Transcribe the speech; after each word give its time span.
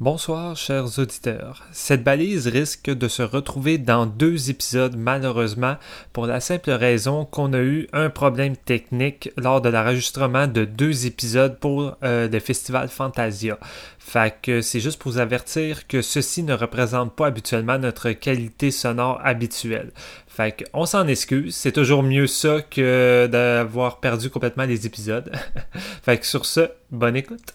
Bonsoir, 0.00 0.56
chers 0.56 0.98
auditeurs. 0.98 1.62
Cette 1.70 2.02
balise 2.02 2.48
risque 2.48 2.90
de 2.90 3.06
se 3.06 3.22
retrouver 3.22 3.78
dans 3.78 4.06
deux 4.06 4.50
épisodes, 4.50 4.96
malheureusement, 4.96 5.76
pour 6.12 6.26
la 6.26 6.40
simple 6.40 6.72
raison 6.72 7.24
qu'on 7.24 7.52
a 7.52 7.60
eu 7.60 7.86
un 7.92 8.10
problème 8.10 8.56
technique 8.56 9.30
lors 9.36 9.60
de 9.60 9.68
l'enregistrement 9.68 10.48
de 10.48 10.64
deux 10.64 11.06
épisodes 11.06 11.56
pour 11.60 11.96
euh, 12.02 12.28
le 12.28 12.40
festival 12.40 12.88
Fantasia. 12.88 13.56
Fait 14.00 14.34
que 14.42 14.62
c'est 14.62 14.80
juste 14.80 15.00
pour 15.00 15.12
vous 15.12 15.18
avertir 15.18 15.86
que 15.86 16.02
ceci 16.02 16.42
ne 16.42 16.54
représente 16.54 17.14
pas 17.14 17.28
habituellement 17.28 17.78
notre 17.78 18.10
qualité 18.10 18.72
sonore 18.72 19.20
habituelle. 19.22 19.92
Fait 20.26 20.64
qu'on 20.72 20.86
s'en 20.86 21.06
excuse, 21.06 21.54
c'est 21.54 21.70
toujours 21.70 22.02
mieux 22.02 22.26
ça 22.26 22.62
que 22.62 23.28
d'avoir 23.30 24.00
perdu 24.00 24.28
complètement 24.28 24.64
les 24.64 24.86
épisodes. 24.86 25.30
fait 26.02 26.18
que 26.18 26.26
sur 26.26 26.46
ce, 26.46 26.68
bonne 26.90 27.14
écoute. 27.14 27.54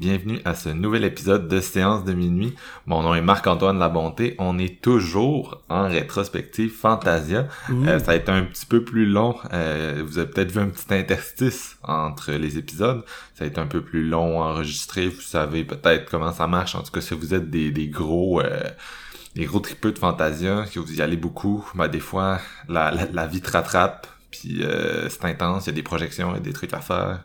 Bienvenue 0.00 0.40
à 0.46 0.54
ce 0.54 0.70
nouvel 0.70 1.04
épisode 1.04 1.46
de 1.46 1.60
Séance 1.60 2.06
de 2.06 2.14
minuit. 2.14 2.54
Mon 2.86 3.02
nom 3.02 3.14
est 3.14 3.20
Marc-Antoine 3.20 3.78
Labonté. 3.78 4.34
On 4.38 4.58
est 4.58 4.80
toujours 4.80 5.60
en 5.68 5.90
rétrospective 5.90 6.72
Fantasia. 6.72 7.48
Euh, 7.68 7.98
ça 7.98 8.12
a 8.12 8.14
été 8.14 8.32
un 8.32 8.44
petit 8.44 8.64
peu 8.64 8.82
plus 8.82 9.04
long. 9.04 9.36
Euh, 9.52 10.02
vous 10.06 10.16
avez 10.16 10.30
peut-être 10.30 10.52
vu 10.52 10.60
un 10.60 10.70
petit 10.70 10.94
interstice 10.94 11.76
entre 11.82 12.32
les 12.32 12.56
épisodes. 12.56 13.04
Ça 13.34 13.44
a 13.44 13.46
été 13.46 13.60
un 13.60 13.66
peu 13.66 13.82
plus 13.82 14.08
long 14.08 14.42
à 14.42 14.46
enregistrer. 14.46 15.06
Vous 15.06 15.20
savez 15.20 15.64
peut-être 15.64 16.10
comment 16.10 16.32
ça 16.32 16.46
marche. 16.46 16.74
En 16.74 16.82
tout 16.82 16.92
cas, 16.92 17.02
si 17.02 17.12
vous 17.12 17.34
êtes 17.34 17.50
des, 17.50 17.70
des 17.70 17.88
gros... 17.88 18.40
Euh, 18.40 18.62
des 19.36 19.44
gros 19.44 19.60
tripeux 19.60 19.92
de 19.92 19.98
Fantasia, 19.98 20.64
que 20.74 20.80
vous 20.80 20.98
y 20.98 21.02
allez 21.02 21.16
beaucoup, 21.16 21.64
ben, 21.76 21.86
des 21.86 22.00
fois, 22.00 22.40
la, 22.68 22.90
la, 22.90 23.26
vie 23.28 23.40
te 23.40 23.52
rattrape, 23.52 24.08
puis 24.32 24.64
c'est 25.08 25.24
intense, 25.24 25.66
il 25.66 25.68
y 25.68 25.70
a 25.70 25.74
des 25.74 25.84
projections, 25.84 26.32
il 26.32 26.34
y 26.34 26.38
a 26.38 26.40
des 26.40 26.52
trucs 26.52 26.74
à 26.74 26.80
faire. 26.80 27.20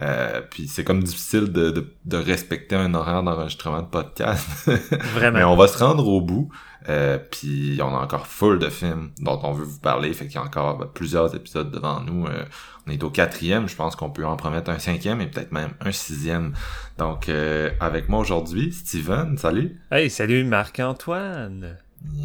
Euh, 0.00 0.40
puis 0.48 0.68
c'est 0.68 0.84
comme 0.84 1.02
difficile 1.02 1.52
de, 1.52 1.70
de, 1.70 1.92
de, 2.06 2.16
respecter 2.16 2.76
un 2.76 2.94
horaire 2.94 3.22
d'enregistrement 3.22 3.82
de 3.82 3.88
podcast. 3.88 4.48
Vraiment. 5.14 5.38
Mais 5.38 5.44
on 5.44 5.56
va 5.56 5.68
se 5.68 5.76
rendre 5.76 6.06
au 6.08 6.20
bout. 6.22 6.50
Euh, 6.88 7.18
puis 7.18 7.78
on 7.80 7.94
a 7.94 7.98
encore 8.00 8.26
full 8.26 8.58
de 8.58 8.68
films 8.68 9.10
dont 9.20 9.38
on 9.42 9.52
veut 9.52 9.64
vous 9.64 9.78
parler. 9.78 10.12
Fait 10.14 10.26
qu'il 10.26 10.36
y 10.36 10.38
a 10.38 10.42
encore 10.42 10.92
plusieurs 10.92 11.34
épisodes 11.34 11.70
devant 11.70 12.00
nous. 12.00 12.26
Euh, 12.26 12.44
on 12.86 12.90
est 12.90 13.02
au 13.02 13.10
quatrième. 13.10 13.68
Je 13.68 13.76
pense 13.76 13.94
qu'on 13.94 14.10
peut 14.10 14.26
en 14.26 14.36
promettre 14.36 14.70
un 14.70 14.78
cinquième 14.78 15.20
et 15.20 15.26
peut-être 15.26 15.52
même 15.52 15.72
un 15.80 15.92
sixième. 15.92 16.54
Donc 16.98 17.28
euh, 17.28 17.70
avec 17.80 18.08
moi 18.08 18.20
aujourd'hui, 18.20 18.72
Steven, 18.72 19.38
salut. 19.38 19.80
Hey, 19.90 20.10
salut 20.10 20.44
Marc-Antoine. 20.44 21.76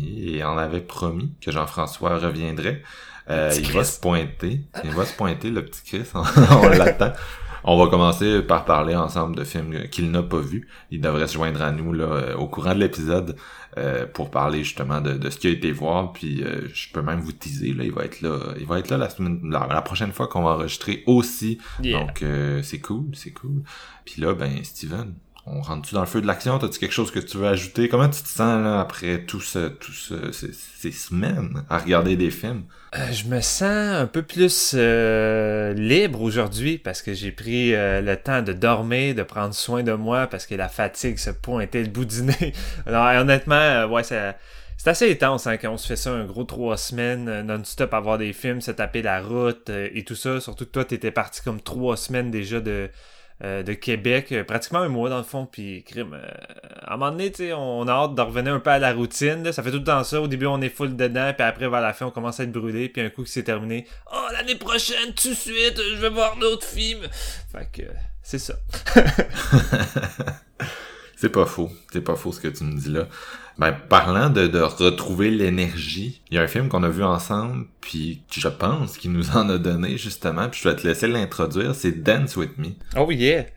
Et 0.01 0.43
on 0.43 0.57
avait 0.57 0.81
promis 0.81 1.33
que 1.39 1.51
Jean-François 1.51 2.17
reviendrait. 2.17 2.81
il 3.29 3.71
va 3.71 3.83
se 3.83 3.99
pointer. 3.99 4.61
Il 4.83 4.91
va 4.91 5.05
se 5.05 5.13
pointer, 5.13 5.51
le 5.51 5.63
petit 5.63 5.83
Chris. 5.85 6.09
on 6.15 6.67
l'attend. 6.69 7.13
On 7.63 7.77
va 7.77 7.89
commencer 7.89 8.41
par 8.41 8.65
parler 8.65 8.95
ensemble 8.95 9.35
de 9.35 9.43
films 9.43 9.87
qu'il 9.89 10.11
n'a 10.11 10.23
pas 10.23 10.39
vus. 10.39 10.67
Il 10.91 11.01
devrait 11.01 11.27
se 11.27 11.33
joindre 11.33 11.61
à 11.61 11.71
nous 11.71 11.93
là, 11.93 12.05
euh, 12.05 12.35
au 12.35 12.47
courant 12.47 12.73
de 12.73 12.79
l'épisode 12.79 13.35
euh, 13.77 14.05
pour 14.05 14.31
parler 14.31 14.63
justement 14.63 15.01
de, 15.01 15.29
ce 15.29 15.37
qui 15.37 15.47
a 15.47 15.49
été 15.49 15.71
voir. 15.71 16.13
Puis 16.13 16.43
euh, 16.43 16.67
je 16.73 16.91
peux 16.91 17.01
même 17.01 17.19
vous 17.19 17.31
teaser, 17.31 17.73
là, 17.73 17.83
il 17.83 17.91
va 17.91 18.05
être 18.05 18.21
là. 18.21 18.39
Il 18.59 18.65
va 18.65 18.79
être 18.79 18.89
là 18.89 18.97
la 18.97 19.09
semaine 19.09 19.39
la, 19.43 19.81
prochaine 19.81 20.11
fois 20.11 20.27
qu'on 20.27 20.43
va 20.43 20.51
enregistrer 20.51 21.03
aussi. 21.05 21.57
Donc 21.83 22.23
c'est 22.63 22.79
cool, 22.79 23.07
c'est 23.13 23.31
cool. 23.31 23.63
Puis 24.05 24.21
là, 24.21 24.33
ben 24.33 24.63
Steven, 24.63 25.13
on 25.49 25.61
rentre-tu 25.61 25.93
dans 25.93 26.01
le 26.01 26.07
feu 26.07 26.21
de 26.21 26.27
l'action? 26.27 26.59
T'as-tu 26.59 26.79
quelque 26.79 26.93
chose 26.93 27.11
que 27.11 27.19
tu 27.19 27.37
veux 27.37 27.47
ajouter? 27.47 27.87
Comment 27.87 28.09
tu 28.09 28.21
te 28.21 28.27
sens 28.27 28.61
là, 28.63 28.79
après 28.79 29.23
tout 29.23 29.39
ce, 29.39 29.69
tout 29.69 29.91
ce, 29.91 30.31
ces, 30.31 30.91
semaines 30.91 31.63
à 31.69 31.77
regarder 31.77 32.15
des 32.15 32.31
films? 32.31 32.63
Euh, 32.95 33.11
je 33.11 33.25
me 33.25 33.41
sens 33.41 33.63
un 33.63 34.07
peu 34.07 34.23
plus 34.23 34.73
euh, 34.77 35.73
libre 35.73 36.21
aujourd'hui 36.21 36.77
parce 36.77 37.01
que 37.01 37.13
j'ai 37.13 37.31
pris 37.31 37.73
euh, 37.73 38.01
le 38.01 38.17
temps 38.17 38.41
de 38.41 38.53
dormir, 38.53 39.15
de 39.15 39.23
prendre 39.23 39.53
soin 39.53 39.83
de 39.83 39.93
moi 39.93 40.27
parce 40.27 40.45
que 40.45 40.55
la 40.55 40.69
fatigue 40.69 41.17
se 41.17 41.29
pointait 41.29 41.83
le 41.83 41.89
bout 41.89 42.05
du 42.05 42.23
nez. 42.23 42.53
Alors 42.85 43.05
honnêtement, 43.21 43.85
ouais, 43.85 44.03
ça... 44.03 44.35
C'est 44.79 44.91
assez 44.91 45.11
intense 45.11 45.47
hein, 45.47 45.57
quand 45.57 45.71
on 45.71 45.77
se 45.77 45.87
fait 45.87 45.95
ça 45.95 46.11
un 46.11 46.25
gros 46.25 46.43
trois 46.43 46.77
semaines 46.77 47.41
non-stop 47.41 47.91
à 47.95 47.99
voir 47.99 48.19
des 48.19 48.31
films, 48.31 48.61
se 48.61 48.69
taper 48.69 49.01
la 49.01 49.23
route 49.23 49.71
et 49.71 50.03
tout 50.03 50.13
ça. 50.13 50.39
Surtout 50.39 50.65
que 50.65 50.69
toi, 50.69 50.85
t'étais 50.85 51.09
parti 51.09 51.41
comme 51.41 51.59
trois 51.59 51.97
semaines 51.97 52.29
déjà 52.29 52.59
de, 52.59 52.87
euh, 53.43 53.61
de 53.61 53.73
Québec, 53.73 54.31
euh, 54.31 54.43
pratiquement 54.43 54.79
un 54.79 54.87
mois 54.87 55.09
dans 55.09 55.17
le 55.17 55.23
fond, 55.23 55.45
puis 55.45 55.83
crime. 55.83 56.13
Euh, 56.13 56.27
à 56.81 56.95
un 56.95 56.97
moment 56.97 57.11
donné, 57.11 57.31
tu 57.31 57.43
sais, 57.43 57.53
on 57.53 57.87
a 57.87 57.91
hâte 57.91 58.15
de 58.15 58.21
revenir 58.21 58.53
un 58.53 58.59
peu 58.59 58.71
à 58.71 58.79
la 58.79 58.93
routine. 58.93 59.51
Ça 59.51 59.61
fait 59.61 59.69
tout 59.69 59.77
le 59.77 59.83
temps 59.83 60.03
ça. 60.03 60.19
Au 60.21 60.27
début, 60.27 60.47
on 60.47 60.59
est 60.61 60.69
full 60.69 60.95
dedans, 60.95 61.31
puis 61.37 61.45
après, 61.45 61.69
vers 61.69 61.81
la 61.81 61.93
fin, 61.93 62.07
on 62.07 62.11
commence 62.11 62.39
à 62.39 62.43
être 62.43 62.51
brûlé, 62.51 62.89
puis 62.89 63.01
un 63.01 63.09
coup 63.09 63.23
qui 63.23 63.31
s'est 63.31 63.43
terminé. 63.43 63.85
Oh, 64.11 64.27
l'année 64.33 64.55
prochaine, 64.55 65.13
tout 65.13 65.29
de 65.29 65.33
suite, 65.35 65.77
je 65.77 66.01
vais 66.01 66.09
voir 66.09 66.37
d'autres 66.37 66.65
films. 66.65 67.05
Fait 67.51 67.69
que, 67.71 67.83
c'est 68.23 68.39
ça. 68.39 68.55
c'est 71.17 71.31
pas 71.31 71.45
faux. 71.45 71.69
C'est 71.91 72.01
pas 72.01 72.15
faux 72.15 72.31
ce 72.31 72.39
que 72.39 72.47
tu 72.47 72.63
me 72.63 72.77
dis 72.77 72.89
là. 72.89 73.07
Ben, 73.57 73.71
parlant 73.71 74.29
de, 74.29 74.45
de 74.45 74.59
retrouver 74.59 75.31
l'énergie, 75.31 76.21
il 76.29 76.35
y 76.35 76.37
a 76.37 76.43
un 76.43 76.47
film 76.47 76.69
qu'on 76.69 76.83
a 76.83 76.89
vu 76.89 77.03
ensemble, 77.03 77.65
puis 77.81 78.21
je 78.31 78.47
pense 78.47 78.97
qu'il 78.97 79.11
nous 79.11 79.31
en 79.31 79.49
a 79.49 79.57
donné 79.57 79.97
justement, 79.97 80.47
puis 80.47 80.61
je 80.63 80.69
vais 80.69 80.75
te 80.75 80.87
laisser 80.87 81.07
l'introduire, 81.07 81.73
c'est 81.73 82.03
Dance 82.03 82.35
With 82.35 82.57
Me. 82.59 82.67
Oh 82.95 83.09
yeah! 83.09 83.47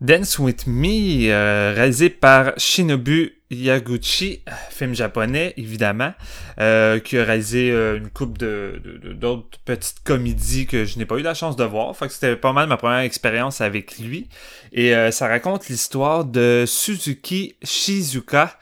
Dance 0.00 0.38
With 0.38 0.68
Me, 0.68 1.28
euh, 1.28 1.72
réalisé 1.74 2.08
par 2.08 2.52
Shinobu 2.56 3.37
Yaguchi, 3.50 4.42
film 4.70 4.94
japonais 4.94 5.54
évidemment, 5.56 6.12
euh, 6.60 6.98
qui 6.98 7.16
a 7.16 7.24
réalisé 7.24 7.70
euh, 7.70 7.96
une 7.96 8.10
coupe 8.10 8.36
de, 8.36 8.82
d'autres 9.14 9.58
petites 9.64 10.02
comédies 10.04 10.66
que 10.66 10.84
je 10.84 10.98
n'ai 10.98 11.06
pas 11.06 11.16
eu 11.16 11.22
la 11.22 11.32
chance 11.32 11.56
de 11.56 11.64
voir. 11.64 11.96
Fait 11.96 12.08
que 12.08 12.12
c'était 12.12 12.36
pas 12.36 12.52
mal 12.52 12.68
ma 12.68 12.76
première 12.76 12.98
expérience 12.98 13.62
avec 13.62 13.98
lui. 13.98 14.28
Et 14.72 14.94
euh, 14.94 15.10
ça 15.10 15.28
raconte 15.28 15.68
l'histoire 15.68 16.26
de 16.26 16.64
Suzuki 16.66 17.56
Shizuka, 17.62 18.58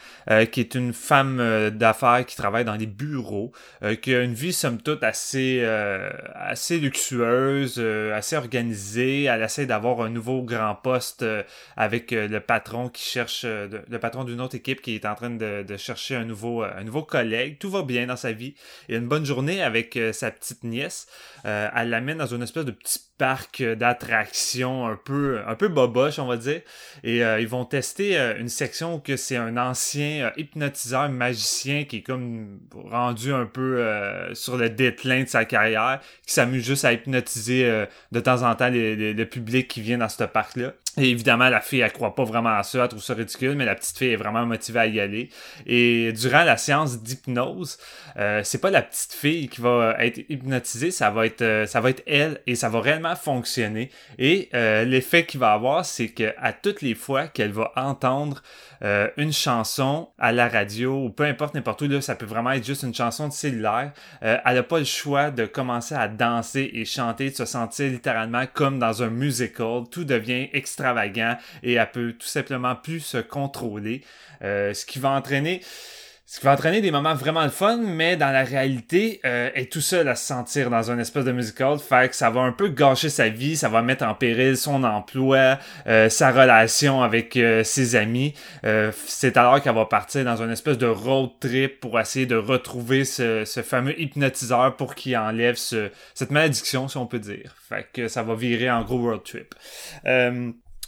qui 0.50 0.58
est 0.58 0.74
une 0.74 0.92
femme 0.92 1.70
d'affaires 1.70 2.26
qui 2.26 2.34
travaille 2.34 2.64
dans 2.64 2.74
les 2.74 2.86
bureaux, 2.86 3.52
qui 4.02 4.12
a 4.12 4.22
une 4.22 4.34
vie 4.34 4.52
somme 4.52 4.82
toute 4.82 5.04
assez 5.04 5.64
assez 6.34 6.80
luxueuse, 6.80 7.80
assez 8.12 8.34
organisée. 8.34 9.24
Elle 9.24 9.42
essaie 9.42 9.66
d'avoir 9.66 10.00
un 10.00 10.08
nouveau 10.08 10.42
grand 10.42 10.74
poste 10.74 11.24
avec 11.76 12.10
le 12.10 12.40
patron 12.40 12.88
qui 12.88 13.04
cherche 13.08 13.44
le 13.44 13.98
patron 14.00 14.24
d'une 14.24 14.40
autre 14.40 14.56
équipe 14.56 14.75
qui 14.80 14.94
est 14.94 15.06
en 15.06 15.14
train 15.14 15.30
de, 15.30 15.64
chercher 15.76 16.16
un 16.16 16.24
nouveau, 16.24 16.62
un 16.62 16.84
nouveau 16.84 17.02
collègue. 17.02 17.58
Tout 17.58 17.70
va 17.70 17.82
bien 17.82 18.06
dans 18.06 18.16
sa 18.16 18.32
vie. 18.32 18.54
Il 18.88 18.94
a 18.94 18.98
une 18.98 19.08
bonne 19.08 19.24
journée 19.24 19.62
avec 19.62 19.96
euh, 19.96 20.12
sa 20.12 20.30
petite 20.30 20.64
nièce. 20.64 21.06
Euh, 21.44 21.68
elle 21.74 21.90
l'amène 21.90 22.18
dans 22.18 22.26
une 22.26 22.42
espèce 22.42 22.64
de 22.64 22.70
petit 22.70 23.00
parc 23.18 23.62
d'attractions 23.62 24.86
un 24.86 24.96
peu, 24.96 25.40
un 25.46 25.54
peu 25.54 25.68
boboche, 25.68 26.18
on 26.18 26.26
va 26.26 26.36
dire. 26.36 26.60
Et 27.04 27.24
euh, 27.24 27.40
ils 27.40 27.48
vont 27.48 27.64
tester 27.64 28.16
une 28.38 28.48
section 28.48 28.98
que 29.00 29.16
c'est 29.16 29.36
un 29.36 29.56
ancien 29.56 30.32
hypnotiseur 30.36 31.08
magicien 31.08 31.84
qui 31.84 31.98
est 31.98 32.02
comme 32.02 32.60
rendu 32.74 33.32
un 33.32 33.46
peu 33.46 33.82
sur 34.34 34.56
le 34.56 34.70
déclin 34.70 35.22
de 35.24 35.28
sa 35.28 35.44
carrière, 35.44 36.00
qui 36.26 36.32
s'amuse 36.32 36.64
juste 36.64 36.84
à 36.84 36.92
hypnotiser 36.92 37.86
de 38.12 38.20
temps 38.20 38.42
en 38.42 38.54
temps 38.54 38.70
le 38.70 39.24
public 39.24 39.68
qui 39.68 39.80
vient 39.80 39.98
dans 39.98 40.08
ce 40.08 40.24
parc-là. 40.24 40.72
Et 40.98 41.10
évidemment, 41.10 41.50
la 41.50 41.60
fille, 41.60 41.80
elle 41.80 41.92
croit 41.92 42.14
pas 42.14 42.24
vraiment 42.24 42.56
à 42.56 42.62
ça, 42.62 42.82
elle 42.82 42.88
trouve 42.88 43.02
ça 43.02 43.12
ridicule, 43.12 43.54
mais 43.54 43.66
la 43.66 43.74
petite 43.74 43.98
fille 43.98 44.12
est 44.12 44.16
vraiment 44.16 44.46
motivée 44.46 44.80
à 44.80 44.86
y 44.86 44.98
aller. 44.98 45.28
Et 45.66 46.10
durant 46.12 46.42
la 46.42 46.56
séance 46.56 47.02
d'hypnose, 47.02 47.78
euh, 48.16 48.40
c'est 48.42 48.60
pas 48.60 48.70
la 48.70 48.80
petite 48.80 49.12
fille 49.12 49.48
qui 49.48 49.60
va 49.60 49.94
être 49.98 50.18
hypnotisée, 50.30 50.90
ça 50.90 51.10
va 51.10 51.26
être, 51.26 51.42
euh, 51.42 51.66
ça 51.66 51.82
va 51.82 51.90
être 51.90 52.02
elle, 52.06 52.40
et 52.46 52.54
ça 52.54 52.70
va 52.70 52.80
réellement 52.80 53.05
fonctionner. 53.14 53.90
Et 54.18 54.48
euh, 54.54 54.84
l'effet 54.84 55.24
qu'il 55.24 55.40
va 55.40 55.52
avoir, 55.52 55.84
c'est 55.84 56.08
que 56.08 56.34
à 56.38 56.52
toutes 56.52 56.82
les 56.82 56.94
fois 56.94 57.28
qu'elle 57.28 57.52
va 57.52 57.72
entendre 57.76 58.42
euh, 58.82 59.08
une 59.16 59.32
chanson 59.32 60.08
à 60.18 60.32
la 60.32 60.48
radio 60.48 61.04
ou 61.04 61.10
peu 61.10 61.24
importe 61.24 61.54
n'importe 61.54 61.82
où, 61.82 61.88
là, 61.88 62.00
ça 62.00 62.14
peut 62.14 62.26
vraiment 62.26 62.50
être 62.50 62.64
juste 62.64 62.82
une 62.82 62.94
chanson 62.94 63.28
de 63.28 63.32
cellulaire, 63.32 63.92
euh, 64.22 64.38
elle 64.44 64.54
n'a 64.54 64.62
pas 64.62 64.78
le 64.78 64.84
choix 64.84 65.30
de 65.30 65.46
commencer 65.46 65.94
à 65.94 66.08
danser 66.08 66.70
et 66.72 66.84
chanter, 66.84 67.30
de 67.30 67.36
se 67.36 67.44
sentir 67.44 67.90
littéralement 67.90 68.44
comme 68.52 68.78
dans 68.78 69.02
un 69.02 69.10
musical. 69.10 69.84
Tout 69.90 70.04
devient 70.04 70.48
extravagant 70.52 71.36
et 71.62 71.74
elle 71.74 71.90
peut 71.90 72.14
tout 72.18 72.26
simplement 72.26 72.74
plus 72.74 73.00
se 73.00 73.18
contrôler, 73.18 74.02
ce 74.40 74.84
qui 74.84 74.98
va 74.98 75.10
entraîner 75.10 75.60
ce 76.28 76.40
qui 76.40 76.46
va 76.46 76.54
entraîner 76.54 76.80
des 76.80 76.90
moments 76.90 77.14
vraiment 77.14 77.44
le 77.44 77.50
fun, 77.50 77.76
mais 77.76 78.16
dans 78.16 78.32
la 78.32 78.42
réalité, 78.42 79.20
euh, 79.24 79.48
est 79.54 79.70
tout 79.70 79.80
seul 79.80 80.08
à 80.08 80.16
se 80.16 80.26
sentir 80.26 80.70
dans 80.70 80.90
un 80.90 80.98
espèce 80.98 81.24
de 81.24 81.30
musical. 81.30 81.78
Fait 81.78 82.08
que 82.08 82.16
ça 82.16 82.30
va 82.30 82.40
un 82.40 82.50
peu 82.50 82.66
gâcher 82.66 83.10
sa 83.10 83.28
vie, 83.28 83.56
ça 83.56 83.68
va 83.68 83.80
mettre 83.80 84.04
en 84.04 84.12
péril 84.14 84.56
son 84.56 84.82
emploi, 84.82 85.56
euh, 85.86 86.08
sa 86.08 86.32
relation 86.32 87.04
avec 87.04 87.36
euh, 87.36 87.62
ses 87.62 87.94
amis. 87.94 88.34
Euh, 88.64 88.90
c'est 89.06 89.36
alors 89.36 89.62
qu'elle 89.62 89.76
va 89.76 89.84
partir 89.84 90.24
dans 90.24 90.42
une 90.42 90.50
espèce 90.50 90.78
de 90.78 90.88
road 90.88 91.30
trip 91.38 91.78
pour 91.78 92.00
essayer 92.00 92.26
de 92.26 92.34
retrouver 92.34 93.04
ce, 93.04 93.44
ce 93.44 93.62
fameux 93.62 93.98
hypnotiseur 94.00 94.74
pour 94.74 94.96
qu'il 94.96 95.16
enlève 95.16 95.54
ce, 95.54 95.90
cette 96.14 96.32
malédiction, 96.32 96.88
si 96.88 96.96
on 96.96 97.06
peut 97.06 97.20
dire. 97.20 97.54
Fait 97.68 97.86
que 97.92 98.08
ça 98.08 98.24
va 98.24 98.34
virer 98.34 98.68
en 98.68 98.82
gros 98.82 98.98
road 98.98 99.22
trip. 99.22 99.54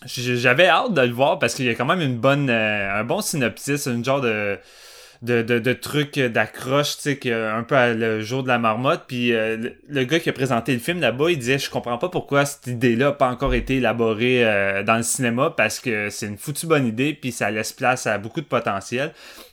J'avais 0.04 0.66
hâte 0.66 0.94
de 0.94 1.00
le 1.02 1.12
voir 1.12 1.38
parce 1.38 1.54
qu'il 1.54 1.66
y 1.66 1.68
a 1.68 1.76
quand 1.76 1.84
même 1.84 2.00
une 2.00 2.18
bonne, 2.18 2.50
un 2.50 3.04
bon 3.04 3.20
synopsis, 3.20 3.86
une 3.86 4.04
genre 4.04 4.20
de 4.20 4.58
de, 5.22 5.42
de, 5.42 5.58
de 5.58 5.72
trucs 5.72 6.18
d'accroche, 6.18 6.96
tu 6.98 7.18
sais, 7.20 7.32
un 7.32 7.62
peu 7.62 7.76
à 7.76 7.92
le 7.92 8.20
jour 8.20 8.42
de 8.42 8.48
la 8.48 8.58
marmotte. 8.58 9.04
Puis 9.08 9.32
euh, 9.32 9.70
le, 9.88 10.04
gars 10.04 10.20
qui 10.20 10.28
a 10.28 10.32
présenté 10.32 10.72
le 10.72 10.78
film 10.78 11.00
là-bas, 11.00 11.30
il 11.30 11.38
disait, 11.38 11.58
je 11.58 11.70
comprends 11.70 11.98
pas 11.98 12.08
pourquoi 12.08 12.44
cette 12.44 12.66
idée-là 12.66 13.06
n'a 13.06 13.12
pas 13.12 13.28
encore 13.28 13.54
été 13.54 13.76
élaborée 13.76 14.44
euh, 14.44 14.82
dans 14.82 14.96
le 14.96 15.02
cinéma 15.02 15.52
parce 15.56 15.80
que 15.80 16.10
c'est 16.10 16.26
une 16.26 16.38
foutue 16.38 16.66
bonne 16.66 16.86
idée, 16.86 17.14
puis 17.14 17.32
ça 17.32 17.50
laisse 17.50 17.72
place 17.72 18.06
à 18.06 18.18
beaucoup 18.18 18.40
de 18.40 18.46
potentiel. 18.46 19.12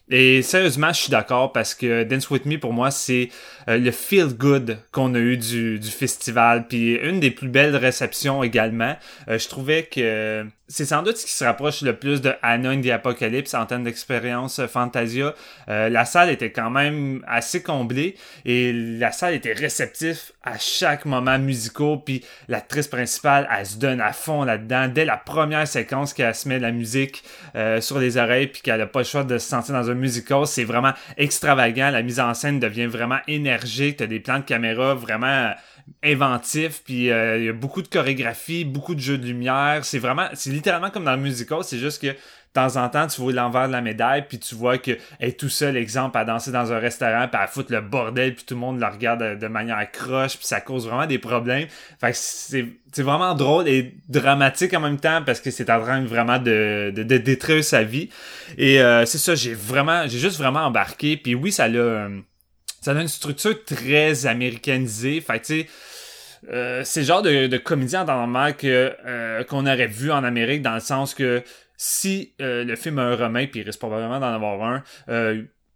Et 0.10 0.42
sérieusement, 0.42 0.94
je 0.94 1.02
suis 1.02 1.12
d'accord 1.12 1.52
parce 1.52 1.74
que 1.74 2.04
Dance 2.04 2.30
With 2.30 2.46
Me, 2.46 2.57
pour 2.60 2.74
moi, 2.74 2.92
c'est 2.92 3.30
euh, 3.68 3.78
le 3.78 3.92
feel 3.92 4.28
good 4.28 4.78
qu'on 4.92 5.16
a 5.16 5.19
eu 5.19 5.38
du, 5.38 5.80
du 5.80 5.90
festival. 5.90 6.68
Puis 6.68 6.94
une 6.96 7.19
des 7.19 7.31
plus 7.31 7.50
belles 7.50 7.75
réceptions 7.75 8.44
également. 8.44 8.96
je 9.28 9.48
trouvais 9.48 9.84
que 9.84 10.46
c'est 10.68 10.86
sans 10.86 11.04
doute 11.04 11.18
ce 11.18 11.25
qui 11.25 11.31
se 11.31 11.44
rapproche 11.44 11.81
le 11.81 11.96
plus 11.96 12.22
de 12.22 12.34
Anna 12.42 12.72
in 12.72 12.81
the 12.81 12.90
Apocalypse 12.90 13.54
en 13.54 13.66
termes 13.66 13.84
d'expérience 13.84 14.60
euh, 14.60 14.68
Fantasia. 14.68 15.36
Euh, 15.69 15.90
la 15.90 16.06
salle 16.06 16.30
était 16.30 16.51
quand 16.51 16.72
même 16.72 17.24
assez 17.28 17.62
comblée 17.62 18.16
et 18.46 18.74
la 18.74 19.12
salle 19.12 19.36
était 19.36 19.54
réceptive 19.54 20.19
à 20.45 20.57
chaque 20.57 21.06
moment 21.06 21.38
musical. 21.38 22.00
Puis 22.06 22.24
l'actrice 22.47 22.88
principale, 22.88 23.47
elle 23.56 23.65
se 23.65 23.77
donne 23.77 24.00
à 24.00 24.13
fond 24.13 24.44
là-dedans. 24.44 24.88
Dès 24.88 25.06
la 25.06 25.18
première 25.18 25.68
séquence 25.68 26.13
qu'elle 26.13 26.36
se 26.36 26.47
met 26.47 26.57
de 26.57 26.63
la 26.63 26.71
musique 26.71 27.24
euh, 27.56 27.81
sur 27.81 28.00
les 28.00 28.18
oreilles 28.18 28.47
puis 28.47 28.62
qu'elle 28.62 28.81
a 28.81 28.88
pas 28.88 29.00
le 29.00 29.06
choix 29.06 29.24
de 29.24 29.38
se 29.38 29.47
sentir 29.47 29.74
dans 29.74 29.89
un 29.89 29.95
musical, 29.95 30.47
c'est 30.47 30.63
vraiment 30.63 30.94
extravagant. 31.18 31.89
La 31.89 32.01
mise 32.01 32.19
en 32.19 32.33
scène 32.33 32.59
devient 32.59 32.86
vraiment 32.86 33.19
énergique. 33.27 33.97
T'as 33.97 34.07
des 34.07 34.19
plans 34.19 34.39
de 34.39 34.44
caméra 34.44 34.94
vraiment 34.94 35.53
inventif, 36.03 36.81
puis 36.83 37.12
euh, 37.12 37.38
il 37.38 37.45
y 37.45 37.50
a 37.50 37.53
beaucoup 37.53 37.81
de 37.81 37.88
chorégraphie, 37.88 38.65
beaucoup 38.65 38.95
de 38.95 39.00
jeux 39.00 39.18
de 39.18 39.25
lumière. 39.25 39.81
C'est 39.83 40.00
vraiment, 40.00 40.27
c'est 40.33 40.50
littéralement 40.50 40.89
comme 40.89 41.06
dans 41.06 41.15
le 41.15 41.21
musical, 41.21 41.59
c'est 41.63 41.77
juste 41.77 42.01
que 42.01 42.15
de 42.56 42.62
temps 42.62 42.78
en 42.78 42.90
temps, 42.90 43.07
tu 43.07 43.19
vois 43.19 43.34
l'envers 43.34 43.68
de 43.68 43.74
la 43.74 43.81
médaille, 43.81 44.25
puis 44.28 44.40
tu 44.40 44.56
vois 44.56 44.78
qu'elle 44.78 44.98
est 45.19 45.38
tout 45.38 45.50
seul, 45.50 45.75
exemple, 45.75 46.18
à 46.18 46.24
danser 46.24 46.52
dans 46.52 46.72
un 46.72 46.80
restaurant, 46.80 47.28
puis 47.28 47.42
à 47.42 47.48
foutre 47.48 47.72
le 47.72 47.81
bordel, 47.81 48.34
puis 48.34 48.46
tout 48.46 48.54
le 48.54 48.60
monde 48.60 48.80
la 48.80 48.90
regarde 48.90 49.38
de, 49.38 49.48
manière 49.48 49.92
croche, 49.92 50.38
puis 50.38 50.48
ça 50.48 50.62
cause 50.62 50.88
vraiment 50.88 51.06
des 51.06 51.19
problèmes. 51.19 51.68
Fait 52.00 52.12
que 52.12 52.18
c'est, 52.18 52.66
c'est 52.92 53.04
vraiment 53.04 53.36
drôle 53.36 53.68
et 53.68 53.96
dramatique 54.07 54.74
en 54.74 54.80
même 54.80 55.00
temps, 55.00 55.22
parce 55.25 55.42
que 55.42 55.52
c'est 55.52 55.69
en 55.69 55.81
train 55.81 56.04
vraiment 56.06 56.40
de, 56.40 56.94
de, 56.96 57.04
de 57.04 57.18
détruire 57.18 57.63
sa 57.63 57.84
vie. 57.84 58.10
Et 58.58 58.81
euh, 58.81 59.06
c'est 59.06 59.18
ça, 59.18 59.36
j'ai 59.36 59.54
vraiment, 59.54 60.08
j'ai 60.08 60.19
juste 60.19 60.38
vraiment 60.38 60.62
embarqué, 60.62 61.18
puis 61.18 61.36
oui, 61.36 61.51
ça 61.51 61.68
l'a... 61.68 62.08
Ça 62.81 62.92
a 62.92 63.01
une 63.01 63.08
structure 63.08 63.66
très 63.66 64.28
américanisée. 64.28 65.19
Fait 65.19 65.40
tu 65.40 65.46
sais, 65.46 65.68
euh, 66.51 66.81
c'est 66.84 67.00
le 67.00 67.06
genre 67.08 67.22
de, 67.24 67.48
de 67.48 67.58
comédie 67.58 67.98
en 67.98 68.06
normal 68.06 68.56
que 68.56 68.96
euh, 69.06 69.44
qu'on 69.44 69.66
aurait 69.66 69.88
vu 69.88 70.12
en 70.12 70.24
Amérique 70.24 70.62
dans 70.62 70.75
le 70.75 70.80
sens 70.80 71.16
que 71.16 71.42
si 71.77 72.33
euh, 72.42 72.63
le 72.63 72.75
film 72.75 73.00
a 73.00 73.04
un 73.04 73.16
remake, 73.16 73.51
puis 73.51 73.62
il 73.62 73.63
risque 73.63 73.80
probablement 73.80 74.19
d'en 74.19 74.33
avoir 74.33 74.63
un, 74.63 74.83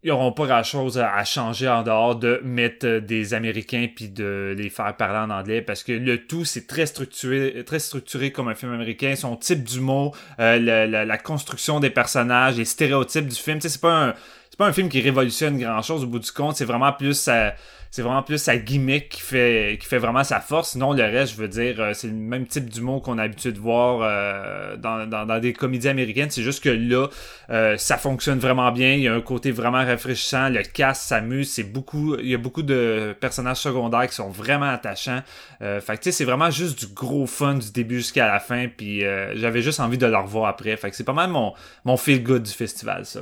ils 0.01 0.07
n'auront 0.07 0.31
pas 0.31 0.45
grand 0.45 0.63
chose 0.63 0.97
à, 0.97 1.23
changer 1.25 1.67
en 1.67 1.83
dehors 1.83 2.15
de 2.15 2.39
mettre 2.41 2.99
des 2.99 3.33
Américains 3.33 3.87
puis 3.93 4.07
de 4.07 4.55
les 4.57 4.69
faire 4.69 4.95
parler 4.95 5.17
en 5.17 5.29
anglais 5.29 5.61
parce 5.61 5.83
que 5.83 5.91
le 5.91 6.25
tout 6.25 6.45
c'est 6.45 6.67
très 6.67 6.85
structuré, 6.85 7.65
très 7.65 7.79
structuré 7.79 8.31
comme 8.31 8.47
un 8.47 8.55
film 8.55 8.71
américain. 8.71 9.17
Son 9.17 9.35
type 9.35 9.61
d'humour, 9.61 10.15
la, 10.37 10.87
la, 10.87 11.17
construction 11.17 11.81
des 11.81 11.89
personnages, 11.89 12.55
les 12.55 12.63
stéréotypes 12.63 13.27
du 13.27 13.35
film, 13.35 13.59
c'est 13.59 13.81
pas 13.81 13.91
un 13.91 14.13
pas 14.59 14.67
un 14.67 14.73
film 14.73 14.89
qui 14.89 14.99
révolutionne 14.99 15.57
grand 15.57 15.81
chose 15.81 16.03
au 16.03 16.07
bout 16.07 16.19
du 16.19 16.31
compte. 16.33 16.57
C'est 16.57 16.65
vraiment 16.65 16.91
plus 16.91 17.13
sa, 17.13 17.55
c'est 17.91 18.03
vraiment 18.03 18.21
plus 18.21 18.37
sa 18.37 18.55
gimmick 18.57 19.09
qui 19.09 19.21
fait, 19.21 19.77
qui 19.81 19.87
fait 19.87 19.97
vraiment 19.97 20.23
sa 20.23 20.39
force. 20.39 20.71
Sinon, 20.71 20.93
le 20.93 21.03
reste, 21.03 21.33
je 21.33 21.41
veux 21.41 21.47
dire, 21.47 21.75
euh, 21.79 21.93
c'est 21.93 22.07
le 22.07 22.13
même 22.13 22.45
type 22.45 22.69
d'humour 22.69 23.01
qu'on 23.01 23.17
a 23.17 23.23
l'habitude 23.23 23.55
de 23.55 23.59
voir 23.59 24.01
euh, 24.03 24.77
dans, 24.77 25.07
dans, 25.07 25.25
dans, 25.25 25.39
des 25.39 25.53
comédies 25.53 25.87
américaines. 25.87 26.29
C'est 26.29 26.43
juste 26.43 26.63
que 26.63 26.69
là, 26.69 27.07
euh, 27.49 27.77
ça 27.77 27.97
fonctionne 27.97 28.37
vraiment 28.37 28.71
bien. 28.71 28.93
Il 28.93 29.01
y 29.01 29.07
a 29.07 29.13
un 29.15 29.21
côté 29.21 29.49
vraiment 29.49 29.83
rafraîchissant. 29.83 30.49
Le 30.49 30.61
cast 30.61 31.01
s'amuse. 31.07 31.49
C'est 31.49 31.63
beaucoup, 31.63 32.15
il 32.19 32.29
y 32.29 32.35
a 32.35 32.37
beaucoup 32.37 32.61
de 32.61 33.15
personnages 33.19 33.57
secondaires 33.57 34.07
qui 34.07 34.15
sont 34.15 34.29
vraiment 34.29 34.69
attachants. 34.69 35.23
Euh, 35.63 35.81
fait 35.81 35.97
que 35.97 36.11
c'est 36.11 36.25
vraiment 36.25 36.51
juste 36.51 36.79
du 36.79 36.93
gros 36.93 37.25
fun 37.25 37.55
du 37.55 37.71
début 37.71 37.97
jusqu'à 37.97 38.27
la 38.27 38.39
fin. 38.39 38.67
Puis 38.67 39.01
j'avais 39.33 39.63
juste 39.63 39.79
envie 39.79 39.97
de 39.97 40.05
le 40.05 40.17
revoir 40.17 40.45
après. 40.45 40.77
Fait 40.77 40.91
que 40.91 40.95
c'est 40.95 41.03
pas 41.03 41.13
mal 41.13 41.31
mon, 41.31 41.53
mon 41.85 41.97
feel 41.97 42.21
good 42.21 42.43
du 42.43 42.51
festival, 42.51 43.05
ça. 43.05 43.21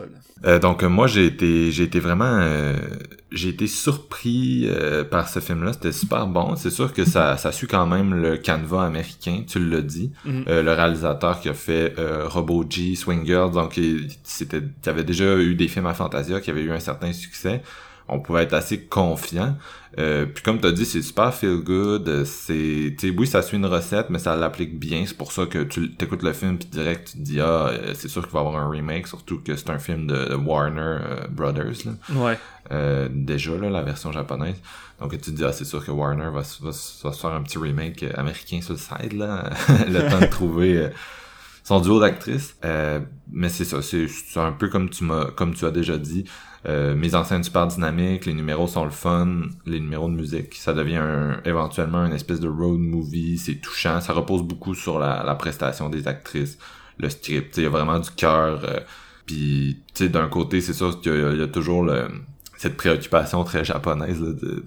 donc 0.59 0.83
moi, 0.83 1.07
j'ai 1.07 1.25
été, 1.25 1.71
j'ai 1.71 1.83
été 1.83 1.99
vraiment, 2.01 2.73
j'ai 3.31 3.49
été 3.49 3.67
surpris 3.67 4.65
euh, 4.67 5.03
par 5.03 5.27
ce 5.27 5.39
film-là. 5.39 5.73
C'était 5.73 5.91
super 5.91 6.27
bon. 6.27 6.55
C'est 6.55 6.69
sûr 6.69 6.93
que 6.93 7.03
ça, 7.03 7.37
ça 7.37 7.51
suit 7.51 7.67
quand 7.67 7.85
même 7.85 8.13
le 8.13 8.37
canevas 8.37 8.85
américain, 8.85 9.43
tu 9.47 9.59
l'as 9.59 9.81
dit. 9.81 10.11
Mhm. 10.25 10.45
euh, 10.47 10.63
le 10.63 10.71
réalisateur 10.71 11.39
qui 11.39 11.49
a 11.49 11.53
fait 11.53 11.93
euh, 11.99 12.27
Robo 12.27 12.65
G, 12.69 12.95
Swing 12.95 13.25
donc 13.51 13.79
c'était, 14.23 14.61
il 14.83 14.89
avait 14.89 15.03
déjà 15.03 15.37
eu 15.37 15.55
des 15.55 15.67
films 15.67 15.87
à 15.87 15.93
Fantasia 15.93 16.39
qui 16.39 16.49
avaient 16.49 16.61
eu 16.61 16.71
un 16.71 16.79
certain 16.79 17.11
succès. 17.11 17.61
On 18.07 18.19
pouvait 18.19 18.43
être 18.43 18.53
assez 18.53 18.81
confiant. 18.81 19.55
Euh, 19.99 20.25
puis 20.25 20.43
comme 20.43 20.59
tu 20.59 20.67
as 20.67 20.71
dit, 20.71 20.85
c'est 20.85 21.01
super 21.01 21.33
feel 21.33 21.57
good. 21.63 22.23
C'est, 22.25 22.95
oui, 23.17 23.27
ça 23.27 23.41
suit 23.41 23.57
une 23.57 23.65
recette, 23.65 24.09
mais 24.09 24.19
ça 24.19 24.35
l'applique 24.35 24.77
bien. 24.79 25.03
C'est 25.05 25.17
pour 25.17 25.31
ça 25.31 25.45
que 25.45 25.63
tu 25.63 25.91
écoutes 25.99 26.23
le 26.23 26.33
film 26.33 26.57
puis 26.57 26.67
direct 26.67 27.11
tu 27.11 27.17
te 27.17 27.23
dis 27.23 27.41
ah, 27.41 27.71
c'est 27.93 28.07
sûr 28.07 28.23
qu'il 28.23 28.31
va 28.31 28.39
y 28.41 28.45
avoir 28.45 28.61
un 28.61 28.69
remake, 28.69 29.07
surtout 29.07 29.39
que 29.39 29.55
c'est 29.55 29.69
un 29.69 29.79
film 29.79 30.07
de, 30.07 30.35
Warner 30.35 30.99
Brothers. 31.29 31.85
Là. 31.85 31.91
Ouais. 32.15 32.37
Euh, 32.71 33.07
déjà 33.11 33.57
là, 33.57 33.69
la 33.69 33.81
version 33.81 34.11
japonaise. 34.11 34.57
Donc 34.99 35.11
tu 35.11 35.17
te 35.17 35.31
dis 35.31 35.43
ah 35.43 35.53
c'est 35.53 35.65
sûr 35.65 35.83
que 35.85 35.91
Warner 35.91 36.29
va, 36.33 36.41
va, 36.61 36.71
se 36.71 37.19
faire 37.19 37.31
un 37.31 37.43
petit 37.43 37.57
remake 37.57 38.03
américain 38.15 38.61
sur 38.61 38.73
le 38.73 38.79
side 38.79 39.13
là, 39.13 39.49
le 39.87 40.09
temps 40.09 40.19
de 40.19 40.25
trouver 40.25 40.77
euh, 40.77 40.89
son 41.67 41.81
duo 41.81 41.99
d'actrices. 41.99 42.55
Euh, 42.63 43.01
mais 43.29 43.49
c'est 43.49 43.65
ça, 43.65 43.81
c'est 43.81 44.07
un 44.37 44.53
peu 44.53 44.69
comme 44.69 44.89
tu 44.89 45.03
m'as 45.03 45.25
comme 45.25 45.53
tu 45.53 45.65
as 45.65 45.71
déjà 45.71 45.97
dit. 45.97 46.23
Euh, 46.65 46.95
mes 46.95 47.09
scène 47.09 47.43
super 47.43 47.67
dynamiques, 47.67 48.25
les 48.25 48.33
numéros 48.33 48.67
sont 48.67 48.85
le 48.85 48.89
fun, 48.89 49.41
les 49.65 49.81
numéros 49.81 50.07
de 50.07 50.13
musique, 50.13 50.55
ça 50.55 50.73
devient 50.73 51.35
éventuellement 51.45 52.05
une 52.05 52.13
espèce 52.13 52.39
de 52.39 52.47
road 52.47 52.79
movie, 52.79 53.37
c'est 53.37 53.55
touchant, 53.55 53.99
ça 54.01 54.13
repose 54.13 54.43
beaucoup 54.43 54.75
sur 54.75 54.97
la, 54.97 55.23
la 55.23 55.35
prestation 55.35 55.89
des 55.89 56.07
actrices, 56.07 56.57
le 56.99 57.09
script, 57.09 57.57
il 57.57 57.63
y 57.63 57.65
a 57.65 57.69
vraiment 57.69 57.99
du 57.99 58.11
cœur. 58.11 58.61
Puis, 59.25 59.83
tu 59.93 60.05
sais, 60.05 60.09
d'un 60.09 60.29
côté, 60.29 60.61
c'est 60.61 60.73
sûr 60.73 60.99
qu'il 61.01 61.37
y, 61.37 61.41
a 61.41 61.47
toujours 61.47 61.83
le, 61.83 62.07
cette 62.57 62.75
préoccupation 62.75 63.43
très 63.43 63.63
japonaise 63.63 64.19
là, 64.19 64.33
de, 64.33 64.65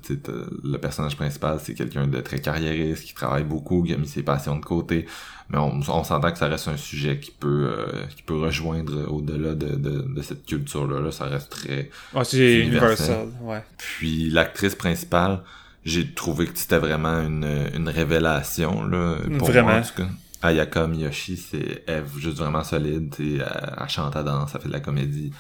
le 0.63 0.79
personnage 0.79 1.17
principal 1.17 1.59
c'est 1.63 1.75
quelqu'un 1.75 2.07
de 2.07 2.21
très 2.21 2.41
carriériste 2.41 3.05
qui 3.05 3.15
travaille 3.15 3.45
beaucoup 3.45 3.83
qui 3.83 3.93
a 3.93 3.97
mis 3.97 4.07
ses 4.07 4.23
passions 4.23 4.57
de 4.57 4.65
côté. 4.65 5.07
Mais 5.51 5.59
on, 5.59 5.81
on 5.89 6.05
s'entend 6.05 6.31
que 6.31 6.39
ça 6.39 6.47
reste 6.47 6.69
un 6.69 6.77
sujet 6.77 7.19
qui 7.19 7.33
peut 7.33 7.75
euh, 7.77 8.07
qui 8.15 8.23
peut 8.23 8.39
rejoindre 8.39 9.11
au-delà 9.13 9.55
de, 9.55 9.75
de, 9.75 10.03
de, 10.03 10.23
cette 10.23 10.47
culture 10.47 10.87
là, 10.87 11.01
là 11.01 11.11
ça 11.11 11.25
reste 11.25 11.51
très 11.51 11.91
c'est 12.23 12.61
universel 12.61 13.29
ouais. 13.43 13.63
Puis 13.77 14.31
l'actrice 14.31 14.77
principale 14.77 15.41
j'ai 15.85 16.13
trouvé 16.15 16.47
que 16.47 16.57
c'était 16.57 16.79
vraiment 16.79 17.21
une, 17.21 17.69
une 17.75 17.89
révélation 17.89 18.85
là 18.85 19.17
pour 19.39 19.49
vraiment. 19.49 19.71
moi 19.71 19.79
en 19.81 19.83
tout 19.83 20.03
cas. 20.03 20.09
Ayaka 20.43 20.87
Miyoshi 20.87 21.37
c'est 21.37 21.85
juste 22.17 22.39
vraiment 22.39 22.63
solide 22.63 23.13
elle, 23.19 23.45
elle 23.81 23.89
chante 23.89 24.15
à 24.15 24.23
danse 24.23 24.53
elle 24.55 24.61
fait 24.61 24.69
de 24.69 24.73
la 24.73 24.81
comédie 24.81 25.33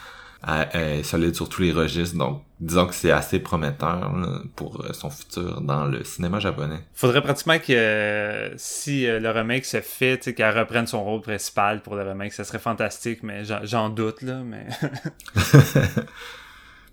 est 0.47 1.03
solide 1.03 1.35
sur 1.35 1.49
tous 1.49 1.63
les 1.63 1.73
registres. 1.73 2.17
Donc, 2.17 2.43
disons 2.61 2.87
que 2.87 2.95
c'est 2.95 3.11
assez 3.11 3.41
prometteur 3.41 4.13
pour 4.55 4.85
euh, 4.85 4.93
son 4.93 5.11
futur 5.11 5.61
dans 5.61 5.87
le 5.87 6.05
cinéma 6.05 6.39
japonais. 6.39 6.81
Faudrait 6.95 7.23
pratiquement 7.23 7.59
que 7.59 7.73
euh, 7.73 8.55
si 8.57 9.07
euh, 9.07 9.19
le 9.19 9.31
remake 9.31 9.65
se 9.65 9.81
fait, 9.81 10.35
qu'elle 10.35 10.57
reprenne 10.57 10.87
son 10.87 11.03
rôle 11.03 11.23
principal 11.23 11.81
pour 11.81 11.97
le 11.97 12.03
remake, 12.03 12.33
ça 12.33 12.45
serait 12.45 12.59
fantastique, 12.59 13.23
mais 13.23 13.43
j'en 13.65 13.89
doute 13.89 14.23
là. 14.23 14.41
Mais 14.45 14.67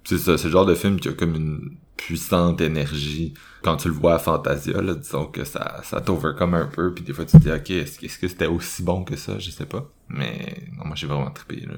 c'est 0.08 0.20
ça, 0.20 0.38
c'est 0.38 0.46
le 0.46 0.52
genre 0.52 0.66
de 0.66 0.74
film 0.74 1.02
qui 1.02 1.10
a 1.10 1.12
comme 1.12 1.36
une 1.36 1.72
puissante 1.98 2.62
énergie. 2.62 3.34
Quand 3.62 3.76
tu 3.76 3.90
le 3.90 3.94
vois 3.94 4.16
à 4.16 4.20
Fantasia 4.20 4.82
là 4.82 4.96
disons 4.96 5.26
que 5.26 5.44
ça 5.44 5.82
ça 5.84 6.00
t'overcome 6.00 6.54
un 6.54 6.68
peu 6.68 6.94
puis 6.94 7.04
des 7.04 7.12
fois 7.12 7.26
tu 7.26 7.38
te 7.38 7.44
dis 7.44 7.52
ok 7.52 7.72
est-ce 7.72 8.18
que 8.18 8.28
c'était 8.30 8.46
aussi 8.46 8.84
bon 8.84 9.04
que 9.04 9.18
ça? 9.18 9.38
Je 9.38 9.52
sais 9.52 9.66
pas. 9.66 9.86
Mais 10.08 10.64
non 10.78 10.86
moi 10.86 10.96
j'ai 10.96 11.08
vraiment 11.08 11.30
trippé 11.32 11.66
là. 11.66 11.74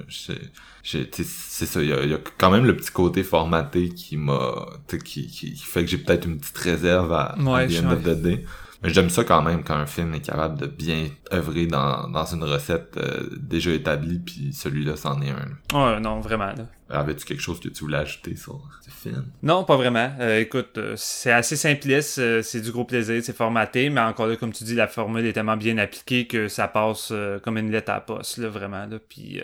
J'ai 0.83 1.09
c'est 1.11 1.65
ça 1.65 1.81
il 1.81 1.89
y 1.89 2.13
a, 2.13 2.19
quand 2.37 2.51
même 2.51 2.65
le 2.65 2.77
petit 2.77 2.91
côté 2.91 3.23
formaté 3.23 3.89
qui 3.89 4.15
m'a 4.15 4.67
qui, 5.03 5.25
qui, 5.25 5.55
fait 5.55 5.83
que 5.83 5.89
j'ai 5.89 5.97
peut-être 5.97 6.25
une 6.25 6.37
petite 6.37 6.57
réserve 6.59 7.11
à, 7.11 7.35
ouais, 7.39 7.75
à 7.77 7.95
the 7.95 8.45
mais 8.81 8.89
j'aime 8.89 9.09
ça 9.09 9.23
quand 9.23 9.41
même 9.41 9.63
quand 9.63 9.75
un 9.75 9.85
film 9.85 10.13
est 10.13 10.21
capable 10.21 10.59
de 10.59 10.65
bien 10.65 11.07
œuvrer 11.33 11.67
dans, 11.67 12.07
dans 12.07 12.25
une 12.25 12.43
recette 12.43 12.95
euh, 12.97 13.29
déjà 13.37 13.71
établie, 13.71 14.19
puis 14.19 14.53
celui-là, 14.53 14.95
c'en 14.95 15.21
est 15.21 15.31
un. 15.31 15.77
Ouais, 15.77 15.99
non, 15.99 16.21
vraiment. 16.21 16.53
Là. 16.53 16.65
Avais-tu 16.89 17.25
quelque 17.25 17.41
chose 17.41 17.59
que 17.59 17.67
tu 17.67 17.83
voulais 17.83 17.97
ajouter 17.97 18.35
sur 18.35 18.61
ce 18.81 18.89
film? 18.89 19.25
Non, 19.43 19.65
pas 19.65 19.75
vraiment. 19.75 20.11
Euh, 20.19 20.39
écoute, 20.39 20.77
euh, 20.77 20.93
c'est 20.95 21.31
assez 21.31 21.57
simpliste, 21.57 22.41
c'est 22.41 22.61
du 22.61 22.71
gros 22.71 22.85
plaisir, 22.85 23.21
c'est 23.23 23.35
formaté, 23.35 23.89
mais 23.89 24.01
encore 24.01 24.27
là, 24.27 24.37
comme 24.37 24.53
tu 24.53 24.63
dis, 24.63 24.75
la 24.75 24.87
formule 24.87 25.25
est 25.25 25.33
tellement 25.33 25.57
bien 25.57 25.77
appliquée 25.77 26.25
que 26.25 26.47
ça 26.47 26.67
passe 26.67 27.11
comme 27.43 27.57
une 27.57 27.71
lettre 27.71 27.91
à 27.91 27.95
la 27.95 28.01
poste, 28.01 28.37
là, 28.37 28.47
vraiment. 28.47 28.85
Là. 28.85 28.97
Puis, 29.09 29.41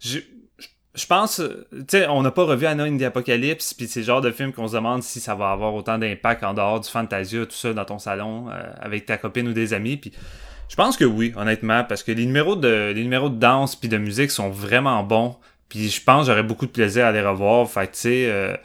je 0.00 0.20
je 0.94 1.06
pense, 1.06 1.40
euh, 1.40 1.66
tu 1.72 1.98
sais, 1.98 2.08
on 2.08 2.22
n'a 2.22 2.30
pas 2.30 2.44
revu 2.44 2.66
the 2.98 3.02
Apocalypse, 3.02 3.74
puis 3.74 3.86
c'est 3.86 4.00
le 4.00 4.06
genre 4.06 4.20
de 4.20 4.30
film 4.30 4.52
qu'on 4.52 4.68
se 4.68 4.74
demande 4.74 5.02
si 5.02 5.20
ça 5.20 5.34
va 5.34 5.50
avoir 5.50 5.74
autant 5.74 5.98
d'impact 5.98 6.42
en 6.44 6.54
dehors 6.54 6.80
du 6.80 6.88
Fantasia, 6.88 7.46
tout 7.46 7.52
ça, 7.52 7.72
dans 7.72 7.84
ton 7.84 7.98
salon, 7.98 8.48
euh, 8.50 8.62
avec 8.80 9.06
ta 9.06 9.16
copine 9.16 9.48
ou 9.48 9.52
des 9.52 9.74
amis, 9.74 9.96
puis 9.96 10.12
je 10.68 10.76
pense 10.76 10.96
que 10.96 11.04
oui, 11.04 11.32
honnêtement, 11.36 11.84
parce 11.84 12.02
que 12.02 12.12
les 12.12 12.26
numéros 12.26 12.56
de, 12.56 12.92
les 12.94 13.02
numéros 13.02 13.28
de 13.28 13.38
danse 13.38 13.76
puis 13.76 13.88
de 13.88 13.96
musique 13.96 14.30
sont 14.30 14.50
vraiment 14.50 15.02
bons, 15.02 15.36
puis 15.68 15.88
je 15.88 16.02
pense 16.02 16.26
j'aurais 16.26 16.42
beaucoup 16.42 16.66
de 16.66 16.70
plaisir 16.70 17.06
à 17.06 17.12
les 17.12 17.22
revoir, 17.22 17.68
fait 17.70 17.86
tu 17.86 17.98
sais... 17.98 18.26
Euh, 18.30 18.56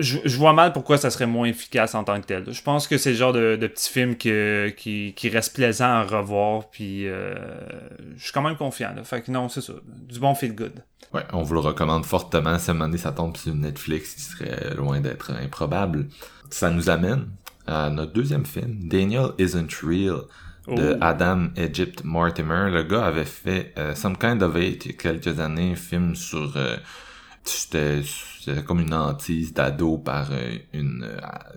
je, 0.00 0.36
vois 0.36 0.52
mal 0.52 0.72
pourquoi 0.72 0.98
ça 0.98 1.10
serait 1.10 1.26
moins 1.26 1.46
efficace 1.46 1.94
en 1.94 2.04
tant 2.04 2.20
que 2.20 2.26
tel. 2.26 2.52
Je 2.52 2.62
pense 2.62 2.88
que 2.88 2.98
c'est 2.98 3.10
le 3.10 3.16
genre 3.16 3.32
de, 3.32 3.56
de 3.56 3.66
petit 3.66 3.90
film 3.90 4.16
qui, 4.16 5.14
qui, 5.14 5.28
reste 5.28 5.54
plaisant 5.54 5.86
à 5.86 6.02
revoir, 6.02 6.70
puis 6.70 7.04
je 7.04 8.22
suis 8.22 8.32
quand 8.32 8.42
même 8.42 8.56
confiant. 8.56 8.92
Là. 8.94 9.04
Fait 9.04 9.22
que 9.22 9.30
non, 9.30 9.48
c'est 9.48 9.60
ça. 9.60 9.74
Du 10.08 10.18
bon 10.18 10.34
feel 10.34 10.54
good. 10.54 10.82
Ouais, 11.12 11.24
on 11.32 11.42
vous 11.42 11.54
le 11.54 11.60
recommande 11.60 12.04
fortement. 12.04 12.58
Si 12.58 12.70
à 12.70 12.72
un 12.72 12.74
moment 12.74 12.86
donné, 12.86 12.98
ça 12.98 13.12
tombe 13.12 13.36
sur 13.36 13.54
Netflix, 13.54 14.14
qui 14.14 14.20
serait 14.20 14.74
loin 14.76 15.00
d'être 15.00 15.32
improbable. 15.32 16.06
Ça 16.50 16.70
nous 16.70 16.88
amène 16.88 17.26
à 17.66 17.90
notre 17.90 18.12
deuxième 18.12 18.46
film, 18.46 18.88
Daniel 18.88 19.30
Isn't 19.38 19.72
Real, 19.82 20.22
de 20.68 20.94
oh. 20.94 20.98
Adam 21.00 21.48
Egypt 21.56 22.04
Mortimer. 22.04 22.70
Le 22.70 22.82
gars 22.82 23.04
avait 23.04 23.24
fait 23.24 23.72
euh, 23.78 23.94
Some 23.94 24.16
Kind 24.16 24.42
of 24.42 24.54
Hate 24.54 24.84
il 24.84 24.92
y 24.92 24.94
a 24.94 24.98
quelques 24.98 25.40
années, 25.40 25.72
un 25.72 25.76
film 25.76 26.14
sur... 26.14 26.56
Euh, 26.56 26.76
c'était 27.44 28.02
comme 28.66 28.80
une 28.80 28.94
hantise 28.94 29.52
d'ado 29.52 29.98
par 29.98 30.28
euh, 30.32 30.56
une, 30.72 31.06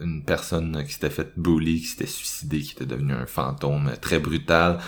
une 0.01 0.23
personne 0.23 0.83
qui 0.85 0.93
s'était 0.93 1.09
fait 1.09 1.31
bully, 1.37 1.81
qui 1.81 1.87
s'était 1.87 2.07
suicidé, 2.07 2.59
qui 2.61 2.73
était 2.73 2.85
devenu 2.85 3.13
un 3.13 3.25
fantôme 3.25 3.91
très 4.01 4.19
brutal. 4.19 4.79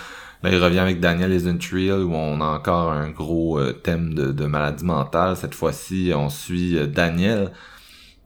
Là, 0.44 0.52
il 0.52 0.62
revient 0.62 0.80
avec 0.80 1.00
Daniel 1.00 1.34
Isn't 1.34 1.72
Real 1.72 2.04
où 2.04 2.14
on 2.14 2.40
a 2.42 2.46
encore 2.46 2.92
un 2.92 3.10
gros 3.10 3.60
euh, 3.60 3.74
thème 3.74 4.14
de, 4.14 4.32
de, 4.32 4.46
maladie 4.46 4.86
mentale. 4.86 5.36
Cette 5.36 5.56
fois-ci, 5.56 6.12
on 6.16 6.30
suit 6.30 6.78
euh, 6.78 6.86
Daniel 6.86 7.52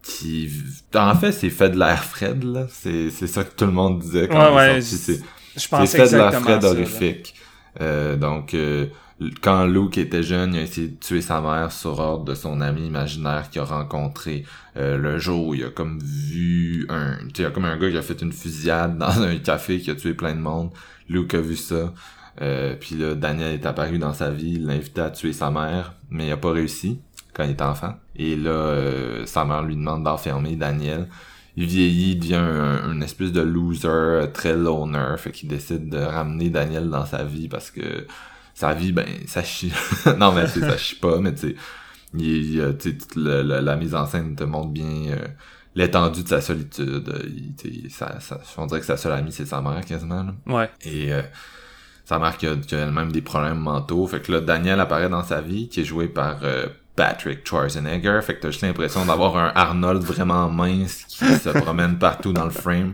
qui, 0.02 0.50
en 0.94 1.14
fait, 1.14 1.32
c'est 1.32 1.50
fait 1.50 1.70
de 1.70 1.78
l'air 1.78 2.04
Fred, 2.04 2.42
là. 2.44 2.66
C'est, 2.68 3.10
c'est 3.10 3.26
ça 3.26 3.44
que 3.44 3.54
tout 3.54 3.66
le 3.66 3.72
monde 3.72 4.00
disait 4.00 4.28
quand 4.28 4.54
ouais, 4.54 4.74
ouais, 4.74 4.80
C'est, 4.80 5.20
je 5.56 5.66
fait 5.66 6.10
de 6.10 6.16
l'air 6.16 6.34
Fred 6.34 6.64
horrifique. 6.64 7.34
Euh, 7.80 8.16
donc, 8.16 8.54
quand 9.42 9.66
Luke 9.66 9.98
était 9.98 10.22
jeune, 10.22 10.54
il 10.54 10.60
a 10.60 10.62
essayé 10.62 10.88
de 10.88 10.98
tuer 10.98 11.20
sa 11.20 11.40
mère 11.40 11.72
sur 11.72 11.98
ordre 11.98 12.24
de 12.24 12.34
son 12.34 12.60
ami 12.60 12.86
imaginaire 12.86 13.50
qu'il 13.50 13.60
a 13.60 13.64
rencontré 13.64 14.44
le 14.76 15.18
jour 15.18 15.48
où 15.48 15.54
il 15.54 15.64
a 15.64 15.70
comme 15.70 15.98
vu 16.00 16.86
un... 16.88 17.18
Tu 17.34 17.42
sais, 17.42 17.52
comme 17.52 17.66
un 17.66 17.76
gars 17.76 17.90
qui 17.90 17.98
a 17.98 18.02
fait 18.02 18.22
une 18.22 18.32
fusillade 18.32 18.96
dans 18.98 19.22
un 19.22 19.36
café 19.36 19.78
qui 19.78 19.90
a 19.90 19.94
tué 19.94 20.14
plein 20.14 20.34
de 20.34 20.40
monde. 20.40 20.70
Luke 21.10 21.34
a 21.34 21.40
vu 21.40 21.56
ça. 21.56 21.92
Euh, 22.40 22.74
puis 22.78 22.94
là, 22.96 23.14
Daniel 23.14 23.54
est 23.54 23.66
apparu 23.66 23.98
dans 23.98 24.14
sa 24.14 24.30
vie, 24.30 24.52
il 24.54 24.66
l'a 24.66 24.74
invité 24.74 25.00
à 25.00 25.10
tuer 25.10 25.32
sa 25.32 25.50
mère, 25.50 25.94
mais 26.10 26.28
il 26.28 26.32
a 26.32 26.36
pas 26.36 26.52
réussi 26.52 27.00
quand 27.34 27.44
il 27.44 27.50
était 27.50 27.62
enfant. 27.62 27.94
Et 28.16 28.36
là, 28.36 28.50
euh, 28.50 29.26
sa 29.26 29.44
mère 29.44 29.62
lui 29.62 29.76
demande 29.76 30.04
d'enfermer 30.04 30.56
Daniel. 30.56 31.08
Il 31.56 31.66
vieillit, 31.66 32.12
il 32.12 32.18
devient 32.20 32.36
un, 32.36 32.92
une 32.92 33.02
espèce 33.02 33.32
de 33.32 33.42
loser, 33.42 34.30
très 34.32 34.56
loner, 34.56 35.16
fait 35.18 35.32
qu'il 35.32 35.48
décide 35.48 35.88
de 35.88 35.98
ramener 35.98 36.48
Daniel 36.48 36.88
dans 36.88 37.04
sa 37.04 37.24
vie 37.24 37.48
parce 37.48 37.70
que 37.70 38.06
sa 38.60 38.74
vie, 38.74 38.92
ben, 38.92 39.06
ça 39.26 39.42
chie. 39.42 39.72
non, 40.18 40.32
mais 40.32 40.46
ça 40.46 40.76
chie 40.76 40.96
pas, 40.96 41.18
mais 41.18 41.34
tu 41.34 41.48
sais, 41.48 41.56
il, 42.12 42.58
la 43.16 43.76
mise 43.76 43.94
en 43.94 44.04
scène 44.04 44.36
te 44.36 44.44
montre 44.44 44.68
bien 44.68 45.12
euh, 45.12 45.26
l'étendue 45.74 46.22
de 46.22 46.28
sa 46.28 46.42
solitude. 46.42 47.10
Il, 47.64 47.90
ça, 47.90 48.20
ça, 48.20 48.38
on 48.58 48.66
dirait 48.66 48.80
que 48.80 48.86
sa 48.86 48.98
seule 48.98 49.12
amie, 49.12 49.32
c'est 49.32 49.46
sa 49.46 49.62
mère, 49.62 49.82
quasiment. 49.86 50.26
Ouais. 50.46 50.68
Et 50.82 51.10
euh, 51.10 51.22
sa 52.04 52.18
mère 52.18 52.36
qui 52.36 52.46
a, 52.46 52.56
qui 52.56 52.74
a 52.74 52.80
elle-même 52.80 53.12
des 53.12 53.22
problèmes 53.22 53.60
mentaux. 53.60 54.06
Fait 54.06 54.20
que 54.20 54.30
là, 54.30 54.40
Daniel 54.42 54.78
apparaît 54.78 55.08
dans 55.08 55.24
sa 55.24 55.40
vie, 55.40 55.70
qui 55.70 55.80
est 55.80 55.84
joué 55.84 56.08
par 56.08 56.40
euh, 56.42 56.66
Patrick 56.96 57.46
Schwarzenegger. 57.46 58.20
Fait 58.22 58.34
que 58.34 58.42
t'as 58.42 58.50
juste 58.50 58.62
l'impression 58.62 59.06
d'avoir 59.06 59.38
un 59.38 59.52
Arnold 59.54 60.02
vraiment 60.02 60.50
mince 60.50 61.04
qui 61.08 61.24
se 61.24 61.48
promène 61.48 61.98
partout 61.98 62.34
dans 62.34 62.44
le 62.44 62.50
frame. 62.50 62.92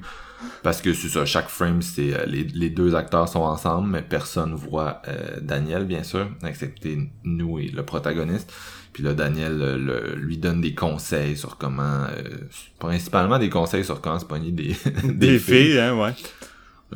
Parce 0.62 0.82
que 0.82 0.92
c'est 0.92 1.08
ça, 1.08 1.24
chaque 1.24 1.48
frame, 1.48 1.82
c'est 1.82 2.14
euh, 2.14 2.26
les, 2.26 2.44
les, 2.44 2.70
deux 2.70 2.94
acteurs 2.94 3.28
sont 3.28 3.40
ensemble, 3.40 3.88
mais 3.88 4.02
personne 4.02 4.54
voit 4.54 5.02
Daniel, 5.40 5.84
bien 5.84 6.02
sûr, 6.02 6.28
excepté 6.44 6.98
nous 7.24 7.58
et 7.58 7.68
le 7.68 7.84
protagoniste. 7.84 8.52
Puis 8.96 9.04
là, 9.04 9.12
Daniel 9.12 9.58
le, 9.58 10.14
lui 10.14 10.38
donne 10.38 10.62
des 10.62 10.74
conseils 10.74 11.36
sur 11.36 11.58
comment... 11.58 12.04
Euh, 12.04 12.48
principalement 12.78 13.38
des 13.38 13.50
conseils 13.50 13.84
sur 13.84 14.00
comment 14.00 14.18
se 14.18 14.24
pogner 14.24 14.52
des, 14.52 14.74
des, 15.04 15.38
filles. 15.38 15.78
hein, 15.78 15.94
ouais. 16.00 16.14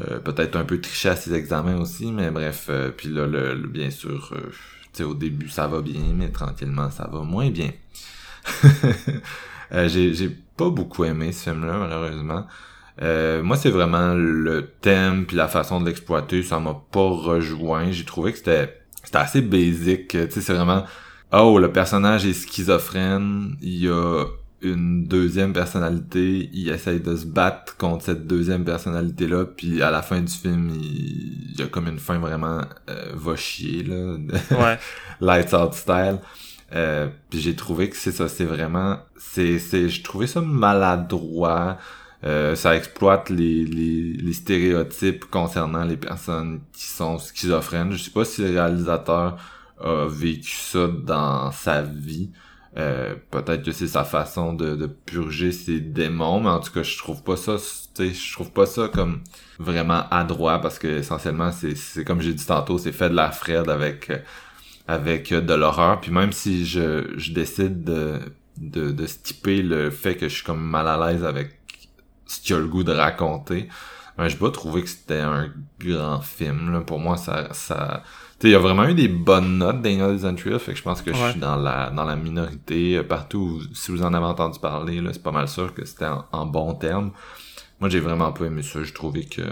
Euh, 0.00 0.18
peut-être 0.18 0.56
un 0.56 0.64
peu 0.64 0.80
tricher 0.80 1.10
à 1.10 1.16
ses 1.16 1.34
examens 1.34 1.76
aussi, 1.76 2.10
mais 2.10 2.30
bref. 2.30 2.68
Euh, 2.70 2.88
puis 2.88 3.10
là, 3.10 3.26
le, 3.26 3.54
bien 3.68 3.90
sûr, 3.90 4.32
tu 4.34 4.94
sais, 4.94 5.04
au 5.04 5.12
début, 5.12 5.50
ça 5.50 5.66
va 5.66 5.82
bien, 5.82 6.00
mais 6.14 6.30
tranquillement, 6.30 6.90
ça 6.90 7.06
va 7.06 7.20
moins 7.20 7.50
bien. 7.50 7.70
j'ai, 9.70 10.14
j'ai 10.14 10.30
pas 10.56 10.70
beaucoup 10.70 11.04
aimé 11.04 11.32
ce 11.32 11.50
film-là, 11.50 11.76
malheureusement. 11.80 12.46
Moi, 13.00 13.56
c'est 13.56 13.70
vraiment 13.70 14.14
le 14.14 14.70
thème 14.80 15.26
puis 15.26 15.36
la 15.36 15.48
façon 15.48 15.80
de 15.80 15.86
l'exploiter, 15.86 16.42
ça 16.42 16.60
m'a 16.60 16.76
pas 16.92 17.08
rejoint. 17.08 17.90
J'ai 17.90 18.04
trouvé 18.04 18.32
que 18.32 18.38
c'était 18.38 18.76
c'était 19.02 19.18
assez 19.18 19.40
basique. 19.40 20.08
Tu 20.08 20.30
sais, 20.30 20.40
c'est 20.40 20.52
vraiment 20.52 20.84
oh, 21.32 21.58
le 21.58 21.72
personnage 21.72 22.26
est 22.26 22.32
schizophrène, 22.32 23.56
il 23.60 23.84
y 23.84 23.88
a 23.88 24.24
une 24.62 25.04
deuxième 25.04 25.52
personnalité, 25.52 26.50
il 26.52 26.68
essaye 26.68 27.00
de 27.00 27.16
se 27.16 27.24
battre 27.24 27.76
contre 27.76 28.04
cette 28.04 28.26
deuxième 28.26 28.64
personnalité-là, 28.64 29.46
puis 29.46 29.80
à 29.80 29.90
la 29.90 30.02
fin 30.02 30.20
du 30.20 30.32
film, 30.32 30.70
il, 30.74 31.58
y 31.58 31.62
a 31.62 31.66
comme 31.66 31.88
une 31.88 31.98
fin 31.98 32.18
vraiment 32.18 32.60
euh, 32.90 33.12
va 33.14 33.36
chier, 33.36 33.82
là. 33.84 34.16
Ouais. 34.50 34.78
Lights 35.20 35.54
Out 35.54 35.74
style. 35.74 36.18
Euh, 36.72 37.08
puis 37.30 37.40
j'ai 37.40 37.56
trouvé 37.56 37.88
que 37.88 37.96
c'est 37.96 38.12
ça, 38.12 38.28
c'est 38.28 38.44
vraiment... 38.44 38.98
c'est 39.16 39.58
c'est 39.58 39.88
J'ai 39.88 40.02
trouvé 40.02 40.26
ça 40.26 40.40
maladroit. 40.40 41.78
Euh, 42.24 42.54
ça 42.54 42.76
exploite 42.76 43.30
les, 43.30 43.64
les, 43.64 44.12
les, 44.12 44.32
stéréotypes 44.34 45.24
concernant 45.24 45.84
les 45.84 45.96
personnes 45.96 46.60
qui 46.72 46.84
sont 46.84 47.18
schizophrènes. 47.18 47.92
Je 47.92 48.02
sais 48.04 48.10
pas 48.10 48.26
si 48.26 48.42
le 48.42 48.50
réalisateur 48.50 49.38
a 49.82 50.06
vécu 50.06 50.54
ça 50.54 50.86
dans 50.86 51.50
sa 51.50 51.82
vie. 51.82 52.30
Euh, 52.76 53.14
peut-être 53.30 53.64
que 53.64 53.72
c'est 53.72 53.88
sa 53.88 54.04
façon 54.04 54.52
de, 54.52 54.76
de, 54.76 54.86
purger 54.86 55.50
ses 55.50 55.80
démons, 55.80 56.40
mais 56.40 56.50
en 56.50 56.60
tout 56.60 56.72
cas, 56.72 56.82
je 56.82 56.96
trouve 56.98 57.22
pas 57.22 57.36
ça, 57.36 57.56
je 57.98 58.32
trouve 58.32 58.52
pas 58.52 58.66
ça 58.66 58.88
comme 58.88 59.22
vraiment 59.58 60.04
adroit 60.10 60.60
parce 60.60 60.78
que 60.78 60.86
essentiellement, 60.86 61.50
c'est, 61.52 62.04
comme 62.04 62.20
j'ai 62.20 62.34
dit 62.34 62.46
tantôt, 62.46 62.78
c'est 62.78 62.92
fait 62.92 63.10
de 63.10 63.16
la 63.16 63.32
Fred 63.32 63.68
avec 63.68 64.12
avec 64.86 65.32
de 65.32 65.54
l'horreur. 65.54 66.00
Puis 66.00 66.10
même 66.12 66.32
si 66.32 66.66
je, 66.66 67.12
je 67.16 67.32
décide 67.32 67.84
de, 67.84 68.20
de, 68.58 68.90
de 68.92 69.06
stiper 69.06 69.62
le 69.62 69.90
fait 69.90 70.16
que 70.16 70.28
je 70.28 70.34
suis 70.36 70.44
comme 70.44 70.62
mal 70.62 70.86
à 70.88 71.10
l'aise 71.10 71.24
avec 71.24 71.59
ce 72.30 72.40
qu'il 72.40 72.54
a 72.54 72.58
le 72.60 72.68
goût 72.68 72.84
de 72.84 72.92
raconter, 72.92 73.68
ben, 74.16 74.28
je 74.28 74.36
pas 74.36 74.50
trouver 74.50 74.82
que 74.82 74.88
c'était 74.88 75.20
un 75.20 75.50
grand 75.80 76.20
film. 76.20 76.72
Là. 76.72 76.80
Pour 76.80 77.00
moi, 77.00 77.16
ça, 77.16 77.48
ça, 77.52 78.04
il 78.42 78.50
y 78.50 78.54
a 78.54 78.58
vraiment 78.58 78.84
eu 78.84 78.94
des 78.94 79.08
bonnes 79.08 79.58
notes 79.58 79.82
Daniel 79.82 80.14
Isn't 80.14 80.36
fait 80.36 80.72
que 80.72 80.78
je 80.78 80.82
pense 80.82 81.02
que 81.02 81.12
je 81.12 81.30
suis 81.30 81.40
dans 81.40 81.56
la 81.56 81.90
dans 81.90 82.04
la 82.04 82.16
minorité 82.16 82.98
euh, 82.98 83.02
partout. 83.02 83.60
si 83.74 83.90
vous 83.90 84.02
en 84.02 84.14
avez 84.14 84.26
entendu 84.26 84.60
parler, 84.60 85.02
c'est 85.12 85.22
pas 85.22 85.32
mal 85.32 85.48
sûr 85.48 85.74
que 85.74 85.84
c'était 85.84 86.08
en, 86.32 86.46
bon 86.46 86.74
terme. 86.74 87.10
Moi, 87.80 87.88
j'ai 87.88 88.00
vraiment 88.00 88.30
pas 88.32 88.44
aimé 88.44 88.62
ça. 88.62 88.82
Je 88.82 88.92
trouvais 88.92 89.24
que, 89.24 89.42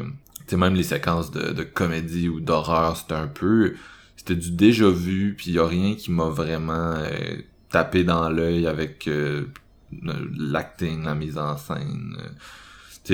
tu 0.47 0.57
même 0.57 0.75
les 0.75 0.83
séquences 0.85 1.31
de, 1.31 1.53
de 1.53 1.63
comédie 1.65 2.29
ou 2.29 2.41
d'horreur, 2.41 2.97
c'était 2.97 3.15
un 3.15 3.27
peu, 3.27 3.75
c'était 4.17 4.37
du 4.37 4.51
déjà 4.51 4.89
vu, 4.89 5.35
puis 5.37 5.51
y 5.51 5.59
a 5.59 5.67
rien 5.67 5.95
qui 5.95 6.13
m'a 6.13 6.29
vraiment 6.29 6.93
euh, 6.95 7.37
tapé 7.71 8.05
dans 8.05 8.29
l'œil 8.29 8.67
avec 8.67 9.09
euh, 9.09 9.47
l'acting, 9.93 11.05
la 11.05 11.15
mise 11.15 11.39
en 11.39 11.57
scène 11.57 12.17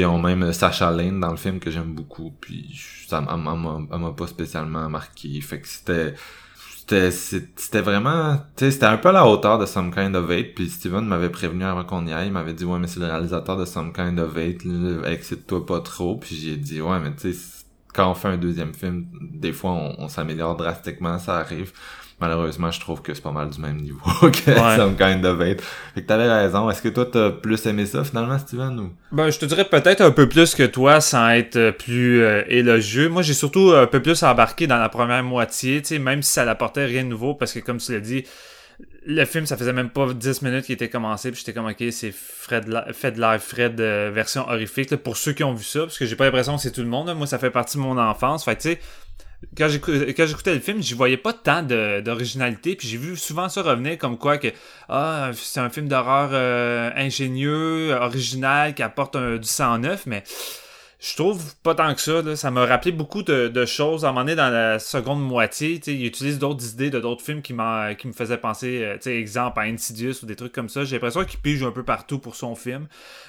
sais, 0.01 0.05
on 0.05 0.21
même 0.21 0.53
Sacha 0.53 0.91
Lane 0.91 1.21
dans 1.21 1.31
le 1.31 1.37
film 1.37 1.59
que 1.61 1.71
j'aime 1.71 1.95
beaucoup, 1.95 2.33
puis 2.41 2.81
ça 3.09 3.21
m'a 3.21 4.13
pas 4.17 4.27
spécialement 4.27 4.89
marqué. 4.89 5.41
Fait 5.41 5.61
que 5.61 5.69
c'était 5.69 6.15
c'était 6.87 7.81
vraiment 7.81 8.43
c'était 8.57 8.85
un 8.85 8.99
peu 8.99 9.09
à 9.09 9.13
la 9.13 9.27
hauteur 9.27 9.59
de 9.59 9.65
Some 9.65 9.91
Kind 9.93 10.15
of 10.17 10.31
Hate 10.31 10.55
puis 10.55 10.69
Steven 10.69 11.07
m'avait 11.07 11.31
prévenu 11.31 11.65
avant 11.65 11.85
qu'on 11.85 12.07
y 12.07 12.13
aille 12.13 12.27
il 12.27 12.33
m'avait 12.33 12.53
dit 12.53 12.67
ouais 12.67 12.79
mais 12.79 12.87
c'est 12.87 13.01
le 13.01 13.07
réalisateur 13.07 13.57
de 13.57 13.65
Some 13.65 13.93
Kind 13.95 14.19
of 14.21 14.37
Hate 14.37 14.67
excite-toi 15.07 15.65
pas 15.65 15.81
trop 15.81 16.17
puis 16.17 16.37
j'ai 16.37 16.57
dit 16.57 16.83
ouais 16.83 17.01
mais 17.01 17.15
tu 17.15 17.33
sais 17.33 17.65
quand 17.95 18.11
on 18.11 18.15
fait 18.15 18.29
un 18.29 18.37
deuxième 18.37 18.75
film 18.75 19.07
des 19.19 19.53
fois 19.53 19.71
on 19.73 20.09
s'améliore 20.09 20.57
drastiquement 20.57 21.19
ça 21.19 21.39
arrive 21.39 21.73
malheureusement, 22.21 22.71
je 22.71 22.81
trouve 22.81 23.03
que 23.03 23.15
c'est 23.15 23.23
pas 23.23 23.33
mal 23.33 23.51
du 23.51 23.61
même 23.61 23.77
niveau 23.77 24.11
que 24.21 24.51
ouais. 24.51 24.77
Some 24.77 24.97
Kind 24.97 25.25
of 25.25 25.41
Hate. 25.41 25.61
Fait 25.95 26.03
que 26.03 26.07
t'avais 26.07 26.31
raison. 26.31 26.71
Est-ce 26.71 26.83
que 26.83 26.89
toi, 26.89 27.07
t'as 27.11 27.31
plus 27.31 27.65
aimé 27.67 27.87
ça, 27.87 28.05
finalement, 28.05 28.39
Steven, 28.39 28.79
ou? 28.81 28.93
Ben, 29.13 29.31
je 29.31 29.39
te 29.39 29.47
dirais 29.47 29.65
peut-être 29.65 30.01
un 30.01 30.11
peu 30.11 30.29
plus 30.29 30.55
que 30.55 30.65
toi, 30.65 31.01
sans 31.01 31.31
être 31.31 31.71
plus 31.73 32.23
euh, 32.23 32.43
élogieux. 32.49 33.09
Moi, 33.09 33.23
j'ai 33.23 33.35
surtout 33.35 33.73
un 33.75 33.87
peu 33.87 34.01
plus 34.01 34.23
embarqué 34.23 34.67
dans 34.67 34.79
la 34.79 34.89
première 34.89 35.23
moitié, 35.23 35.83
tu 35.83 35.89
sais, 35.89 35.99
même 35.99 36.23
si 36.23 36.33
ça 36.33 36.45
n'apportait 36.45 36.87
rien 36.87 37.05
de 37.05 37.09
nouveau, 37.09 37.35
parce 37.35 37.53
que, 37.53 37.61
comme 37.61 37.79
tu 37.79 37.93
l'as 37.93 38.01
dit, 38.01 38.25
le 39.07 39.25
film, 39.25 39.47
ça 39.47 39.57
faisait 39.57 39.73
même 39.73 39.91
pas 39.91 40.13
10 40.13 40.43
minutes 40.43 40.65
qu'il 40.65 40.75
était 40.75 40.89
commencé, 40.89 41.31
puis 41.31 41.39
j'étais 41.41 41.53
comme, 41.53 41.67
ok, 41.67 41.85
c'est 41.91 42.13
Fred, 42.13 42.65
Fred 42.93 43.19
Live 43.19 43.41
Fred 43.41 43.81
euh, 43.81 44.11
version 44.13 44.49
horrifique, 44.49 44.95
pour 44.97 45.17
ceux 45.17 45.33
qui 45.33 45.45
ont 45.45 45.53
vu 45.53 45.65
ça, 45.65 45.81
parce 45.81 45.99
que 45.99 46.07
j'ai 46.07 46.17
pas 46.17 46.25
l'impression 46.25 46.57
que 46.57 46.63
c'est 46.63 46.73
tout 46.73 46.81
le 46.81 46.89
monde, 46.89 47.15
moi, 47.15 47.27
ça 47.27 47.39
fait 47.39 47.51
partie 47.51 47.77
de 47.77 47.83
mon 47.83 47.99
enfance, 47.99 48.45
fait 48.45 48.57
tu 48.57 48.63
sais, 48.71 48.81
quand 49.57 49.69
j'écoutais 49.69 50.55
le 50.55 50.61
film, 50.61 50.83
j'y 50.83 50.95
voyais 50.95 51.17
pas 51.17 51.33
tant 51.33 51.63
d'originalité, 51.63 52.77
puis 52.77 52.89
j'ai 52.89 52.97
vu 52.97 53.17
souvent 53.17 53.49
ça 53.49 53.63
revenir 53.63 53.99
comme 53.99 54.19
quoi 54.19 54.39
que 54.39 54.49
ah, 54.89 55.31
c'est 55.35 55.61
un 55.61 55.71
film 55.71 55.89
d'horreur 55.89 56.31
euh, 56.33 56.91
ingénieux, 56.97 57.93
original, 57.93 58.75
qui 58.75 58.83
apporte 58.83 59.17
un, 59.17 59.37
du 59.37 59.49
sang 59.49 59.79
neuf, 59.79 60.05
mais 60.07 60.23
je 61.05 61.17
trouve 61.17 61.55
pas 61.63 61.75
tant 61.75 61.95
que 61.95 62.01
ça. 62.01 62.35
Ça 62.35 62.51
m'a 62.51 62.65
rappelé 62.65 62.91
beaucoup 62.91 63.23
de, 63.23 63.65
choses. 63.67 64.07
À 64.07 64.09
un 64.09 64.13
moment 64.13 64.23
donné, 64.23 64.37
dans 64.37 64.49
la 64.49 64.79
seconde 64.79 65.23
moitié, 65.23 65.79
il 65.87 66.07
utilise 66.07 66.39
d'autres 66.39 66.67
idées 66.73 66.89
de 66.89 66.99
d'autres 66.99 67.23
films 67.23 67.43
qui, 67.43 67.53
qui 67.99 68.09
me 68.09 68.13
faisaient 68.15 68.39
penser, 68.39 68.83
euh, 68.83 69.11
exemple, 69.11 69.61
à 69.61 69.65
Insidious 69.65 70.23
ou 70.23 70.27
des 70.27 70.35
trucs 70.35 70.53
comme 70.53 70.71
ça. 70.71 70.85
J'ai 70.85 70.97
l'impression 70.97 71.25
qu'il 71.25 71.41
pige 71.41 71.63
un 71.63 71.73
peu 71.73 71.83
partout 71.83 72.19
pour 72.19 72.37
son 72.37 72.55
film. 72.55 72.87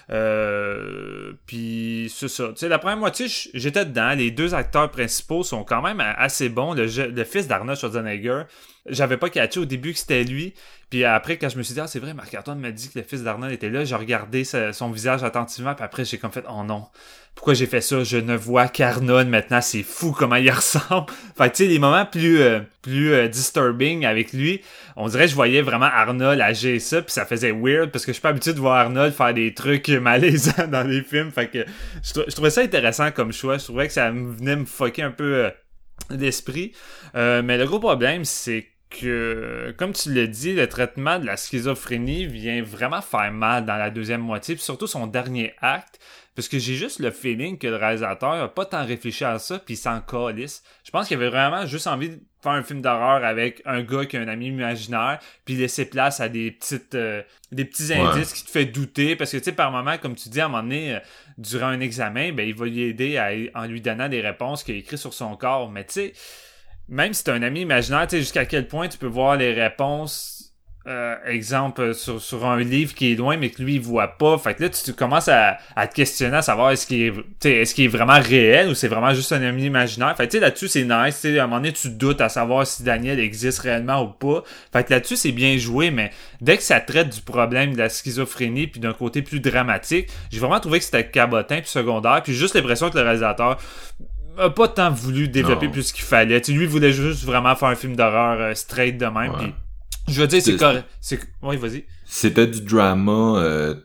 Euh, 0.09 1.33
puis 1.47 2.09
c'est 2.15 2.29
ça. 2.29 2.53
sais 2.55 2.69
la 2.69 2.79
première 2.79 2.97
moitié, 2.97 3.27
j'étais 3.53 3.85
dedans. 3.85 4.13
Les 4.15 4.31
deux 4.31 4.55
acteurs 4.55 4.89
principaux 4.89 5.43
sont 5.43 5.65
quand 5.65 5.81
même 5.81 5.99
assez 5.99 6.47
bons. 6.47 6.73
Le, 6.73 6.85
le 6.85 7.23
fils 7.25 7.45
d'Arnold 7.49 7.77
Schwarzenegger, 7.77 8.43
j'avais 8.87 9.17
pas 9.17 9.29
catché 9.29 9.59
au 9.59 9.65
début 9.65 9.93
que 9.93 9.99
c'était 9.99 10.23
lui. 10.23 10.53
Puis 10.89 11.03
après, 11.03 11.37
quand 11.37 11.49
je 11.49 11.57
me 11.57 11.63
suis 11.63 11.73
dit, 11.73 11.79
ah, 11.79 11.87
c'est 11.87 11.99
vrai, 11.99 12.13
Marc-Antoine 12.13 12.59
m'a 12.59 12.71
dit 12.71 12.89
que 12.89 12.99
le 12.99 13.05
fils 13.05 13.23
d'Arnold 13.23 13.51
était 13.51 13.69
là, 13.69 13.83
j'ai 13.83 13.95
regardé 13.95 14.43
son 14.43 14.91
visage 14.91 15.23
attentivement, 15.23 15.73
puis 15.73 15.83
après, 15.83 16.05
j'ai 16.05 16.19
comme 16.19 16.31
fait, 16.31 16.45
oh 16.47 16.63
non, 16.63 16.85
pourquoi 17.33 17.55
j'ai 17.55 17.65
fait 17.65 17.81
ça? 17.81 18.03
Je 18.03 18.17
ne 18.17 18.35
vois 18.35 18.67
qu'Arnold 18.67 19.27
maintenant, 19.27 19.59
c'est 19.61 19.81
fou 19.81 20.11
comment 20.11 20.35
il 20.35 20.49
ressemble. 20.51 21.11
Fait 21.35 21.49
tu 21.49 21.63
sais, 21.63 21.69
les 21.69 21.79
moments 21.79 22.05
plus, 22.05 22.39
euh, 22.39 22.59
plus 22.83 23.13
euh, 23.13 23.27
disturbing 23.27 24.05
avec 24.05 24.31
lui, 24.31 24.61
on 24.95 25.07
dirait 25.07 25.23
que 25.23 25.31
je 25.31 25.35
voyais 25.35 25.63
vraiment 25.63 25.89
Arnold 25.91 26.39
agir 26.39 26.79
ça, 26.79 27.01
puis 27.01 27.11
ça 27.11 27.25
faisait 27.25 27.51
weird, 27.51 27.91
parce 27.91 28.05
que 28.05 28.11
je 28.11 28.13
suis 28.13 28.21
pas 28.21 28.29
habitué 28.29 28.53
de 28.53 28.59
voir 28.59 28.75
Arnold 28.75 29.13
faire 29.13 29.33
des 29.33 29.53
trucs 29.55 29.89
malaisants 30.01 30.67
dans 30.67 30.87
les 30.87 31.01
films. 31.01 31.31
Fait 31.31 31.47
que 31.47 31.65
je, 32.03 32.31
trouvais 32.31 32.51
ça 32.51 32.61
intéressant 32.61 33.11
comme 33.11 33.33
choix. 33.33 33.57
Je 33.57 33.63
trouvais 33.63 33.87
que 33.87 33.93
ça 33.93 34.11
venait 34.11 34.55
me 34.55 34.65
fucker 34.65 35.01
un 35.01 35.11
peu 35.11 35.49
d'esprit. 36.09 36.73
Euh, 37.15 37.41
mais 37.43 37.57
le 37.57 37.65
gros 37.65 37.79
problème, 37.79 38.25
c'est 38.25 38.67
que, 38.89 39.73
comme 39.77 39.93
tu 39.93 40.13
l'as 40.13 40.27
dit, 40.27 40.53
le 40.53 40.67
traitement 40.67 41.19
de 41.19 41.25
la 41.25 41.37
schizophrénie 41.37 42.25
vient 42.25 42.61
vraiment 42.63 43.01
faire 43.01 43.31
mal 43.31 43.65
dans 43.65 43.77
la 43.77 43.89
deuxième 43.89 44.21
moitié, 44.21 44.55
puis 44.55 44.63
surtout 44.63 44.87
son 44.87 45.07
dernier 45.07 45.53
acte, 45.61 45.99
parce 46.35 46.49
que 46.49 46.59
j'ai 46.59 46.75
juste 46.75 46.99
le 46.99 47.11
feeling 47.11 47.57
que 47.57 47.67
le 47.67 47.77
réalisateur 47.77 48.33
a 48.33 48.53
pas 48.53 48.65
tant 48.65 48.85
réfléchi 48.85 49.23
à 49.23 49.39
ça, 49.39 49.57
puis 49.57 49.75
il 49.75 49.77
s'en 49.77 50.01
calisse. 50.01 50.63
Je 50.83 50.91
pense 50.91 51.07
qu'il 51.07 51.17
avait 51.17 51.29
vraiment 51.29 51.65
juste 51.65 51.87
envie 51.87 52.09
de 52.09 52.19
faire 52.43 52.51
un 52.51 52.61
film 52.61 52.81
d'horreur 52.81 53.23
avec 53.23 53.61
un 53.65 53.81
gars 53.81 54.05
qui 54.05 54.17
a 54.17 54.21
un 54.21 54.27
ami 54.27 54.47
imaginaire, 54.47 55.19
puis 55.45 55.55
laisser 55.55 55.85
place 55.85 56.19
à 56.19 56.29
des 56.29 56.51
petites 56.51 56.95
euh, 56.95 57.23
des 57.51 57.65
petits 57.65 57.93
indices 57.93 58.33
qui 58.33 58.43
te 58.43 58.51
fait 58.51 58.65
douter, 58.65 59.15
parce 59.15 59.31
que 59.31 59.37
tu 59.37 59.45
sais, 59.45 59.53
par 59.53 59.71
moment, 59.71 59.97
comme 59.97 60.15
tu 60.15 60.29
dis, 60.29 60.41
à 60.41 60.45
un 60.45 60.49
moment 60.49 60.63
donné, 60.63 60.95
euh, 60.95 60.99
durant 61.37 61.67
un 61.67 61.79
examen, 61.79 62.33
ben 62.33 62.47
il 62.47 62.53
va 62.53 62.65
lui 62.65 62.81
aider 62.81 63.49
en 63.55 63.65
lui 63.65 63.81
donnant 63.81 64.09
des 64.09 64.21
réponses 64.21 64.63
qu'il 64.63 64.75
a 64.75 64.77
écrites 64.77 64.99
sur 64.99 65.13
son 65.13 65.35
corps, 65.37 65.71
mais 65.71 65.85
tu 65.85 65.93
sais 65.93 66.13
même 66.87 67.13
si 67.13 67.23
t'as 67.23 67.33
un 67.33 67.41
ami 67.41 67.61
imaginaire, 67.61 68.07
tu 68.07 68.17
sais, 68.17 68.19
jusqu'à 68.19 68.45
quel 68.45 68.67
point 68.67 68.87
tu 68.87 68.97
peux 68.97 69.07
voir 69.07 69.35
les 69.35 69.53
réponses 69.53 70.35
euh, 70.87 71.15
exemple 71.25 71.95
sur, 71.95 72.21
sur 72.21 72.45
un 72.45 72.59
livre 72.59 72.93
qui 72.93 73.11
est 73.11 73.15
loin 73.15 73.37
mais 73.37 73.49
que 73.49 73.59
lui 73.59 73.73
il 73.73 73.81
voit 73.81 74.19
pas. 74.19 74.37
Fait 74.37 74.53
que 74.53 74.61
là 74.61 74.69
tu, 74.69 74.93
commences 74.93 75.27
à, 75.29 75.57
à, 75.75 75.87
te 75.87 75.95
questionner 75.95 76.37
à 76.37 76.43
savoir 76.43 76.69
est-ce 76.69 76.85
qu'il 76.85 77.01
est 77.01 77.45
est-ce 77.47 77.73
qu'il 77.73 77.85
est 77.85 77.87
vraiment 77.87 78.19
réel 78.19 78.69
ou 78.69 78.75
c'est 78.75 78.87
vraiment 78.87 79.11
juste 79.11 79.31
un 79.31 79.41
ami 79.41 79.63
imaginaire. 79.63 80.15
Fait 80.15 80.27
que 80.27 80.37
là-dessus 80.37 80.67
c'est 80.67 80.83
nice 80.83 81.15
sais 81.15 81.39
à 81.39 81.45
un 81.45 81.47
moment 81.47 81.59
donné 81.59 81.73
tu 81.73 81.89
doutes 81.89 82.21
à 82.21 82.29
savoir 82.29 82.67
si 82.67 82.83
Daniel 82.83 83.19
existe 83.19 83.57
réellement 83.61 84.03
ou 84.03 84.09
pas. 84.09 84.43
Fait 84.71 84.83
que 84.83 84.93
là-dessus 84.93 85.15
c'est 85.15 85.31
bien 85.31 85.57
joué 85.57 85.89
mais 85.89 86.11
dès 86.39 86.55
que 86.55 86.61
ça 86.61 86.79
traite 86.79 87.09
du 87.09 87.21
problème 87.21 87.73
de 87.73 87.79
la 87.79 87.89
schizophrénie 87.89 88.67
puis 88.67 88.79
d'un 88.79 88.93
côté 88.93 89.23
plus 89.23 89.39
dramatique 89.39 90.11
j'ai 90.29 90.39
vraiment 90.39 90.59
trouvé 90.59 90.77
que 90.77 90.85
c'était 90.85 91.09
cabotin 91.09 91.61
puis 91.61 91.69
secondaire 91.69 92.21
puis 92.23 92.35
juste 92.35 92.53
l'impression 92.53 92.91
que 92.91 92.97
le 92.99 93.03
réalisateur 93.05 93.57
a 94.37 94.49
pas 94.49 94.67
tant 94.67 94.91
voulu 94.91 95.27
développer 95.27 95.69
plus 95.69 95.91
qu'il 95.91 96.03
fallait. 96.03 96.39
lui, 96.47 96.63
il 96.63 96.67
voulait 96.67 96.93
juste 96.93 97.23
vraiment 97.23 97.55
faire 97.55 97.69
un 97.69 97.75
film 97.75 97.95
d'horreur 97.95 98.39
euh, 98.39 98.53
straight 98.53 98.97
de 98.97 99.05
même. 99.05 99.53
je 100.07 100.21
veux 100.21 100.27
dire, 100.27 100.41
c'est 100.41 100.57
correct. 100.57 100.85
Oui, 101.41 101.57
vas-y. 101.57 101.85
C'était 102.05 102.47
du 102.47 102.61
drama 102.61 103.39
euh, 103.39 103.75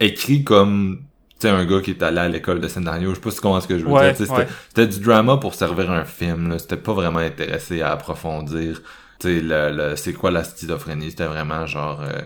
écrit 0.00 0.44
comme 0.44 1.02
tu 1.38 1.48
un 1.48 1.66
gars 1.66 1.80
qui 1.80 1.90
est 1.90 2.02
allé 2.02 2.18
à 2.18 2.28
l'école 2.28 2.60
de 2.60 2.68
scénario. 2.68 3.10
Je 3.10 3.16
sais 3.16 3.20
pas 3.20 3.30
si 3.30 3.40
comment 3.40 3.60
ce 3.60 3.68
que 3.68 3.78
je 3.78 3.84
veux 3.84 3.92
dire. 3.92 4.46
C'était 4.68 4.86
du 4.86 5.00
drama 5.00 5.36
pour 5.36 5.54
servir 5.54 5.90
un 5.90 6.04
film. 6.04 6.58
C'était 6.58 6.76
pas 6.76 6.94
vraiment 6.94 7.18
intéressé 7.18 7.82
à 7.82 7.92
approfondir. 7.92 8.82
Tu 9.18 9.40
le, 9.42 9.94
c'est 9.96 10.12
quoi 10.12 10.30
la 10.30 10.44
schizophrénie? 10.44 11.10
C'était 11.10 11.26
vraiment 11.26 11.66
genre... 11.66 12.02
Euh, 12.02 12.20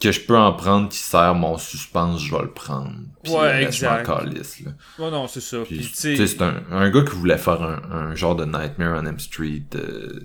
que 0.00 0.12
je 0.12 0.20
peux 0.20 0.36
en 0.36 0.52
prendre 0.54 0.88
qui 0.88 0.98
sert 0.98 1.34
mon 1.34 1.58
suspense, 1.58 2.22
je 2.22 2.34
vais 2.34 2.42
le 2.42 2.50
prendre. 2.50 2.92
Puis 3.22 3.32
ouais, 3.32 3.64
exact. 3.64 4.06
Je 4.06 4.64
là. 4.64 4.70
Ouais, 4.98 5.10
non, 5.10 5.28
c'est 5.28 5.40
ça. 5.40 5.58
Puis, 5.64 5.90
c'est 5.92 6.40
un, 6.42 6.62
un 6.72 6.90
gars 6.90 7.02
qui 7.02 7.14
voulait 7.14 7.38
faire 7.38 7.62
un, 7.62 7.80
un 7.92 8.14
genre 8.14 8.34
de 8.34 8.46
Nightmare 8.46 9.00
on 9.02 9.06
M 9.06 9.18
Street 9.18 9.62
euh, 9.74 10.20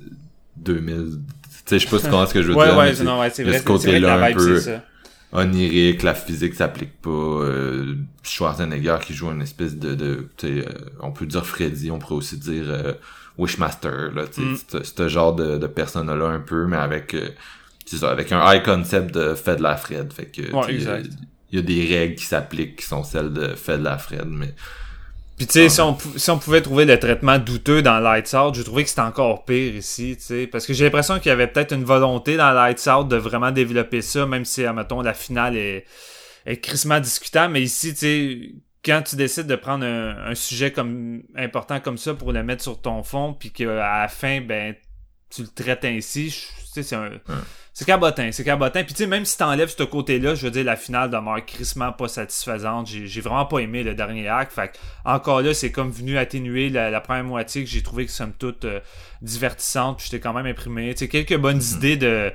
2000. 0.55 0.95
Tu 0.95 1.49
sais, 1.65 1.79
je 1.79 1.85
sais 1.85 1.91
pas 1.91 1.99
si 1.99 2.09
comment 2.09 2.25
ce 2.25 2.33
que 2.33 2.41
je 2.41 2.47
veux 2.49 2.55
ouais, 2.55 2.67
dire. 2.67 2.77
Ouais, 2.77 3.03
non, 3.03 3.19
ouais, 3.19 3.29
c'est 3.29 3.43
vrai. 3.43 3.59
Ce 3.59 3.63
côté-là 3.63 4.25
un 4.25 4.33
peu 4.33 4.61
onirique, 5.33 6.03
la 6.03 6.15
physique 6.15 6.53
s'applique 6.53 7.01
pas. 7.01 7.09
Euh, 7.09 7.95
Schwarzenegger 8.23 8.97
qui 9.05 9.13
joue 9.13 9.29
une 9.29 9.41
espèce 9.41 9.75
de, 9.75 9.93
de 9.93 10.29
tu 10.37 10.47
sais, 10.47 10.67
euh, 10.67 10.71
on 11.01 11.11
peut 11.11 11.25
dire 11.25 11.45
Freddy, 11.45 11.91
on 11.91 11.99
pourrait 11.99 12.15
aussi 12.15 12.37
dire 12.37 12.65
euh, 12.67 12.93
Wishmaster, 13.37 14.11
là, 14.15 14.25
tu 14.27 14.41
sais, 14.55 14.79
mm. 14.79 14.83
ce 14.83 15.07
genre 15.09 15.35
de, 15.35 15.57
de 15.57 15.67
persona-là 15.67 16.27
un 16.27 16.39
peu, 16.39 16.65
mais 16.65 16.77
avec 16.77 17.13
euh, 17.13 17.29
c'est 17.85 17.97
ça, 17.97 18.09
avec 18.09 18.31
un 18.31 18.51
high 18.51 18.63
concept 18.63 19.13
de 19.13 19.35
fait 19.35 19.57
de 19.57 19.63
la 19.63 19.77
Fred. 19.77 20.11
Fait 20.11 20.25
que, 20.25 20.41
il 21.51 21.57
y, 21.57 21.59
a 21.59 21.61
des 21.61 21.85
règles 21.85 22.15
qui 22.15 22.25
s'appliquent 22.25 22.77
qui 22.77 22.85
sont 22.85 23.03
celles 23.03 23.31
de 23.31 23.49
fait 23.55 23.77
de 23.77 23.83
la 23.83 23.97
Fred, 23.97 24.27
mais. 24.27 24.53
Puis 25.37 25.47
tu 25.47 25.53
sais, 25.53 25.69
si, 25.69 25.81
on, 25.81 25.97
si 26.15 26.29
on 26.31 26.39
pouvait 26.39 26.61
trouver 26.61 26.85
le 26.85 26.97
traitement 26.97 27.37
douteux 27.37 27.81
dans 27.81 27.99
Lights 27.99 28.33
Out, 28.33 28.55
je 28.55 28.61
trouvais 28.61 28.83
que 28.83 28.89
c'était 28.89 29.01
encore 29.01 29.43
pire 29.43 29.75
ici, 29.75 30.15
tu 30.17 30.23
sais. 30.23 30.47
Parce 30.47 30.65
que 30.65 30.73
j'ai 30.73 30.85
l'impression 30.85 31.19
qu'il 31.19 31.29
y 31.29 31.31
avait 31.31 31.47
peut-être 31.47 31.73
une 31.73 31.83
volonté 31.83 32.37
dans 32.37 32.51
Lights 32.51 32.87
Out 32.87 33.09
de 33.09 33.17
vraiment 33.17 33.51
développer 33.51 34.01
ça, 34.01 34.25
même 34.25 34.45
si, 34.45 34.65
admettons, 34.65 35.01
la 35.01 35.13
finale 35.13 35.57
est, 35.57 35.85
est 36.45 36.57
crissement 36.57 37.01
discutable. 37.01 37.53
Mais 37.53 37.61
ici, 37.61 37.93
tu 37.93 37.99
sais, 37.99 38.51
quand 38.83 39.01
tu 39.01 39.17
décides 39.17 39.47
de 39.47 39.57
prendre 39.57 39.85
un, 39.85 40.31
un, 40.31 40.35
sujet 40.35 40.71
comme 40.71 41.23
important 41.35 41.81
comme 41.81 41.97
ça 41.97 42.13
pour 42.13 42.31
le 42.31 42.41
mettre 42.41 42.63
sur 42.63 42.81
ton 42.81 43.03
fond, 43.03 43.33
puis 43.37 43.51
qu'à 43.51 43.65
la 43.65 44.07
fin, 44.07 44.39
ben, 44.39 44.73
tu 45.29 45.41
le 45.41 45.49
traites 45.49 45.83
ainsi, 45.83 46.27
tu 46.29 46.71
sais, 46.71 46.83
c'est 46.83 46.95
un... 46.95 47.09
C'est 47.77 47.83
cabotin, 47.83 48.29
c'est 48.31 48.45
cabotin. 48.45 48.85
Puis 48.85 48.93
tu 48.93 49.03
sais, 49.03 49.07
même 49.07 49.25
si 49.25 49.37
t'enlèves 49.37 49.75
ce 49.77 49.83
côté-là, 49.83 50.33
je 50.33 50.45
veux 50.45 50.51
dire, 50.51 50.63
la 50.63 50.77
finale 50.77 51.09
demeure 51.09 51.45
crissement 51.45 51.91
pas 51.91 52.07
satisfaisante. 52.07 52.87
J'ai 52.87 53.19
vraiment 53.19 53.45
pas 53.45 53.59
aimé 53.59 53.83
le 53.83 53.93
dernier 53.93 54.29
acte. 54.29 54.53
Fait 54.53 54.79
encore 55.03 55.41
là, 55.41 55.53
c'est 55.53 55.73
comme 55.73 55.91
venu 55.91 56.17
atténuer 56.17 56.69
la, 56.69 57.01
première 57.01 57.25
moitié 57.25 57.65
que 57.65 57.69
j'ai 57.69 57.83
trouvé 57.83 58.05
que 58.05 58.13
somme 58.13 58.31
toute 58.31 58.63
euh, 58.63 58.79
divertissante. 59.21 59.97
Puis 59.97 60.07
j'étais 60.09 60.21
quand 60.21 60.31
même 60.31 60.45
imprimé. 60.45 60.93
Tu 60.93 60.99
sais, 60.99 61.09
quelques 61.09 61.35
bonnes 61.35 61.59
mm-hmm. 61.59 61.75
idées 61.75 61.97
de 61.97 62.31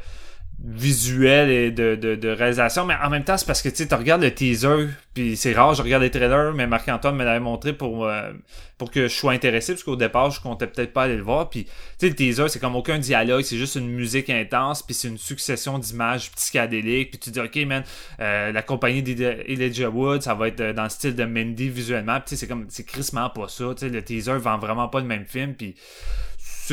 visuel 0.63 1.49
et 1.51 1.71
de, 1.71 1.95
de, 1.95 2.15
de, 2.17 2.29
réalisation, 2.29 2.85
mais 2.85 2.95
en 3.03 3.09
même 3.09 3.25
temps, 3.25 3.39
c'est 3.39 3.47
parce 3.47 3.63
que 3.63 3.71
tu 3.71 3.95
regardes 3.95 4.23
le 4.23 4.31
teaser, 4.31 4.89
puis 5.15 5.35
c'est 5.37 5.55
rare, 5.55 5.75
je 5.75 5.83
regarde 5.83 6.03
les 6.03 6.11
trailers, 6.11 6.53
mais 6.53 6.67
Marc-Antoine 6.67 7.17
me 7.17 7.25
l'avait 7.25 7.41
montré 7.41 7.73
pour, 7.73 8.05
euh, 8.05 8.33
pour 8.77 8.91
que 8.91 9.09
je 9.09 9.15
sois 9.15 9.33
intéressé, 9.33 9.73
parce 9.73 9.85
qu'au 9.85 9.97
départ, 9.97 10.31
je 10.31 10.41
comptais 10.41 10.67
peut-être 10.67 10.93
pas 10.93 11.05
aller 11.05 11.17
le 11.17 11.23
voir, 11.23 11.49
puis 11.49 11.65
tu 11.65 11.71
sais, 11.99 12.09
le 12.09 12.15
teaser, 12.15 12.49
c'est 12.49 12.59
comme 12.59 12.77
aucun 12.77 12.99
dialogue, 12.99 13.43
c'est 13.43 13.57
juste 13.57 13.77
une 13.77 13.89
musique 13.89 14.29
intense, 14.29 14.83
puis 14.83 14.95
c'est 14.95 15.09
une 15.09 15.19
succession 15.19 15.79
d'images 15.79 16.31
psychédéliques, 16.33 17.11
puis 17.13 17.19
tu 17.19 17.31
dis, 17.31 17.41
ok, 17.41 17.57
man, 17.67 17.83
euh, 18.21 18.53
la 18.53 18.63
compagnie 18.63 19.03
d'Elijah 19.03 19.89
Wood, 19.89 20.23
ça 20.23 20.35
va 20.35 20.49
être 20.49 20.61
euh, 20.61 20.73
dans 20.75 20.85
le 20.85 20.91
style 20.91 21.15
de 21.15 21.25
Mandy 21.25 21.71
visuellement, 21.71 22.21
puis 22.21 22.37
c'est 22.37 22.47
comme, 22.47 22.67
c'est 22.69 22.85
crissement 22.85 23.31
pas 23.31 23.49
ça, 23.49 23.65
tu 23.75 23.87
sais, 23.87 23.89
le 23.89 24.03
teaser 24.03 24.37
vend 24.37 24.59
vraiment 24.59 24.89
pas 24.89 25.01
le 25.01 25.07
même 25.07 25.25
film, 25.25 25.55
puis 25.55 25.75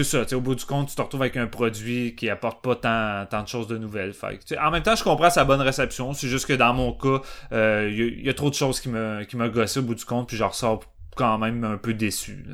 c'est 0.03 0.25
ça, 0.25 0.37
au 0.37 0.41
bout 0.41 0.55
du 0.55 0.65
compte, 0.65 0.89
tu 0.89 0.95
te 0.95 1.01
retrouves 1.01 1.21
avec 1.21 1.37
un 1.37 1.47
produit 1.47 2.15
qui 2.15 2.29
apporte 2.29 2.63
pas 2.63 2.75
tant, 2.75 3.25
tant 3.29 3.43
de 3.43 3.47
choses 3.47 3.67
de 3.67 3.77
nouvelles. 3.77 4.13
Fait, 4.13 4.39
en 4.59 4.71
même 4.71 4.83
temps, 4.83 4.95
je 4.95 5.03
comprends 5.03 5.29
sa 5.29 5.45
bonne 5.45 5.61
réception. 5.61 6.13
C'est 6.13 6.27
juste 6.27 6.45
que 6.45 6.53
dans 6.53 6.73
mon 6.73 6.93
cas, 6.93 7.21
il 7.51 7.57
euh, 7.57 8.21
y, 8.23 8.29
a 8.29 8.33
trop 8.33 8.49
de 8.49 8.55
choses 8.55 8.79
qui 8.79 8.89
me, 8.89 9.23
qui 9.23 9.37
me 9.37 9.49
gossé 9.49 9.79
au 9.79 9.83
bout 9.83 9.95
du 9.95 10.05
compte, 10.05 10.27
puis 10.27 10.37
je 10.37 10.43
ressors 10.43 10.83
quand 11.15 11.37
même 11.37 11.63
un 11.63 11.77
peu 11.77 11.93
déçu. 11.93 12.45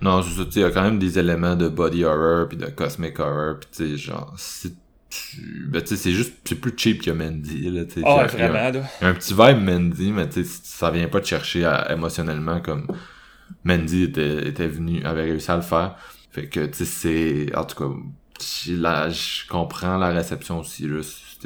Non, 0.00 0.22
c'est 0.22 0.36
ça, 0.36 0.48
il 0.54 0.62
y 0.62 0.64
a 0.64 0.70
quand 0.70 0.82
même 0.82 0.98
des 0.98 1.18
éléments 1.18 1.56
de 1.56 1.68
body 1.68 2.04
horror 2.04 2.48
puis 2.48 2.56
de 2.56 2.66
cosmic 2.66 3.18
horror, 3.18 3.56
puis 3.60 3.68
tu 3.72 3.96
sais, 3.96 3.96
genre, 3.96 4.34
c'est 4.36 4.72
ben, 5.68 5.80
c'est 5.84 6.10
juste, 6.10 6.34
c'est 6.44 6.56
plus 6.56 6.72
cheap 6.76 7.02
que 7.02 7.10
Mandy, 7.10 7.70
là, 7.70 7.84
tu 7.84 7.94
sais. 7.94 8.02
Oh, 8.04 8.20
vraiment, 8.28 8.54
là. 8.54 8.70
Il 8.72 9.04
y 9.04 9.06
a 9.06 9.08
un 9.08 9.14
petit 9.14 9.32
vibe 9.32 9.62
Mandy, 9.62 10.10
mais 10.10 10.28
tu 10.28 10.44
sais, 10.44 10.60
ça 10.64 10.90
vient 10.90 11.06
pas 11.06 11.20
te 11.20 11.26
chercher 11.26 11.70
émotionnellement 11.88 12.60
comme 12.60 12.88
Mandy 13.62 14.04
était, 14.04 14.48
était 14.48 14.66
venu, 14.66 15.04
avait 15.04 15.22
réussi 15.22 15.50
à 15.50 15.56
le 15.56 15.62
faire. 15.62 15.96
Fait 16.34 16.48
que, 16.48 16.66
tu 16.66 16.84
sais, 16.84 16.84
c'est, 16.84 17.56
en 17.56 17.64
tout 17.64 17.76
cas, 17.76 17.94
là, 18.72 19.08
je 19.10 19.46
comprends 19.48 19.98
la 19.98 20.08
réception 20.10 20.60
aussi, 20.60 20.88
là. 20.88 21.00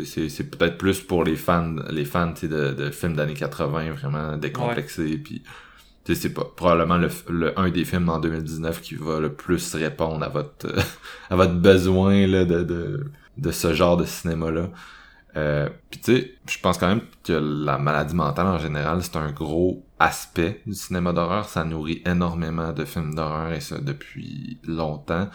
C'est 0.05 0.51
peut-être 0.51 0.79
plus 0.79 1.01
pour 1.01 1.25
les 1.25 1.37
fans, 1.37 1.75
les 1.91 2.05
fans, 2.05 2.33
tu 2.33 2.43
sais, 2.43 2.49
de, 2.49 2.73
de 2.73 2.91
films 2.91 3.17
d'années 3.17 3.35
80, 3.35 3.91
vraiment 3.93 4.37
décomplexés, 4.37 5.19
puis 5.19 5.43
c'est 6.15 6.33
pas 6.33 6.45
probablement 6.45 6.97
le, 6.97 7.09
le, 7.29 7.59
un 7.59 7.71
des 7.71 7.85
films 7.85 8.09
en 8.09 8.19
2019 8.19 8.81
qui 8.81 8.95
va 8.95 9.21
le 9.21 9.33
plus 9.33 9.75
répondre 9.75 10.25
à 10.25 10.29
votre 10.29 10.75
à 11.31 11.37
votre 11.37 11.55
besoin 11.55 12.27
là, 12.27 12.45
de, 12.45 12.63
de, 12.63 13.11
de 13.37 13.51
ce 13.51 13.75
genre 13.75 13.97
de 13.97 14.05
cinéma-là. 14.05 14.71
Euh, 15.39 15.69
Puis 15.91 16.01
tu 16.01 16.17
sais, 16.17 16.35
je 16.49 16.59
pense 16.59 16.79
quand 16.79 16.89
même 16.89 17.03
que 17.23 17.33
la 17.33 17.79
maladie 17.79 18.15
mentale 18.15 18.47
en 18.49 18.59
général, 18.59 19.03
c'est 19.03 19.17
un 19.17 19.31
gros 19.31 19.85
aspect 20.01 20.61
du 20.67 20.75
cinéma 20.75 21.13
d'horreur. 21.13 21.49
Ça 21.49 21.65
nourrit 21.65 22.03
énormément 22.05 22.73
de 22.73 22.85
films 22.85 23.15
d'horreur 23.15 23.53
et 23.53 23.61
ça 23.61 23.79
depuis 23.79 24.59
longtemps. 24.67 25.29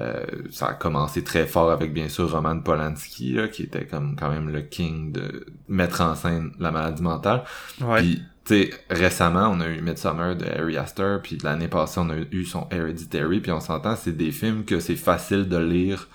Euh, 0.00 0.24
ça 0.50 0.68
a 0.68 0.74
commencé 0.74 1.22
très 1.22 1.46
fort 1.46 1.70
avec 1.70 1.92
bien 1.92 2.08
sûr 2.08 2.28
Roman 2.28 2.58
Polanski 2.58 3.34
là, 3.34 3.46
qui 3.46 3.62
était 3.62 3.86
comme 3.86 4.16
quand 4.16 4.28
même 4.28 4.48
le 4.48 4.62
king 4.62 5.12
de 5.12 5.46
mettre 5.68 6.00
en 6.00 6.16
scène 6.16 6.50
la 6.58 6.72
maladie 6.72 7.02
mentale. 7.02 7.44
Ouais. 7.80 8.00
Puis 8.00 8.22
tu 8.44 8.54
sais 8.54 8.70
récemment 8.90 9.48
on 9.52 9.60
a 9.60 9.68
eu 9.68 9.80
Midsummer 9.80 10.34
de 10.34 10.46
Harry 10.46 10.76
Astor 10.76 11.22
puis 11.22 11.38
l'année 11.44 11.68
passée 11.68 12.00
on 12.00 12.10
a 12.10 12.16
eu 12.16 12.44
son 12.44 12.66
Hereditary 12.72 13.38
puis 13.38 13.52
on 13.52 13.60
s'entend 13.60 13.94
c'est 13.94 14.16
des 14.16 14.32
films 14.32 14.64
que 14.64 14.80
c'est 14.80 14.96
facile 14.96 15.48
de 15.48 15.58
lire 15.58 16.08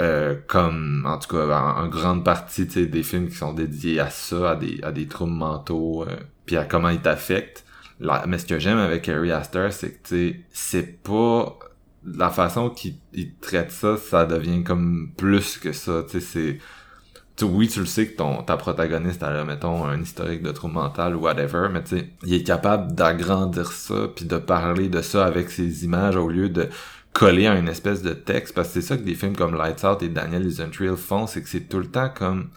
euh, 0.00 0.36
comme 0.46 1.04
en 1.06 1.18
tout 1.18 1.36
cas 1.36 1.58
en, 1.58 1.86
grande 1.88 2.24
partie 2.24 2.66
des 2.66 3.02
films 3.02 3.28
qui 3.28 3.36
sont 3.36 3.52
dédiés 3.52 4.00
à 4.00 4.10
ça, 4.10 4.52
à 4.52 4.56
des, 4.56 4.80
à 4.82 4.90
des 4.90 5.06
troubles 5.06 5.32
mentaux, 5.32 6.04
euh, 6.04 6.16
puis 6.46 6.56
à 6.56 6.64
comment 6.64 6.88
ils 6.88 7.00
t'affectent. 7.00 7.64
Mais 8.26 8.38
ce 8.38 8.46
que 8.46 8.58
j'aime 8.58 8.78
avec 8.78 9.08
Harry 9.08 9.30
Astor, 9.30 9.72
c'est 9.72 10.02
que 10.02 10.34
c'est 10.52 11.02
pas 11.02 11.58
la 12.04 12.30
façon 12.30 12.70
qu'il 12.70 12.96
traite 13.40 13.70
ça, 13.70 13.96
ça 13.96 14.24
devient 14.24 14.64
comme 14.64 15.12
plus 15.16 15.56
que 15.58 15.72
ça. 15.72 16.02
Tu 16.02 16.20
sais, 16.20 16.20
c'est 16.20 16.58
oui, 17.44 17.68
tu 17.68 17.80
le 17.80 17.86
sais 17.86 18.08
que 18.08 18.16
ton 18.16 18.42
ta 18.42 18.56
protagoniste 18.56 19.22
a 19.22 19.44
mettons 19.44 19.84
un 19.84 20.00
historique 20.00 20.42
de 20.42 20.52
trouble 20.52 20.74
mental 20.74 21.16
ou 21.16 21.20
whatever, 21.20 21.68
mais 21.70 21.82
tu 21.82 21.98
sais, 21.98 22.10
il 22.24 22.34
est 22.34 22.42
capable 22.42 22.94
d'agrandir 22.94 23.72
ça 23.72 24.08
puis 24.14 24.24
de 24.24 24.38
parler 24.38 24.88
de 24.88 25.02
ça 25.02 25.26
avec 25.26 25.50
ses 25.50 25.84
images 25.84 26.16
au 26.16 26.28
lieu 26.28 26.48
de 26.48 26.68
collé 27.12 27.46
à 27.46 27.58
une 27.58 27.68
espèce 27.68 28.02
de 28.02 28.12
texte 28.12 28.54
parce 28.54 28.68
que 28.68 28.74
c'est 28.74 28.82
ça 28.82 28.96
que 28.96 29.02
des 29.02 29.14
films 29.14 29.36
comme 29.36 29.54
Lights 29.54 29.84
Out 29.84 30.02
et 30.02 30.08
Daniel 30.08 30.46
Isentreal 30.46 30.96
font 30.96 31.26
c'est 31.26 31.42
que 31.42 31.48
c'est 31.48 31.68
tout 31.68 31.78
le 31.78 31.86
temps 31.86 32.08
comme 32.08 32.48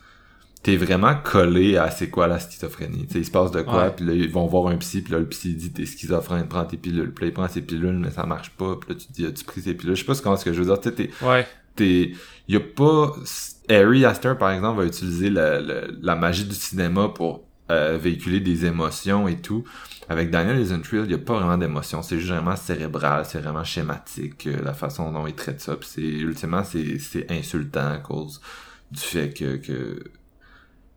t'es 0.64 0.78
vraiment 0.78 1.14
collé 1.14 1.78
à 1.78 1.92
c'est 1.92 2.10
quoi 2.10 2.26
la 2.26 2.40
schizophrénie. 2.40 3.06
Tu 3.06 3.20
il 3.20 3.26
se 3.26 3.32
passe 3.32 3.52
de 3.52 3.62
quoi 3.62 3.90
puis 3.90 4.06
là 4.06 4.14
ils 4.14 4.32
vont 4.32 4.48
voir 4.48 4.68
un 4.68 4.78
psy 4.78 5.02
puis 5.02 5.14
là 5.14 5.20
le 5.20 5.28
psy 5.28 5.54
dit 5.54 5.72
t'es 5.72 5.86
schizophrène 5.86 6.48
prends 6.48 6.66
tes 6.66 6.78
pilules 6.78 7.14
puis 7.14 7.26
là 7.26 7.30
il 7.30 7.34
prend 7.34 7.48
ses 7.48 7.62
pilules 7.62 7.98
mais 7.98 8.12
ça 8.12 8.26
marche 8.26 8.52
pas 8.52 8.76
puis 8.76 8.94
là 8.94 9.00
tu 9.00 9.08
dis 9.12 9.26
as-tu 9.26 9.44
pris 9.44 9.62
ses 9.62 9.74
pilules? 9.74 9.96
Je 9.96 10.02
sais 10.02 10.06
pas 10.06 10.16
ce 10.16 10.46
que 10.46 10.54
je 10.54 10.62
veux 10.62 10.66
dire 10.66 10.80
t'es 10.80 11.10
ouais. 11.22 11.46
t'es 11.76 12.14
y 12.48 12.56
a 12.56 12.60
pas 12.60 13.14
Harry 13.70 14.06
Astor 14.06 14.38
par 14.38 14.52
exemple 14.52 14.80
va 14.80 14.86
utiliser 14.86 15.30
la, 15.30 15.60
la, 15.60 16.16
magie 16.16 16.46
du 16.46 16.56
cinéma 16.56 17.10
pour 17.10 17.44
euh, 17.70 17.98
véhiculer 18.02 18.40
des 18.40 18.66
émotions 18.66 19.28
et 19.28 19.38
tout 19.38 19.66
avec 20.10 20.30
Daniel 20.30 20.60
Isentreal, 20.60 21.04
il 21.04 21.10
n'y 21.10 21.14
a 21.14 21.18
pas 21.18 21.34
vraiment 21.34 21.58
d'émotion. 21.58 22.02
C'est 22.02 22.18
juste 22.18 22.32
vraiment 22.32 22.56
cérébral, 22.56 23.26
c'est 23.26 23.40
vraiment 23.40 23.64
schématique, 23.64 24.48
euh, 24.48 24.62
la 24.64 24.74
façon 24.74 25.12
dont 25.12 25.26
il 25.26 25.34
traite 25.34 25.62
ça. 25.62 25.78
C'est, 25.82 26.02
ultimement, 26.02 26.64
c'est, 26.64 27.32
insultant 27.32 27.92
à 27.92 27.98
cause 27.98 28.42
du 28.92 29.00
fait 29.00 29.34
que, 29.34 29.56
que 29.56 30.04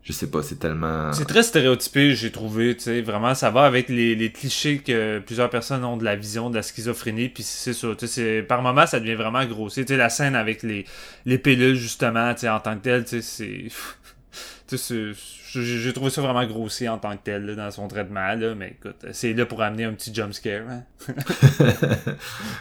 je 0.02 0.12
sais 0.12 0.30
pas, 0.30 0.42
c'est 0.42 0.58
tellement... 0.58 1.12
C'est 1.12 1.26
très 1.26 1.42
stéréotypé, 1.42 2.14
j'ai 2.14 2.30
trouvé, 2.30 2.76
vraiment, 3.02 3.34
ça 3.34 3.50
va 3.50 3.64
avec 3.64 3.88
les, 3.88 4.32
clichés 4.32 4.78
que 4.78 5.18
plusieurs 5.18 5.50
personnes 5.50 5.84
ont 5.84 5.96
de 5.96 6.04
la 6.04 6.16
vision 6.16 6.48
de 6.48 6.54
la 6.54 6.62
schizophrénie, 6.62 7.28
puis 7.28 7.42
c'est 7.42 7.74
sais, 7.74 8.42
par 8.42 8.62
moment, 8.62 8.86
ça 8.86 9.00
devient 9.00 9.16
vraiment 9.16 9.44
grossier, 9.44 9.84
tu 9.84 9.92
sais, 9.92 9.98
la 9.98 10.08
scène 10.08 10.34
avec 10.34 10.62
les, 10.62 10.86
les 11.26 11.38
pilules, 11.38 11.76
justement, 11.76 12.34
tu 12.34 12.48
en 12.48 12.60
tant 12.60 12.76
que 12.76 12.84
tel, 12.84 13.04
tu 13.04 13.20
c'est... 13.22 13.68
j'ai 15.52 15.92
trouvé 15.92 16.10
ça 16.10 16.20
vraiment 16.20 16.44
grossier 16.46 16.88
en 16.88 16.98
tant 16.98 17.16
que 17.16 17.22
tel 17.24 17.56
dans 17.56 17.70
son 17.70 17.88
traitement, 17.88 18.34
là, 18.34 18.54
mais 18.54 18.76
écoute, 18.78 19.06
c'est 19.12 19.32
là 19.32 19.46
pour 19.46 19.62
amener 19.62 19.84
un 19.84 19.92
petit 19.92 20.14
jump 20.14 20.32
scare. 20.32 20.68
Hein? 20.68 20.84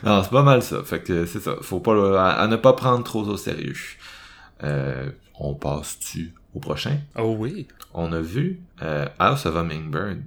non, 0.03 0.23
c'est 0.23 0.29
pas 0.29 0.43
mal 0.43 0.61
ça. 0.61 0.83
Fait 0.83 1.01
que 1.01 1.25
c'est 1.25 1.39
ça. 1.39 1.55
Faut 1.61 1.79
pas 1.79 2.31
à, 2.33 2.47
ne 2.47 2.55
pas 2.55 2.73
prendre 2.73 3.03
trop 3.03 3.23
au 3.23 3.37
sérieux. 3.37 3.75
Euh, 4.63 5.09
on 5.39 5.53
passe-tu 5.53 6.33
au 6.53 6.59
prochain? 6.59 6.97
Oh 7.17 7.35
oui. 7.37 7.67
On 7.93 8.13
a 8.13 8.21
vu 8.21 8.61
euh, 8.81 9.05
House 9.19 9.45
of 9.45 9.55
a 9.55 9.63
Bird 9.63 10.21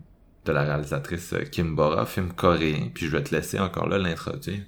de 0.45 0.53
la 0.53 0.63
réalisatrice 0.63 1.35
Kim 1.51 1.75
Bora, 1.75 2.07
film 2.07 2.33
coréen, 2.33 2.91
puis 2.93 3.07
je 3.07 3.11
vais 3.11 3.23
te 3.23 3.35
laisser 3.35 3.59
encore 3.59 3.89
là 3.89 3.99
l'introduire. 3.99 4.61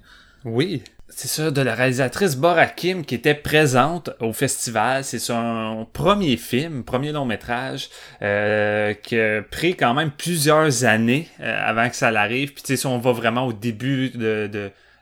Oui 0.45 0.83
c'est 1.15 1.27
ça, 1.27 1.51
de 1.51 1.61
la 1.61 1.75
réalisatrice 1.75 2.35
Bora 2.35 2.65
Kim 2.65 3.05
qui 3.05 3.15
était 3.15 3.35
présente 3.35 4.09
au 4.19 4.33
festival. 4.33 5.03
C'est 5.03 5.19
son 5.19 5.87
premier 5.93 6.37
film, 6.37 6.83
premier 6.83 7.11
long 7.11 7.25
métrage, 7.25 7.89
euh, 8.21 8.93
qui 8.93 9.19
a 9.19 9.41
pris 9.41 9.75
quand 9.75 9.93
même 9.93 10.11
plusieurs 10.11 10.85
années 10.85 11.29
euh, 11.39 11.55
avant 11.63 11.89
que 11.89 11.95
ça 11.95 12.11
l'arrive. 12.11 12.53
Puis 12.53 12.63
tu 12.63 12.67
sais, 12.67 12.77
si 12.77 12.87
on 12.87 12.97
va 12.97 13.11
vraiment 13.11 13.45
au 13.45 13.53
début 13.53 14.09
de, 14.09 14.49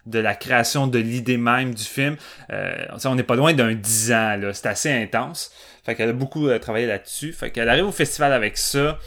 de, 0.05 0.19
la 0.19 0.35
création 0.35 0.87
de 0.87 0.99
l'idée 0.99 1.37
même 1.37 1.73
du 1.73 1.83
film, 1.83 2.17
euh, 2.51 2.85
on 3.05 3.15
n'est 3.15 3.23
pas 3.23 3.35
loin 3.35 3.53
d'un 3.53 3.73
dix 3.73 4.11
ans. 4.11 4.35
là. 4.37 4.53
C'est 4.53 4.67
assez 4.67 4.91
intense. 4.91 5.51
Fait 5.83 5.95
qu'elle 5.95 6.09
a 6.09 6.13
beaucoup 6.13 6.47
euh, 6.47 6.59
travaillé 6.59 6.85
là-dessus. 6.85 7.33
Fait 7.33 7.51
qu'elle 7.51 7.69
arrive 7.69 7.87
au 7.87 7.91
festival 7.91 8.33
avec 8.33 8.57
ça. 8.57 8.99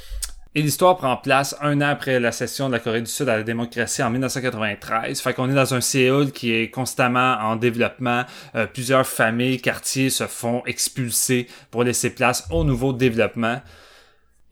Et 0.57 0.62
l'histoire 0.62 0.97
prend 0.97 1.17
place 1.17 1.57
un 1.61 1.81
an 1.81 1.88
après 1.88 2.21
la 2.21 2.31
cession 2.31 2.69
de 2.69 2.75
la 2.75 2.79
Corée 2.79 3.01
du 3.01 3.11
Sud 3.11 3.29
à 3.29 3.37
la 3.37 3.43
démocratie 3.43 4.05
en 4.05 4.11
1993. 4.11 5.21
Fait 5.21 5.35
qu'on 5.35 5.51
est 5.51 5.55
dans 5.55 5.75
un 5.75 5.81
Séoul 5.81 6.31
qui 6.31 6.53
est 6.53 6.71
constamment 6.71 7.38
en 7.40 7.57
développement. 7.57 8.23
Euh, 8.55 8.67
plusieurs 8.67 9.05
familles, 9.05 9.61
quartiers 9.61 10.11
se 10.11 10.29
font 10.29 10.62
expulser 10.64 11.49
pour 11.73 11.83
laisser 11.83 12.11
place 12.11 12.47
au 12.51 12.62
nouveau 12.62 12.93
développement. 12.93 13.61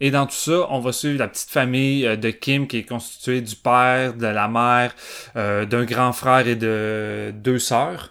Et 0.01 0.11
dans 0.11 0.27
tout 0.27 0.35
ça, 0.35 0.67
on 0.71 0.81
va 0.81 0.91
suivre 0.91 1.21
la 1.21 1.29
petite 1.29 1.51
famille 1.51 2.05
euh, 2.05 2.17
de 2.17 2.31
Kim 2.31 2.67
qui 2.67 2.79
est 2.79 2.83
constituée 2.83 3.41
du 3.41 3.55
père, 3.55 4.15
de 4.15 4.27
la 4.27 4.49
mère, 4.49 4.93
euh, 5.37 5.67
d'un 5.67 5.85
grand 5.85 6.13
frère 6.13 6.49
et 6.49 6.57
de 6.57 7.33
deux 7.33 7.61
sœurs. 7.61 8.11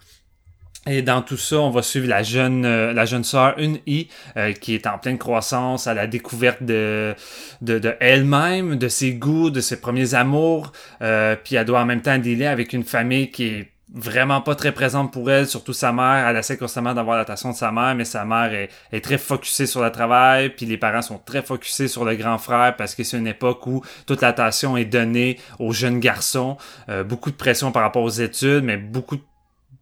Et 0.87 1.03
dans 1.03 1.21
tout 1.21 1.37
ça, 1.37 1.59
on 1.59 1.69
va 1.69 1.83
suivre 1.83 2.07
la 2.07 2.23
jeune 2.23 2.65
euh, 2.65 2.91
la 2.91 3.05
jeune 3.05 3.23
sœur 3.23 3.53
Une 3.59 3.77
I 3.85 4.07
euh, 4.35 4.51
qui 4.53 4.73
est 4.73 4.87
en 4.87 4.97
pleine 4.97 5.19
croissance 5.19 5.85
à 5.85 5.93
la 5.93 6.07
découverte 6.07 6.63
de 6.63 7.13
de, 7.61 7.95
elle-même, 7.99 8.77
de 8.77 8.87
ses 8.87 9.13
goûts, 9.13 9.51
de 9.51 9.61
ses 9.61 9.79
premiers 9.79 10.15
amours. 10.15 10.71
Euh, 11.03 11.35
puis 11.41 11.55
elle 11.55 11.65
doit 11.65 11.81
en 11.81 11.85
même 11.85 12.01
temps 12.01 12.17
dealer 12.17 12.47
avec 12.47 12.73
une 12.73 12.83
famille 12.83 13.29
qui 13.29 13.45
est 13.45 13.71
vraiment 13.93 14.41
pas 14.41 14.55
très 14.55 14.71
présente 14.71 15.11
pour 15.13 15.29
elle, 15.29 15.45
surtout 15.45 15.73
sa 15.73 15.91
mère. 15.91 16.27
Elle 16.27 16.37
essaie 16.37 16.57
constamment 16.57 16.95
d'avoir 16.95 17.17
l'attention 17.17 17.51
de 17.51 17.55
sa 17.55 17.71
mère, 17.71 17.93
mais 17.93 18.05
sa 18.05 18.25
mère 18.25 18.51
est, 18.53 19.01
très 19.01 19.17
focusée 19.19 19.67
sur 19.67 19.83
le 19.83 19.91
travail, 19.91 20.49
puis 20.49 20.65
les 20.65 20.77
parents 20.77 21.01
sont 21.01 21.19
très 21.19 21.43
focusés 21.43 21.89
sur 21.89 22.05
le 22.05 22.15
grand 22.15 22.37
frère 22.37 22.75
parce 22.77 22.95
que 22.95 23.03
c'est 23.03 23.17
une 23.17 23.27
époque 23.27 23.67
où 23.67 23.83
toute 24.07 24.21
l'attention 24.21 24.77
est 24.77 24.85
donnée 24.85 25.37
aux 25.59 25.73
jeunes 25.73 25.99
garçons. 25.99 26.57
beaucoup 27.05 27.29
de 27.29 27.35
pression 27.35 27.71
par 27.71 27.83
rapport 27.83 28.03
aux 28.03 28.09
études, 28.09 28.63
mais 28.63 28.77
beaucoup 28.77 29.17
de 29.17 29.23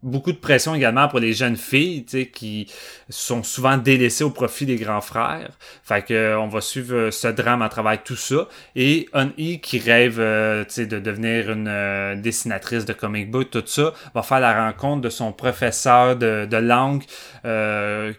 beaucoup 0.01 0.31
de 0.31 0.37
pression 0.37 0.75
également 0.75 1.07
pour 1.09 1.19
les 1.19 1.33
jeunes 1.33 1.57
filles, 1.57 2.05
tu 2.05 2.11
sais, 2.11 2.27
qui 2.27 2.67
sont 3.09 3.43
souvent 3.43 3.77
délaissées 3.77 4.23
au 4.23 4.29
profit 4.29 4.65
des 4.65 4.77
grands 4.77 5.01
frères. 5.01 5.51
Fait 5.83 6.05
que 6.05 6.13
euh, 6.13 6.39
on 6.39 6.47
va 6.47 6.61
suivre 6.61 6.95
euh, 6.95 7.11
ce 7.11 7.27
drame 7.27 7.61
à 7.61 7.69
travers 7.69 8.01
tout 8.01 8.15
ça. 8.15 8.47
Et 8.75 9.09
Unhee 9.13 9.59
qui 9.59 9.77
rêve, 9.79 10.19
euh, 10.19 10.63
tu 10.63 10.73
sais, 10.75 10.85
de 10.85 10.99
devenir 10.99 11.51
une 11.51 12.21
dessinatrice 12.21 12.85
de 12.85 12.93
comic 12.93 13.29
book, 13.29 13.49
tout 13.49 13.63
ça, 13.65 13.93
va 14.15 14.23
faire 14.23 14.39
la 14.39 14.67
rencontre 14.67 15.01
de 15.01 15.09
son 15.09 15.33
professeur 15.33 16.15
de, 16.15 16.47
de 16.49 16.57
langue, 16.57 17.03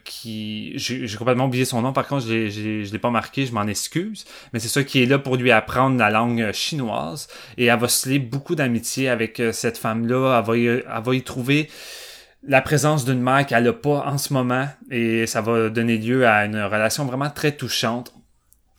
qui, 0.05 0.73
j'ai 0.77 1.16
complètement 1.16 1.47
oublié 1.47 1.64
son 1.64 1.83
nom. 1.83 1.93
Par 1.93 2.07
contre, 2.07 2.27
je 2.27 2.93
l'ai 2.93 2.99
pas 2.99 3.11
marqué, 3.11 3.47
je 3.47 3.53
m'en 3.53 3.66
excuse. 3.66 4.25
Mais 4.53 4.59
c'est 4.59 4.69
ça 4.69 4.83
qui 4.85 5.03
est 5.03 5.07
là 5.07 5.19
pour 5.19 5.37
lui 5.37 5.51
apprendre 5.51 5.99
la 5.99 6.11
langue 6.11 6.53
chinoise. 6.53 7.29
Et 7.57 7.66
elle 7.66 7.79
va 7.79 7.88
se 7.88 8.09
lier 8.09 8.19
beaucoup 8.19 8.55
d'amitié 8.55 9.09
avec 9.09 9.43
cette 9.53 9.79
femme-là. 9.79 10.45
Elle 10.49 10.83
elle 10.90 11.03
va 11.03 11.14
y 11.14 11.23
trouver 11.23 11.69
la 12.42 12.62
présence 12.62 13.04
d'une 13.04 13.20
mère 13.20 13.46
qu'elle 13.46 13.64
n'a 13.64 13.72
pas 13.72 14.04
en 14.06 14.18
ce 14.18 14.33
moment 14.33 14.66
et 14.90 15.26
ça 15.26 15.40
va 15.40 15.68
donner 15.68 15.98
lieu 15.98 16.26
à 16.26 16.46
une 16.46 16.61
relation 16.61 17.04
vraiment 17.04 17.30
très 17.30 17.52
touchante. 17.52 18.14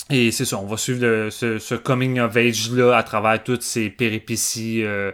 Et 0.09 0.31
c'est 0.31 0.45
ça, 0.45 0.57
on 0.57 0.65
va 0.65 0.77
suivre 0.77 1.29
ce, 1.29 1.75
coming 1.75 2.19
of 2.19 2.35
age-là 2.35 2.97
à 2.97 3.03
travers 3.03 3.41
toutes 3.43 3.63
ces 3.63 3.89
péripéties 3.89 4.83
euh, 4.83 5.11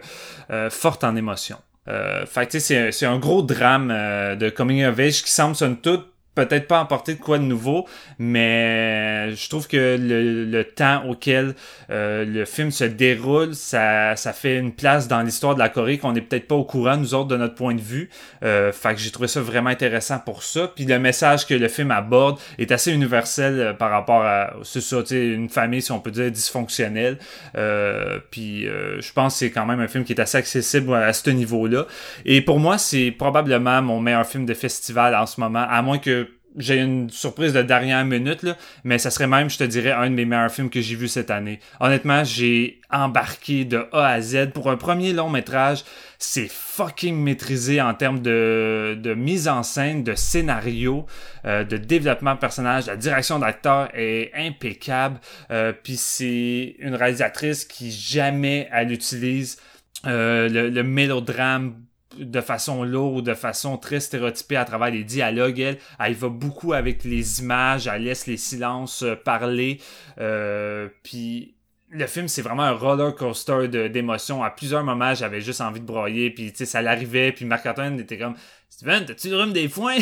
euh, 0.50 0.70
fortes 0.70 1.04
en 1.04 1.14
émotion. 1.14 1.58
Euh, 1.88 2.26
fait 2.26 2.58
c'est 2.60 3.06
un 3.06 3.18
gros 3.18 3.42
drame 3.42 3.90
euh, 3.90 4.36
de 4.36 4.50
coming 4.50 4.84
of 4.84 4.98
age 4.98 5.22
qui 5.22 5.30
semble 5.30 5.56
somme 5.56 5.78
toute 5.78 6.06
peut-être 6.46 6.66
pas 6.66 6.80
apporter 6.80 7.14
de 7.14 7.20
quoi 7.20 7.38
de 7.38 7.44
nouveau, 7.44 7.86
mais 8.18 9.34
je 9.34 9.48
trouve 9.48 9.66
que 9.66 9.96
le, 9.98 10.64
temps 10.64 11.04
auquel 11.08 11.54
euh, 11.90 12.24
le 12.24 12.44
film 12.44 12.70
se 12.70 12.84
déroule, 12.84 13.54
ça, 13.54 14.16
ça 14.16 14.32
fait 14.32 14.58
une 14.58 14.72
place 14.72 15.08
dans 15.08 15.22
l'histoire 15.22 15.54
de 15.54 15.60
la 15.60 15.68
Corée 15.68 15.98
qu'on 15.98 16.12
n'est 16.12 16.20
peut-être 16.20 16.46
pas 16.46 16.54
au 16.54 16.64
courant, 16.64 16.96
nous 16.96 17.14
autres, 17.14 17.28
de 17.28 17.36
notre 17.36 17.54
point 17.54 17.74
de 17.74 17.80
vue. 17.80 18.10
Euh, 18.42 18.72
fait 18.72 18.94
que 18.94 19.00
j'ai 19.00 19.10
trouvé 19.10 19.28
ça 19.28 19.40
vraiment 19.40 19.70
intéressant 19.70 20.18
pour 20.18 20.42
ça. 20.42 20.70
Puis 20.74 20.84
le 20.84 20.98
message 20.98 21.46
que 21.46 21.54
le 21.54 21.68
film 21.68 21.90
aborde 21.90 22.38
est 22.58 22.70
assez 22.72 22.92
universel 22.92 23.60
euh, 23.60 23.72
par 23.72 23.90
rapport 23.90 24.22
à, 24.22 24.54
c'est 24.62 24.80
ça, 24.80 24.98
une 25.10 25.48
famille, 25.48 25.82
si 25.82 25.92
on 25.92 26.00
peut 26.00 26.10
dire, 26.10 26.30
dysfonctionnelle. 26.30 27.18
Euh, 27.56 28.18
puis 28.30 28.64
je 28.64 29.12
pense 29.12 29.34
que 29.34 29.38
c'est 29.38 29.50
quand 29.50 29.66
même 29.66 29.80
un 29.80 29.88
film 29.88 30.04
qui 30.04 30.12
est 30.12 30.20
assez 30.20 30.38
accessible 30.38 30.94
à 30.94 31.12
ce 31.12 31.30
niveau-là. 31.30 31.86
Et 32.24 32.40
pour 32.40 32.58
moi, 32.58 32.78
c'est 32.78 33.10
probablement 33.10 33.82
mon 33.82 34.00
meilleur 34.00 34.26
film 34.26 34.46
de 34.46 34.54
festival 34.54 35.14
en 35.14 35.26
ce 35.26 35.40
moment, 35.40 35.66
à 35.68 35.82
moins 35.82 35.98
que 35.98 36.27
j'ai 36.56 36.78
une 36.78 37.10
surprise 37.10 37.52
de 37.52 37.62
dernière 37.62 38.04
minute, 38.04 38.42
là, 38.42 38.56
mais 38.84 38.98
ça 38.98 39.10
serait 39.10 39.26
même, 39.26 39.50
je 39.50 39.58
te 39.58 39.64
dirais, 39.64 39.92
un 39.92 40.10
de 40.10 40.14
mes 40.14 40.24
meilleurs 40.24 40.50
films 40.50 40.70
que 40.70 40.80
j'ai 40.80 40.96
vu 40.96 41.06
cette 41.08 41.30
année. 41.30 41.60
Honnêtement, 41.80 42.24
j'ai 42.24 42.80
embarqué 42.90 43.64
de 43.64 43.86
A 43.92 44.06
à 44.06 44.20
Z. 44.20 44.50
Pour 44.54 44.70
un 44.70 44.76
premier 44.76 45.12
long 45.12 45.30
métrage, 45.30 45.84
c'est 46.18 46.50
fucking 46.50 47.14
maîtrisé 47.16 47.80
en 47.80 47.94
termes 47.94 48.20
de, 48.20 48.98
de 49.00 49.14
mise 49.14 49.46
en 49.46 49.62
scène, 49.62 50.02
de 50.02 50.14
scénario, 50.14 51.06
euh, 51.44 51.64
de 51.64 51.76
développement 51.76 52.34
de 52.34 52.40
personnage. 52.40 52.86
La 52.86 52.96
direction 52.96 53.38
d'acteur 53.38 53.88
est 53.94 54.32
impeccable. 54.34 55.20
Euh, 55.50 55.72
Puis 55.72 55.96
c'est 55.96 56.76
une 56.78 56.94
réalisatrice 56.94 57.64
qui 57.64 57.90
jamais 57.90 58.68
elle 58.72 58.90
utilise 58.90 59.58
euh, 60.06 60.48
le, 60.48 60.70
le 60.70 60.82
mélodrame 60.82 61.74
de 62.16 62.40
façon 62.40 62.84
lourde, 62.84 63.26
de 63.26 63.34
façon 63.34 63.76
très 63.76 64.00
stéréotypée 64.00 64.56
à 64.56 64.64
travers 64.64 64.90
les 64.90 65.04
dialogues. 65.04 65.60
Elle, 65.60 65.78
elle 65.98 66.14
va 66.14 66.28
beaucoup 66.28 66.72
avec 66.72 67.04
les 67.04 67.40
images, 67.40 67.86
elle 67.86 68.04
laisse 68.04 68.26
les 68.26 68.36
silences 68.36 69.02
euh, 69.02 69.14
parler. 69.14 69.80
Euh, 70.18 70.88
puis 71.02 71.54
le 71.90 72.06
film, 72.06 72.28
c'est 72.28 72.42
vraiment 72.42 72.64
un 72.64 72.72
roller 72.72 73.14
coaster 73.14 73.68
d'émotions. 73.88 74.42
À 74.42 74.50
plusieurs 74.50 74.84
moments, 74.84 75.14
j'avais 75.14 75.40
juste 75.40 75.60
envie 75.60 75.80
de 75.80 75.86
broyer, 75.86 76.30
puis 76.30 76.52
ça 76.54 76.82
l'arrivait, 76.82 77.32
puis 77.32 77.46
Marc-Antoine 77.46 77.98
était 77.98 78.18
comme 78.18 78.34
Steven, 78.70 79.06
t'as-tu 79.06 79.30
le 79.30 79.36
rhume 79.36 79.52
des 79.52 79.66
foins? 79.66 79.96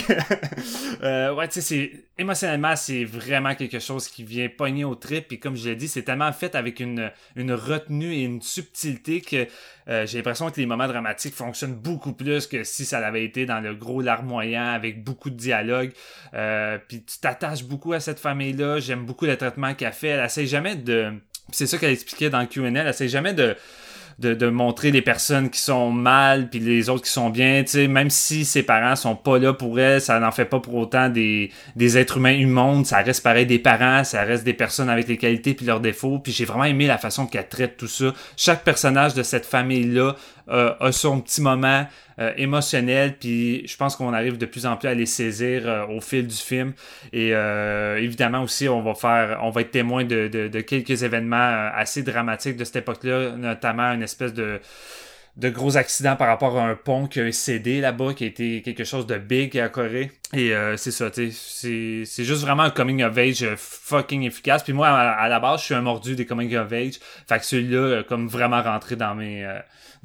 euh, 1.02 1.32
ouais, 1.32 1.46
tu 1.48 1.54
sais, 1.54 1.60
c'est 1.60 1.92
émotionnellement, 2.18 2.74
c'est 2.74 3.04
vraiment 3.04 3.54
quelque 3.54 3.78
chose 3.78 4.08
qui 4.08 4.24
vient 4.24 4.48
pogner 4.48 4.84
au 4.84 4.96
trip. 4.96 5.28
Puis 5.28 5.38
comme 5.38 5.56
je 5.56 5.68
l'ai 5.68 5.76
dit, 5.76 5.86
c'est 5.88 6.02
tellement 6.02 6.32
fait 6.32 6.54
avec 6.54 6.80
une, 6.80 7.10
une 7.36 7.52
retenue 7.52 8.12
et 8.12 8.24
une 8.24 8.42
subtilité 8.42 9.20
que 9.20 9.46
euh, 9.88 10.04
j'ai 10.04 10.18
l'impression 10.18 10.50
que 10.50 10.60
les 10.60 10.66
moments 10.66 10.88
dramatiques 10.88 11.34
fonctionnent 11.34 11.76
beaucoup 11.76 12.12
plus 12.12 12.46
que 12.48 12.64
si 12.64 12.84
ça 12.84 13.00
l'avait 13.00 13.24
été 13.24 13.46
dans 13.46 13.60
le 13.60 13.74
gros 13.74 14.02
larmoyant 14.02 14.66
avec 14.66 15.02
beaucoup 15.04 15.30
de 15.30 15.36
dialogue. 15.36 15.92
Euh, 16.34 16.78
puis 16.88 17.02
tu 17.02 17.18
t'attaches 17.20 17.64
beaucoup 17.64 17.92
à 17.92 18.00
cette 18.00 18.18
famille-là. 18.18 18.80
J'aime 18.80 19.06
beaucoup 19.06 19.26
le 19.26 19.36
traitement 19.36 19.74
qu'elle 19.74 19.92
fait. 19.92 20.08
Elle 20.08 20.24
essaie 20.24 20.46
jamais 20.46 20.74
de 20.74 21.14
c'est 21.52 21.66
ça 21.66 21.78
qu'elle 21.78 21.92
expliquait 21.92 22.30
dans 22.30 22.40
le 22.40 22.46
Q&A. 22.46 22.68
Elle 22.68 22.88
essaie 22.88 23.08
jamais 23.08 23.32
de, 23.32 23.56
de, 24.18 24.34
de, 24.34 24.48
montrer 24.48 24.90
les 24.90 25.02
personnes 25.02 25.50
qui 25.50 25.60
sont 25.60 25.90
mal 25.90 26.48
puis 26.48 26.58
les 26.58 26.88
autres 26.88 27.04
qui 27.04 27.10
sont 27.10 27.30
bien. 27.30 27.62
Tu 27.64 27.72
sais, 27.72 27.88
même 27.88 28.10
si 28.10 28.44
ses 28.44 28.62
parents 28.62 28.96
sont 28.96 29.14
pas 29.14 29.38
là 29.38 29.52
pour 29.52 29.78
elle, 29.78 30.00
ça 30.00 30.18
n'en 30.18 30.30
fait 30.32 30.46
pas 30.46 30.60
pour 30.60 30.74
autant 30.74 31.08
des, 31.08 31.50
des 31.76 31.98
êtres 31.98 32.16
humains 32.16 32.32
immondes. 32.32 32.86
Ça 32.86 32.98
reste 32.98 33.22
pareil 33.22 33.46
des 33.46 33.58
parents, 33.58 34.04
ça 34.04 34.22
reste 34.22 34.44
des 34.44 34.54
personnes 34.54 34.88
avec 34.88 35.08
les 35.08 35.18
qualités 35.18 35.54
puis 35.54 35.66
leurs 35.66 35.80
défauts. 35.80 36.18
Puis 36.18 36.32
j'ai 36.32 36.44
vraiment 36.44 36.64
aimé 36.64 36.86
la 36.86 36.98
façon 36.98 37.26
qu'elle 37.26 37.48
traite 37.48 37.76
tout 37.76 37.88
ça. 37.88 38.14
Chaque 38.36 38.64
personnage 38.64 39.14
de 39.14 39.22
cette 39.22 39.46
famille-là 39.46 40.16
euh, 40.48 40.74
a 40.78 40.92
son 40.92 41.20
petit 41.20 41.40
moment 41.40 41.86
euh, 42.18 42.32
émotionnel, 42.36 43.16
puis 43.18 43.66
je 43.66 43.76
pense 43.76 43.96
qu'on 43.96 44.12
arrive 44.12 44.38
de 44.38 44.46
plus 44.46 44.64
en 44.64 44.76
plus 44.76 44.88
à 44.88 44.94
les 44.94 45.06
saisir 45.06 45.62
euh, 45.66 45.86
au 45.86 46.00
fil 46.00 46.26
du 46.26 46.36
film. 46.36 46.72
Et 47.12 47.30
évidemment 47.98 48.42
aussi, 48.42 48.68
on 48.68 48.82
va 48.82 48.94
faire, 48.94 49.40
on 49.42 49.50
va 49.50 49.62
être 49.62 49.70
témoin 49.70 50.04
de, 50.04 50.28
de, 50.28 50.48
de 50.48 50.60
quelques 50.60 51.02
événements 51.02 51.70
assez 51.74 52.02
dramatiques 52.02 52.56
de 52.56 52.64
cette 52.64 52.76
époque-là, 52.76 53.32
notamment 53.36 53.92
une 53.92 54.02
espèce 54.02 54.32
de 54.32 54.60
de 55.36 55.50
gros 55.50 55.76
accidents 55.76 56.16
par 56.16 56.28
rapport 56.28 56.58
à 56.58 56.62
un 56.62 56.74
pont 56.74 57.06
qui 57.06 57.20
a 57.20 57.30
cédé 57.30 57.80
là-bas, 57.80 58.14
qui 58.14 58.24
a 58.24 58.26
été 58.26 58.62
quelque 58.62 58.84
chose 58.84 59.06
de 59.06 59.18
big 59.18 59.58
à 59.58 59.68
Corée. 59.68 60.10
Et 60.32 60.54
euh, 60.54 60.76
c'est 60.76 60.90
ça, 60.90 61.10
tu 61.10 61.30
sais, 61.30 62.02
c'est 62.06 62.24
juste 62.24 62.42
vraiment 62.42 62.64
un 62.64 62.70
coming 62.70 63.02
of 63.02 63.16
age 63.18 63.46
fucking 63.56 64.22
efficace. 64.22 64.62
Puis 64.62 64.72
moi, 64.72 64.88
à, 64.88 65.28
la 65.28 65.38
base, 65.38 65.60
je 65.60 65.66
suis 65.66 65.74
un 65.74 65.82
mordu 65.82 66.16
des 66.16 66.26
coming 66.26 66.56
of 66.56 66.72
age. 66.72 66.94
Fait 67.28 67.38
que 67.38 67.44
celui-là, 67.44 68.02
comme 68.04 68.28
vraiment 68.28 68.62
rentré 68.62 68.96
dans 68.96 69.14
mes 69.14 69.46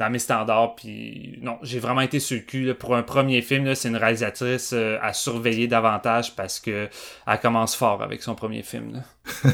dans 0.01 0.09
mes 0.09 0.19
standards. 0.19 0.75
Puis 0.75 1.39
non, 1.41 1.57
j'ai 1.61 1.79
vraiment 1.79 2.01
été 2.01 2.19
sur 2.19 2.37
le 2.37 2.43
cul. 2.43 2.73
Pour 2.73 2.95
un 2.95 3.03
premier 3.03 3.41
film, 3.41 3.73
c'est 3.75 3.87
une 3.87 3.97
réalisatrice 3.97 4.71
euh, 4.73 4.97
à 5.01 5.13
surveiller 5.13 5.67
davantage 5.67 6.35
parce 6.35 6.59
que 6.59 6.89
elle 7.27 7.39
commence 7.39 7.75
fort 7.75 8.01
avec 8.01 8.23
son 8.23 8.35
premier 8.35 8.63
film. 8.63 8.93
Là. 8.93 9.51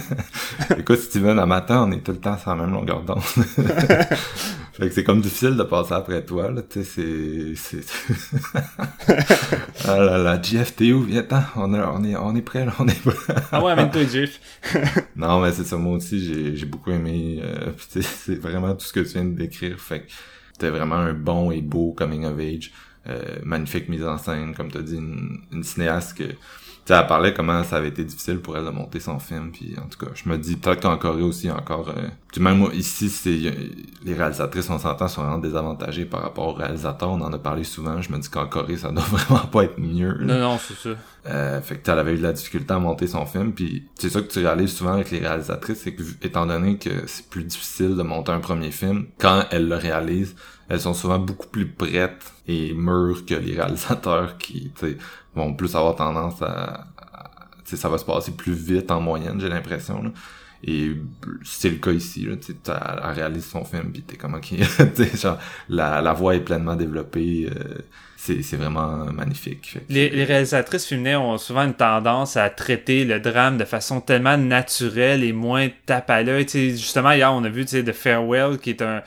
Écoute, 0.79 0.99
Steven, 0.99 1.37
à 1.37 1.45
matin, 1.45 1.85
on 1.87 1.91
est 1.91 2.01
tout 2.01 2.13
le 2.13 2.19
temps 2.19 2.37
sur 2.37 2.49
la 2.51 2.55
même 2.55 2.71
longueur 2.71 3.01
d'onde. 3.01 3.21
fait 4.77 4.89
que 4.89 4.93
c'est 4.93 5.03
comme 5.03 5.21
difficile 5.21 5.55
de 5.55 5.63
passer 5.63 5.93
après 5.93 6.23
toi, 6.23 6.51
là, 6.51 6.61
tu 6.61 6.83
sais, 6.83 7.55
c'est... 7.55 7.79
ah 9.87 9.97
là 9.97 10.19
là, 10.19 10.39
Jeff, 10.39 10.75
t'es 10.75 10.91
où? 10.91 11.01
Viens, 11.01 11.25
on, 11.55 11.73
on, 11.73 12.03
est, 12.03 12.15
on 12.15 12.35
est 12.35 12.43
prêt, 12.43 12.63
là, 12.63 12.73
on 12.77 12.87
est 12.87 13.01
prêt. 13.01 13.15
ah 13.51 13.63
ouais, 13.63 13.71
amène-toi, 13.71 14.05
Jeff. 14.05 14.39
non, 15.15 15.41
mais 15.41 15.51
c'est 15.51 15.63
ça, 15.63 15.77
moi 15.77 15.93
aussi, 15.93 16.55
j'ai 16.55 16.65
beaucoup 16.67 16.91
aimé, 16.91 17.39
euh, 17.41 17.71
c'est 17.77 18.39
vraiment 18.39 18.75
tout 18.75 18.85
ce 18.85 18.93
que 18.93 18.99
tu 18.99 19.13
viens 19.13 19.25
de 19.25 19.35
décrire, 19.35 19.79
fait 19.79 20.01
que 20.01 20.11
c'était 20.53 20.69
vraiment 20.69 20.95
un 20.95 21.13
bon 21.13 21.49
et 21.49 21.61
beau 21.61 21.93
coming 21.93 22.25
of 22.25 22.39
age. 22.39 22.71
Euh, 23.07 23.37
magnifique 23.43 23.89
mise 23.89 24.03
en 24.03 24.19
scène, 24.19 24.53
comme 24.53 24.71
tu 24.71 24.77
as 24.77 24.81
dit, 24.81 24.97
une, 24.97 25.39
une 25.51 25.63
cinéaste 25.63 26.17
que 26.17 26.25
tu 26.87 26.93
elle 26.93 27.05
parlait 27.05 27.33
comment 27.33 27.65
ça 27.65 27.75
avait 27.75 27.89
été 27.89 28.05
difficile 28.05 28.39
pour 28.39 28.55
elle 28.55 28.63
de 28.63 28.69
monter 28.69 29.01
son 29.01 29.19
film 29.19 29.51
puis 29.51 29.75
en 29.77 29.89
tout 29.89 30.05
cas 30.05 30.11
je 30.13 30.29
me 30.29 30.37
dis 30.37 30.55
peut-être 30.55 30.81
qu'en 30.81 30.97
Corée 30.97 31.21
aussi 31.21 31.51
encore 31.51 31.89
euh, 31.89 32.07
même 32.39 32.59
moi, 32.59 32.69
ici 32.73 33.09
c'est 33.09 33.31
les 33.31 34.13
réalisatrices 34.13 34.69
on 34.69 34.79
s'entend 34.79 35.09
sont 35.09 35.21
vraiment 35.21 35.37
désavantagées 35.37 36.05
par 36.05 36.21
rapport 36.21 36.47
aux 36.47 36.53
réalisateurs. 36.53 37.09
On 37.09 37.21
en 37.21 37.33
a 37.33 37.39
parlé 37.39 37.63
souvent. 37.63 38.01
Je 38.01 38.11
me 38.11 38.19
dis 38.19 38.29
qu'en 38.29 38.45
Corée 38.45 38.77
ça 38.77 38.91
doit 38.91 39.03
vraiment 39.03 39.45
pas 39.47 39.63
être 39.65 39.77
mieux 39.77 40.17
non 40.21 40.39
non 40.39 40.57
c'est 40.57 40.75
ça 40.75 40.95
euh, 41.29 41.61
fait 41.61 41.75
que 41.77 41.91
elle 41.91 41.99
avait 41.99 42.13
eu 42.13 42.17
de 42.19 42.23
la 42.23 42.31
difficulté 42.31 42.73
à 42.73 42.79
monter 42.79 43.07
son 43.07 43.25
film 43.25 43.51
puis 43.51 43.85
c'est 43.95 44.09
ça 44.09 44.21
que 44.21 44.27
tu 44.27 44.39
réalises 44.39 44.73
souvent 44.73 44.93
avec 44.93 45.11
les 45.11 45.19
réalisatrices 45.19 45.81
c'est 45.83 45.93
que 45.93 46.03
étant 46.21 46.45
donné 46.45 46.77
que 46.77 47.05
c'est 47.05 47.27
plus 47.29 47.43
difficile 47.43 47.97
de 47.97 48.03
monter 48.03 48.31
un 48.31 48.39
premier 48.39 48.71
film 48.71 49.07
quand 49.17 49.43
elles 49.51 49.67
le 49.67 49.75
réalisent 49.75 50.35
elles 50.69 50.81
sont 50.81 50.93
souvent 50.93 51.19
beaucoup 51.19 51.47
plus 51.47 51.67
prêtes 51.67 52.33
et 52.47 52.73
mûres 52.73 53.25
que 53.25 53.35
les 53.35 53.55
réalisateurs 53.59 54.37
qui 54.37 54.71
vont 55.37 55.53
plus 55.53 55.75
avoir 55.75 55.95
tendance 55.95 56.41
à, 56.41 56.85
ça 57.63 57.89
va 57.89 57.97
se 57.97 58.05
passer 58.05 58.31
plus 58.31 58.53
vite 58.53 58.91
en 58.91 59.01
moyenne 59.01 59.39
j'ai 59.39 59.49
l'impression 59.49 60.13
et 60.63 60.91
c'est 61.43 61.69
le 61.69 61.77
cas 61.77 61.91
ici 61.91 62.25
là 62.25 62.35
elle 63.03 63.11
réalise 63.13 63.45
son 63.45 63.63
film 63.63 63.91
puis 63.91 64.01
t'es 64.01 64.17
comment 64.17 64.39
qui 64.41 64.61
genre 65.15 65.37
la, 65.69 66.01
la 66.01 66.13
voix 66.13 66.35
est 66.35 66.41
pleinement 66.41 66.75
développée 66.75 67.49
euh, 67.49 67.79
c'est 68.19 68.57
vraiment 68.57 69.05
magnifique. 69.13 69.77
Les, 69.89 70.09
les, 70.09 70.23
réalisatrices 70.25 70.85
féminines 70.85 71.17
ont 71.17 71.37
souvent 71.37 71.63
une 71.63 71.75
tendance 71.75 72.35
à 72.35 72.49
traiter 72.49 73.05
le 73.05 73.19
drame 73.19 73.57
de 73.57 73.63
façon 73.63 74.01
tellement 74.01 74.37
naturelle 74.37 75.23
et 75.23 75.31
moins 75.31 75.69
tape 75.85 76.09
à 76.09 76.23
l'œil. 76.23 76.45
Justement, 76.49 77.11
hier, 77.11 77.31
on 77.31 77.43
a 77.43 77.49
vu 77.49 77.63
The 77.63 77.93
Farewell, 77.93 78.57
qui 78.57 78.71
est 78.71 78.81
un, 78.81 79.01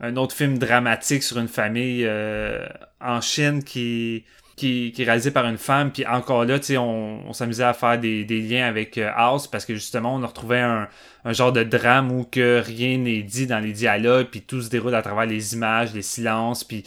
un 0.00 0.16
autre 0.16 0.34
film 0.34 0.58
dramatique 0.58 1.22
sur 1.22 1.38
une 1.38 1.48
famille 1.48 2.04
euh, 2.04 2.66
en 3.00 3.20
Chine 3.20 3.62
qui, 3.64 4.24
qui, 4.58 4.92
est 4.98 5.04
réalisé 5.04 5.30
par 5.30 5.46
une 5.46 5.56
femme. 5.56 5.90
Puis 5.90 6.04
encore 6.06 6.44
là, 6.44 6.58
tu 6.58 6.66
sais, 6.66 6.76
on, 6.76 7.26
on 7.28 7.32
s'amusait 7.32 7.64
à 7.64 7.72
faire 7.72 7.98
des, 7.98 8.24
des 8.24 8.40
liens 8.40 8.66
avec 8.66 8.98
euh, 8.98 9.10
House 9.14 9.46
parce 9.46 9.64
que 9.64 9.74
justement, 9.74 10.14
on 10.14 10.22
a 10.22 10.26
retrouvé 10.26 10.58
un, 10.58 10.88
un 11.24 11.32
genre 11.32 11.52
de 11.52 11.62
drame 11.62 12.12
où 12.12 12.24
que 12.24 12.62
rien 12.64 12.98
n'est 12.98 13.22
dit 13.22 13.46
dans 13.46 13.60
les 13.60 13.72
dialogues, 13.72 14.28
puis 14.30 14.42
tout 14.42 14.60
se 14.60 14.68
déroule 14.68 14.94
à 14.94 15.02
travers 15.02 15.26
les 15.26 15.54
images, 15.54 15.94
les 15.94 16.02
silences, 16.02 16.64
puis 16.64 16.84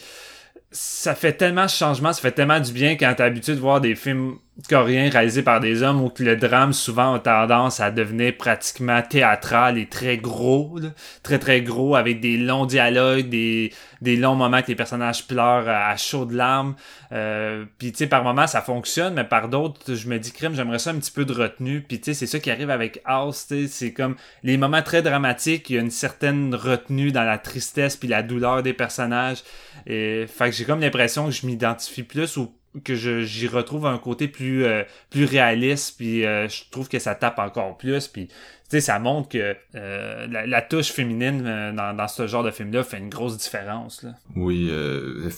ça 0.72 1.16
fait 1.16 1.34
tellement 1.34 1.66
de 1.66 1.70
changement, 1.70 2.14
ça 2.14 2.22
fait 2.22 2.32
tellement 2.32 2.60
du 2.60 2.72
bien 2.72 2.96
quand 2.96 3.14
t'es 3.16 3.24
habitué 3.24 3.56
de 3.56 3.60
voir 3.60 3.82
des 3.82 3.96
films 3.96 4.38
coréens 4.68 5.10
réalisés 5.10 5.44
par 5.44 5.60
des 5.60 5.82
hommes 5.82 6.02
où 6.02 6.12
le 6.20 6.36
drame 6.36 6.74
souvent 6.74 7.16
a 7.16 7.20
tendance 7.20 7.80
à 7.80 7.90
devenir 7.90 8.36
pratiquement 8.38 9.02
théâtral 9.02 9.78
et 9.78 9.88
très 9.88 10.18
gros, 10.18 10.78
très 11.24 11.40
très 11.40 11.62
gros 11.62 11.96
avec 11.96 12.20
des 12.20 12.38
longs 12.38 12.66
dialogues, 12.66 13.30
des, 13.30 13.74
des 14.02 14.16
longs 14.16 14.36
moments 14.36 14.62
que 14.62 14.68
les 14.68 14.76
personnages 14.76 15.26
pleurent 15.26 15.70
à, 15.70 15.96
chaudes 15.98 16.34
larmes. 16.34 16.76
Euh, 17.12 17.66
puis 17.78 17.92
tu 17.92 18.00
sais 18.00 18.08
par 18.08 18.24
moments 18.24 18.48
ça 18.48 18.62
fonctionne, 18.62 19.14
mais 19.14 19.24
par 19.24 19.48
d'autres 19.48 19.96
je 19.96 20.08
me 20.08 20.20
dis 20.20 20.32
crime 20.32 20.54
j'aimerais 20.54 20.80
ça 20.80 20.92
un 20.92 21.00
petit 21.00 21.12
peu 21.12 21.26
de 21.26 21.34
retenue. 21.34 21.82
Puis 21.82 22.00
tu 22.00 22.06
sais 22.06 22.14
c'est 22.14 22.28
ça 22.28 22.40
qui 22.40 22.52
arrive 22.52 22.70
avec 22.70 23.02
House, 23.06 23.48
c'est 23.68 23.94
comme 23.94 24.16
les 24.44 24.58
moments 24.58 24.84
très 24.84 25.02
dramatiques, 25.02 25.70
il 25.70 25.76
y 25.76 25.80
a 25.80 25.82
une 25.82 25.92
certaine 25.92 26.54
retenue 26.54 27.12
dans 27.12 27.24
la 27.24 27.38
tristesse 27.38 27.96
puis 27.96 28.08
la 28.10 28.22
douleur 28.22 28.64
des 28.64 28.74
personnages. 28.74 29.44
Et 29.88 30.26
fait 30.28 30.50
que 30.50 30.56
j'ai 30.56 30.66
comme 30.66 30.82
l'impression 30.82 31.26
que 31.26 31.32
je 31.32 31.46
m'identifie 31.46 32.04
plus 32.04 32.38
ou 32.38 32.54
que 32.84 32.96
j'y 32.96 33.48
retrouve 33.48 33.86
un 33.86 33.98
côté 33.98 34.28
plus 34.28 34.64
euh, 34.64 34.84
plus 35.10 35.26
réaliste 35.26 35.98
puis 35.98 36.26
euh, 36.26 36.48
je 36.48 36.64
trouve 36.72 36.88
que 36.88 37.00
ça 37.00 37.16
tape 37.16 37.40
encore 37.40 37.78
plus 37.78 38.08
puis 38.08 38.28
tu 38.28 38.34
sais 38.70 38.82
ça 38.82 39.00
montre 39.00 39.30
que 39.30 39.56
euh, 39.76 40.28
la, 40.28 40.62
touche 40.62 40.92
féminine 40.92 41.74
dans, 41.76 41.96
dans 41.96 42.08
ce 42.08 42.28
genre 42.28 42.44
de 42.44 42.52
film 42.52 42.72
là 42.72 42.84
fait 42.84 42.98
une 42.98 43.10
grosse 43.10 43.38
différence 43.38 44.04
là. 44.04 44.12
Oui 44.36 44.70
euh, 44.72 45.30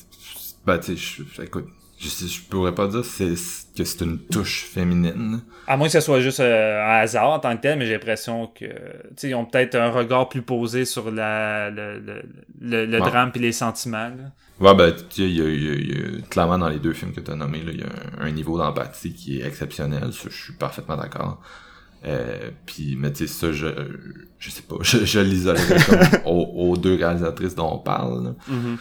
bah 0.66 0.78
tu 0.78 0.96
sais 0.98 1.44
écoute 1.44 1.68
je, 2.04 2.28
je 2.28 2.42
pourrais 2.42 2.76
pas 2.76 2.88
dire 2.88 3.02
que 3.02 3.36
c'est 3.36 4.02
une 4.02 4.20
touche 4.20 4.66
féminine. 4.66 5.42
À 5.68 5.78
moins 5.78 5.88
que 5.88 5.94
ce 5.94 6.02
soit 6.02 6.20
juste 6.20 6.40
euh, 6.40 6.82
un 6.82 7.00
hasard 7.00 7.30
en 7.30 7.40
tant 7.40 7.56
que 7.56 7.62
tel, 7.62 7.80
mais 7.80 7.86
j'ai 7.86 7.94
l'impression 7.94 8.48
que 8.48 8.66
ils 9.24 9.36
ont 9.36 9.46
peut-être 9.46 9.76
un 9.76 9.90
regard 9.90 10.30
plus 10.30 10.42
posé 10.42 10.86
sur 10.86 11.12
la, 11.12 11.70
le, 11.70 12.00
le, 12.60 12.86
le, 12.86 13.00
drame 13.00 13.32
et 13.36 13.40
les 13.40 13.52
sentiments. 13.52 14.12
Ouais, 14.60 14.76
ben, 14.76 14.94
il 15.18 15.32
y, 15.32 15.42
a, 15.42 16.22
clairement 16.30 16.58
dans 16.58 16.70
les 16.70 16.80
deux 16.80 16.94
films 16.94 17.14
que 17.14 17.22
tu 17.22 17.32
as 17.32 17.36
nommés, 17.36 17.64
il 17.66 17.80
y 17.80 17.84
a 17.84 17.88
un, 18.20 18.32
niveau 18.32 18.58
d'empathie 18.58 19.14
qui 19.14 19.40
est 19.40 19.46
exceptionnel. 19.46 20.12
je 20.12 20.30
suis 20.30 20.54
parfaitement 20.54 20.98
d'accord. 20.98 21.42
Euh, 22.06 22.50
puis, 22.66 22.98
mais 22.98 23.14
tu 23.14 23.28
sais, 23.28 23.34
ça, 23.34 23.52
je, 23.52 23.68
je 24.38 24.50
sais 24.50 24.64
pas, 24.64 24.76
je, 24.82 25.06
je 25.06 25.20
l'isolerais 25.20 25.78
comme 25.86 26.26
aux, 26.26 26.76
deux 26.78 26.96
réalisatrices 26.96 27.56
dont 27.56 27.76
on 27.76 27.80
parle. 27.80 28.36
Mm-hmm. 28.50 28.78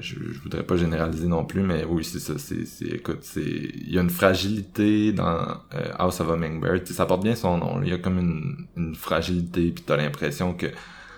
Je, 0.00 0.14
je, 0.14 0.40
voudrais 0.40 0.62
pas 0.62 0.76
généraliser 0.76 1.26
non 1.26 1.44
plus, 1.44 1.62
mais 1.62 1.84
oui, 1.84 2.04
c'est 2.04 2.20
ça. 2.20 2.34
C'est, 2.38 2.66
c'est, 2.66 2.86
écoute, 2.86 3.20
c'est, 3.22 3.40
il 3.40 3.92
y 3.92 3.98
a 3.98 4.02
une 4.02 4.10
fragilité 4.10 5.12
dans 5.12 5.40
euh, 5.74 5.92
House 5.98 6.20
of 6.20 6.28
Hummingbird. 6.28 6.86
Ça 6.86 7.06
porte 7.06 7.22
bien 7.22 7.34
son 7.34 7.58
nom. 7.58 7.80
Il 7.82 7.88
y 7.88 7.92
a 7.92 7.98
comme 7.98 8.18
une, 8.18 8.66
une 8.76 8.94
fragilité, 8.94 9.72
puis 9.72 9.84
t'as 9.84 9.96
l'impression 9.96 10.54
que 10.54 10.66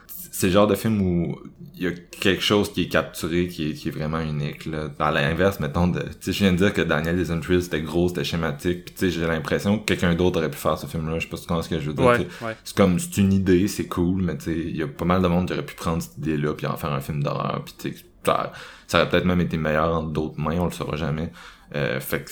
c'est 0.07 0.49
le 0.49 0.53
genre 0.53 0.67
de 0.67 0.75
film 0.75 1.01
où 1.01 1.39
il 1.77 1.85
y 1.85 1.87
a 1.87 1.93
quelque 1.93 2.43
chose 2.43 2.73
qui 2.73 2.83
est 2.83 2.89
capturé, 2.89 3.47
qui 3.47 3.71
est, 3.71 3.73
qui 3.75 3.89
est 3.89 3.91
vraiment 3.93 4.21
unique. 4.21 4.67
Là. 4.67 4.89
À 4.99 5.13
l'inverse, 5.13 5.61
mettons, 5.61 5.87
de, 5.87 6.03
je 6.21 6.31
viens 6.33 6.53
de 6.53 6.57
dire 6.57 6.73
que 6.73 6.81
Daniel 6.81 7.17
Desentrill 7.17 7.63
c'était 7.63 7.81
gros, 7.81 8.09
c'était 8.09 8.25
schématique, 8.25 8.97
puis 8.97 9.11
j'ai 9.11 9.27
l'impression 9.27 9.79
que 9.79 9.85
quelqu'un 9.85 10.15
d'autre 10.15 10.39
aurait 10.39 10.51
pu 10.51 10.59
faire 10.59 10.77
ce 10.77 10.87
film-là. 10.87 11.21
Je 11.21 11.29
sais 11.29 11.47
pas 11.47 11.63
ce 11.63 11.69
que 11.69 11.79
je 11.79 11.91
veux 11.91 11.95
dire. 11.95 12.27
C'est 12.65 12.77
comme, 12.77 12.99
c'est 12.99 13.19
une 13.19 13.33
idée, 13.33 13.69
c'est 13.69 13.87
cool, 13.87 14.23
mais 14.23 14.35
il 14.47 14.77
y 14.77 14.83
a 14.83 14.89
pas 14.89 15.05
mal 15.05 15.23
de 15.23 15.29
monde 15.29 15.47
qui 15.47 15.53
aurait 15.53 15.67
pu 15.67 15.75
prendre 15.75 16.03
cette 16.03 16.19
idée-là, 16.19 16.55
puis 16.55 16.67
en 16.67 16.77
faire 16.77 16.93
un 16.93 17.01
film 17.01 17.23
d'horreur, 17.23 17.63
puis 17.65 17.95
ça, 18.25 18.53
ça 18.87 18.99
aurait 18.99 19.09
peut-être 19.09 19.25
même 19.25 19.41
été 19.41 19.57
meilleur 19.57 19.95
entre 19.95 20.11
d'autres 20.11 20.41
mains, 20.41 20.59
on 20.59 20.67
le 20.67 20.73
saura 20.73 20.97
jamais. 20.97 21.33
Euh, 21.75 22.01
fait 22.01 22.25
que 22.25 22.31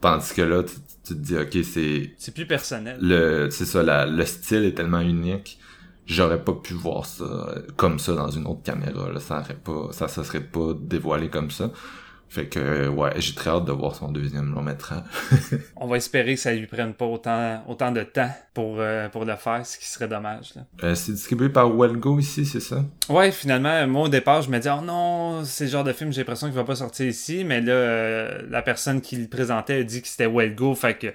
tandis 0.00 0.34
que 0.34 0.42
là, 0.42 0.62
tu, 0.62 0.74
te 1.04 1.14
dis, 1.14 1.36
ok, 1.36 1.64
c'est... 1.64 2.14
C'est 2.18 2.34
plus 2.34 2.46
personnel. 2.46 2.98
Le, 3.00 3.50
c'est 3.50 3.64
ça, 3.64 3.82
la, 3.82 4.06
le 4.06 4.24
style 4.24 4.64
est 4.64 4.74
tellement 4.74 5.00
unique 5.00 5.58
j'aurais 6.06 6.42
pas 6.42 6.52
pu 6.52 6.74
voir 6.74 7.04
ça 7.04 7.54
comme 7.76 7.98
ça 7.98 8.14
dans 8.14 8.30
une 8.30 8.46
autre 8.46 8.62
caméra. 8.62 9.10
Là. 9.10 9.20
Ça 9.20 9.40
aurait 9.40 9.54
pas, 9.54 9.88
ça 9.92 10.08
se 10.08 10.22
serait 10.22 10.40
pas 10.40 10.72
dévoilé 10.80 11.28
comme 11.28 11.50
ça. 11.50 11.70
Fait 12.28 12.46
que 12.46 12.88
ouais, 12.88 13.12
j'ai 13.16 13.34
très 13.34 13.50
hâte 13.50 13.64
de 13.64 13.72
voir 13.72 13.94
son 13.94 14.10
deuxième 14.10 14.52
long 14.52 14.62
métrage. 14.62 15.04
On 15.76 15.86
va 15.86 15.96
espérer 15.96 16.34
que 16.34 16.40
ça 16.40 16.52
lui 16.52 16.66
prenne 16.66 16.92
pas 16.92 17.06
autant, 17.06 17.62
autant 17.68 17.92
de 17.92 18.02
temps 18.02 18.30
pour, 18.52 18.76
euh, 18.78 19.08
pour 19.08 19.24
le 19.24 19.36
faire, 19.36 19.64
ce 19.64 19.78
qui 19.78 19.86
serait 19.86 20.08
dommage. 20.08 20.54
Euh, 20.82 20.94
c'est 20.94 21.12
distribué 21.12 21.48
par 21.48 21.70
Wellgo 21.70 22.18
ici, 22.18 22.44
c'est 22.44 22.60
ça? 22.60 22.84
Ouais, 23.08 23.30
finalement, 23.30 23.86
moi 23.86 24.02
au 24.02 24.08
départ, 24.08 24.42
je 24.42 24.50
me 24.50 24.58
dis 24.58 24.68
oh 24.68 24.82
non, 24.82 25.44
c'est 25.44 25.64
le 25.64 25.70
genre 25.70 25.84
de 25.84 25.92
film, 25.92 26.12
j'ai 26.12 26.22
l'impression 26.22 26.48
qu'il 26.48 26.56
va 26.56 26.64
pas 26.64 26.76
sortir 26.76 27.06
ici, 27.06 27.44
mais 27.44 27.60
là, 27.60 27.72
euh, 27.72 28.42
la 28.50 28.62
personne 28.62 29.00
qui 29.00 29.16
le 29.16 29.28
présentait 29.28 29.80
a 29.80 29.82
dit 29.84 30.02
que 30.02 30.08
c'était 30.08 30.26
Wellgo, 30.26 30.74
fait 30.74 30.98
que 30.98 31.06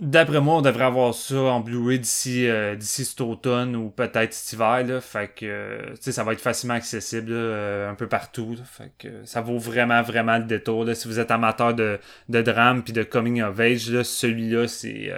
D'après 0.00 0.40
moi, 0.40 0.56
on 0.56 0.62
devrait 0.62 0.84
avoir 0.84 1.14
ça 1.14 1.36
en 1.36 1.60
Blu-ray 1.60 2.00
d'ici 2.00 2.48
euh, 2.48 2.74
d'ici 2.74 3.04
cet 3.04 3.20
automne 3.20 3.76
ou 3.76 3.90
peut-être 3.90 4.32
cet 4.32 4.54
hiver. 4.54 4.84
Là. 4.84 5.00
Fait 5.00 5.28
que 5.28 5.46
euh, 5.46 5.94
ça 6.00 6.24
va 6.24 6.32
être 6.32 6.40
facilement 6.40 6.74
accessible 6.74 7.30
euh, 7.30 7.90
un 7.90 7.94
peu 7.94 8.08
partout. 8.08 8.56
Fait 8.64 8.92
que 8.98 9.24
ça 9.24 9.40
vaut 9.40 9.58
vraiment, 9.58 10.02
vraiment 10.02 10.38
le 10.38 10.44
détour. 10.44 10.84
Là. 10.84 10.94
Si 10.94 11.06
vous 11.06 11.20
êtes 11.20 11.30
amateur 11.30 11.74
de, 11.74 12.00
de 12.28 12.42
drame 12.42 12.82
puis 12.82 12.92
de 12.92 13.04
coming 13.04 13.42
of 13.42 13.58
age, 13.60 14.02
celui-là, 14.02 14.66
c'est 14.66 15.12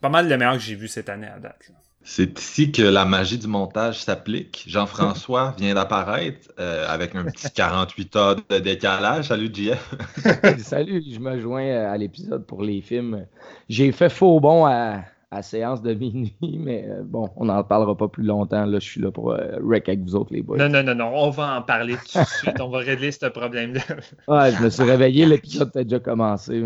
pas 0.00 0.08
mal 0.08 0.28
le 0.28 0.36
meilleur 0.38 0.54
que 0.54 0.60
j'ai 0.60 0.74
vu 0.74 0.88
cette 0.88 1.08
année 1.08 1.28
à 1.28 1.38
date. 1.38 1.70
C'est 2.06 2.38
ici 2.38 2.70
que 2.70 2.82
la 2.82 3.06
magie 3.06 3.38
du 3.38 3.46
montage 3.46 4.02
s'applique. 4.02 4.64
Jean-François 4.68 5.54
vient 5.58 5.74
d'apparaître 5.74 6.52
euh, 6.60 6.86
avec 6.86 7.14
un 7.14 7.24
petit 7.24 7.50
48 7.50 8.16
heures 8.16 8.36
de 8.48 8.58
décalage. 8.58 9.28
Salut, 9.28 9.50
JF. 9.52 9.94
Salut, 10.58 11.02
je 11.10 11.18
me 11.18 11.40
joins 11.40 11.66
à 11.66 11.96
l'épisode 11.96 12.44
pour 12.44 12.62
les 12.62 12.82
films. 12.82 13.26
J'ai 13.70 13.90
fait 13.90 14.10
faux 14.10 14.38
bon 14.38 14.66
à, 14.66 15.00
à 15.30 15.42
séance 15.42 15.82
de 15.82 15.94
minuit, 15.94 16.34
mais 16.58 16.86
euh, 16.88 17.02
bon, 17.04 17.30
on 17.36 17.46
n'en 17.46 17.62
parlera 17.64 17.96
pas 17.96 18.08
plus 18.08 18.24
longtemps. 18.24 18.64
Là, 18.64 18.78
je 18.78 18.84
suis 18.84 19.00
là 19.00 19.10
pour 19.10 19.32
euh, 19.32 19.58
wreck 19.60 19.88
avec 19.88 20.00
vous 20.00 20.14
autres, 20.14 20.32
les 20.32 20.42
boys. 20.42 20.56
Non, 20.56 20.68
non, 20.68 20.82
non, 20.82 20.94
non, 20.94 21.12
on 21.14 21.30
va 21.30 21.56
en 21.56 21.62
parler 21.62 21.96
tout 21.96 22.18
de 22.18 22.24
suite. 22.24 22.60
on 22.60 22.68
va 22.68 22.78
régler 22.78 23.12
ce 23.12 23.26
problème-là. 23.26 23.80
ouais, 24.28 24.52
je 24.52 24.62
me 24.62 24.70
suis 24.70 24.82
réveillé, 24.82 25.26
l'épisode 25.26 25.76
a 25.76 25.84
déjà 25.84 25.98
commencé, 25.98 26.62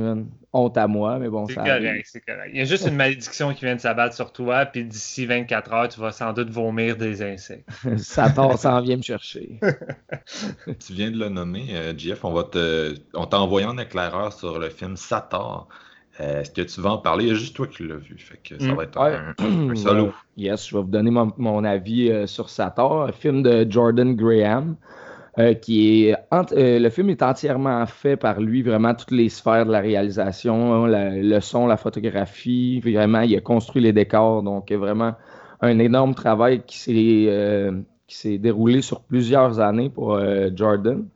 Honte 0.53 0.79
à 0.79 0.87
moi, 0.87 1.19
mais 1.19 1.29
bon, 1.29 1.47
c'est 1.47 1.57
correct, 1.57 2.07
c'est 2.11 2.21
correct. 2.21 2.51
Il 2.53 2.59
y 2.59 2.63
a 2.63 2.65
juste 2.65 2.87
une 2.87 2.97
malédiction 2.97 3.53
qui 3.53 3.67
vient 3.67 3.77
de 3.77 3.81
s'abattre 3.81 4.15
sur 4.15 4.33
toi, 4.33 4.65
puis 4.65 4.85
d'ici 4.85 5.27
24 5.27 5.73
heures, 5.75 5.89
tu 5.89 6.01
vas 6.01 6.11
sans 6.11 6.33
doute 6.33 6.49
vomir 6.49 6.97
des 6.97 7.23
insectes. 7.23 7.69
ça 7.99 8.31
part, 8.31 8.59
ça 8.59 8.75
en 8.75 8.81
vient 8.81 8.97
me 8.97 9.03
chercher. 9.03 9.61
tu 10.67 10.93
viens 10.95 11.11
de 11.11 11.19
le 11.19 11.29
nommer, 11.29 11.67
euh, 11.73 11.93
Jeff. 11.97 12.25
On 12.25 12.33
va 12.33 12.45
te, 12.45 12.95
on 13.13 13.27
t'a 13.27 13.41
envoyé 13.41 13.67
un 13.67 13.77
éclaireur 13.77 14.33
sur 14.33 14.59
le 14.59 14.71
film 14.71 14.97
Sator. 14.97 15.69
Euh, 16.21 16.41
est-ce 16.41 16.51
que 16.51 16.63
tu 16.63 16.81
vas 16.81 16.93
en 16.93 16.99
parler? 16.99 17.27
Il 17.27 17.29
y 17.29 17.33
a 17.33 17.35
juste 17.35 17.55
toi 17.55 17.67
qui 17.67 17.87
l'as 17.87 17.97
vu. 17.97 18.17
Fait 18.19 18.39
que 18.43 18.61
ça 18.61 18.73
mm. 18.73 18.77
va 18.77 18.83
être 18.85 19.01
un, 19.01 19.75
solo. 19.77 20.13
yes, 20.37 20.69
je 20.69 20.77
vais 20.77 20.83
vous 20.83 20.89
donner 20.89 21.11
mon, 21.11 21.65
avis 21.65 22.11
euh, 22.11 22.27
sur 22.27 22.49
Sator, 22.51 23.05
un 23.05 23.13
film 23.13 23.43
de 23.43 23.67
Jordan 23.69 24.15
Graham. 24.15 24.77
Euh, 25.39 25.55
qui 25.55 26.09
est 26.09 26.17
le 26.33 26.89
film 26.89 27.11
est 27.11 27.23
entièrement 27.23 27.87
fait 27.87 28.17
par 28.17 28.41
lui, 28.41 28.63
vraiment 28.63 28.93
toutes 28.93 29.13
les 29.13 29.29
sphères 29.29 29.67
de 29.67 29.71
la 29.71 29.79
réalisation, 29.79 30.75
hein, 30.75 30.89
le 30.89 31.39
son, 31.39 31.69
la 31.69 31.77
photographie, 31.77 32.81
vraiment 32.81 33.21
il 33.21 33.37
a 33.37 33.41
construit 33.41 33.81
les 33.81 33.93
décors, 33.93 34.43
donc 34.43 34.73
vraiment 34.73 35.15
un 35.61 35.79
énorme 35.79 36.17
travail 36.17 36.63
qui 36.67 36.79
s'est 38.09 38.39
déroulé 38.39 38.83
sur 38.83 39.03
plusieurs 39.03 39.61
années 39.61 39.91
pour 39.91 40.21
Jordan. 40.57 41.07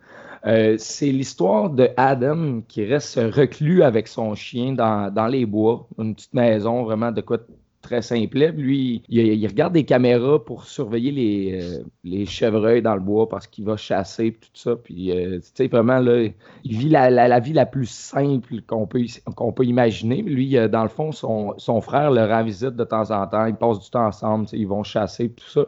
Euh, 0.44 0.76
c'est 0.78 1.12
l'histoire 1.12 1.70
de 1.70 1.90
Adam 1.96 2.62
qui 2.66 2.84
reste 2.84 3.16
reclus 3.16 3.82
avec 3.82 4.08
son 4.08 4.34
chien 4.34 4.72
dans, 4.72 5.28
les 5.28 5.46
bois, 5.46 5.86
une 5.98 6.14
petite 6.14 6.34
maison 6.34 6.82
vraiment 6.82 7.12
de 7.12 7.20
quoi 7.20 7.38
très 7.82 8.02
simple. 8.02 8.38
Lui, 8.56 9.02
il, 9.08 9.46
regarde 9.46 9.74
des 9.74 9.84
caméras 9.84 10.42
pour 10.42 10.64
surveiller 10.64 11.10
les, 11.10 11.60
euh, 11.62 11.82
les 12.04 12.24
chevreuils 12.24 12.80
dans 12.80 12.94
le 12.94 13.00
bois 13.00 13.28
parce 13.28 13.46
qu'il 13.46 13.64
va 13.64 13.76
chasser 13.76 14.32
tout 14.32 14.48
ça. 14.54 14.76
Puis, 14.76 15.10
euh, 15.10 15.38
tu 15.38 15.50
sais, 15.54 15.66
vraiment, 15.68 15.98
là, 15.98 16.28
il 16.64 16.76
vit 16.76 16.88
la, 16.88 17.40
vie 17.40 17.52
la 17.52 17.66
plus 17.66 17.90
simple 17.90 18.62
qu'on 18.66 18.86
peut, 18.86 19.04
qu'on 19.36 19.52
peut 19.52 19.64
imaginer. 19.64 20.22
Lui, 20.22 20.56
dans 20.70 20.82
le 20.82 20.88
fond, 20.88 21.12
son, 21.12 21.54
son, 21.58 21.80
frère 21.80 22.10
le 22.10 22.24
rend 22.24 22.44
visite 22.44 22.76
de 22.76 22.84
temps 22.84 23.10
en 23.10 23.26
temps. 23.26 23.46
Ils 23.46 23.56
passent 23.56 23.80
du 23.80 23.90
temps 23.90 24.06
ensemble, 24.06 24.46
ils 24.52 24.66
vont 24.66 24.82
chasser, 24.82 25.30
tout 25.30 25.48
ça. 25.48 25.66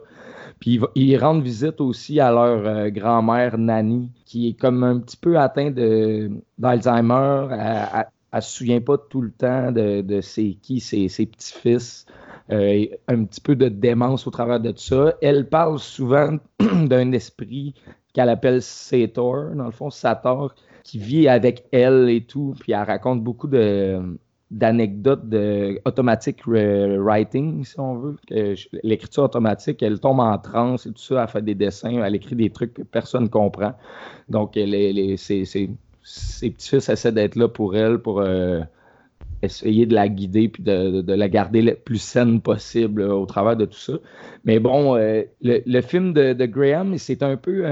Puis 0.59 0.79
ils 0.95 1.17
rendent 1.17 1.43
visite 1.43 1.81
aussi 1.81 2.19
à 2.19 2.31
leur 2.31 2.65
euh, 2.65 2.89
grand-mère 2.89 3.57
Nanny, 3.57 4.09
qui 4.25 4.49
est 4.49 4.53
comme 4.53 4.83
un 4.83 4.99
petit 4.99 5.17
peu 5.17 5.37
atteinte 5.37 5.75
d'Alzheimer. 6.57 7.47
Elle, 8.35 8.39
ne 8.39 8.41
se 8.41 8.57
souvient 8.57 8.81
pas 8.81 8.97
tout 8.97 9.21
le 9.21 9.31
temps 9.31 9.71
de, 9.71 10.19
ses, 10.21 10.55
qui 10.55 10.81
ses, 10.81 11.07
petits-fils. 11.07 12.05
Euh, 12.51 12.85
un 13.07 13.23
petit 13.23 13.41
peu 13.41 13.55
de 13.55 13.69
démence 13.69 14.27
au 14.27 14.29
travers 14.29 14.59
de 14.59 14.71
ça. 14.75 15.15
Elle 15.21 15.49
parle 15.49 15.79
souvent 15.79 16.37
d'un 16.59 17.11
esprit 17.13 17.73
qu'elle 18.13 18.29
appelle 18.29 18.61
Sator, 18.61 19.55
dans 19.55 19.65
le 19.65 19.71
fond, 19.71 19.89
Sator, 19.89 20.53
qui 20.83 20.99
vit 20.99 21.27
avec 21.27 21.65
elle 21.71 22.09
et 22.09 22.21
tout. 22.21 22.53
Puis 22.59 22.73
elle 22.73 22.83
raconte 22.83 23.23
beaucoup 23.23 23.49
d'anecdotes 24.51 25.27
de 25.27 25.81
automatic 25.85 26.43
writing, 26.45 27.63
si 27.63 27.79
on 27.79 27.95
veut. 27.95 28.15
L'écriture 28.83 29.23
automatique, 29.23 29.81
elle 29.81 29.99
tombe 29.99 30.19
en 30.19 30.37
transe 30.37 30.85
et 30.85 30.91
tout 30.91 31.01
ça, 31.01 31.23
elle 31.23 31.29
fait 31.29 31.41
des 31.41 31.55
dessins, 31.55 32.03
elle 32.03 32.15
écrit 32.15 32.35
des 32.35 32.51
trucs 32.51 32.75
que 32.75 32.83
personne 32.83 33.23
ne 33.23 33.29
comprend. 33.29 33.73
Donc, 34.29 34.55
les, 34.55 35.17
ses, 36.05 36.51
petits-fils 36.51 36.87
essaient 36.89 37.11
d'être 37.11 37.35
là 37.35 37.47
pour 37.47 37.75
elle, 37.75 37.97
pour 37.97 38.21
euh, 38.21 38.61
essayer 39.41 39.87
de 39.87 39.95
la 39.95 40.07
guider 40.07 40.47
puis 40.49 40.61
de, 40.61 41.03
la 41.11 41.27
garder 41.27 41.63
le 41.63 41.73
plus 41.73 41.97
saine 41.97 42.41
possible 42.41 43.01
au 43.01 43.25
travers 43.25 43.57
de 43.57 43.65
tout 43.65 43.77
ça. 43.77 43.93
Mais 44.43 44.59
bon, 44.59 44.95
euh, 44.95 45.23
le, 45.41 45.81
film 45.81 46.13
de, 46.13 46.45
Graham, 46.45 46.97
c'est 46.99 47.23
un 47.23 47.37
peu 47.37 47.65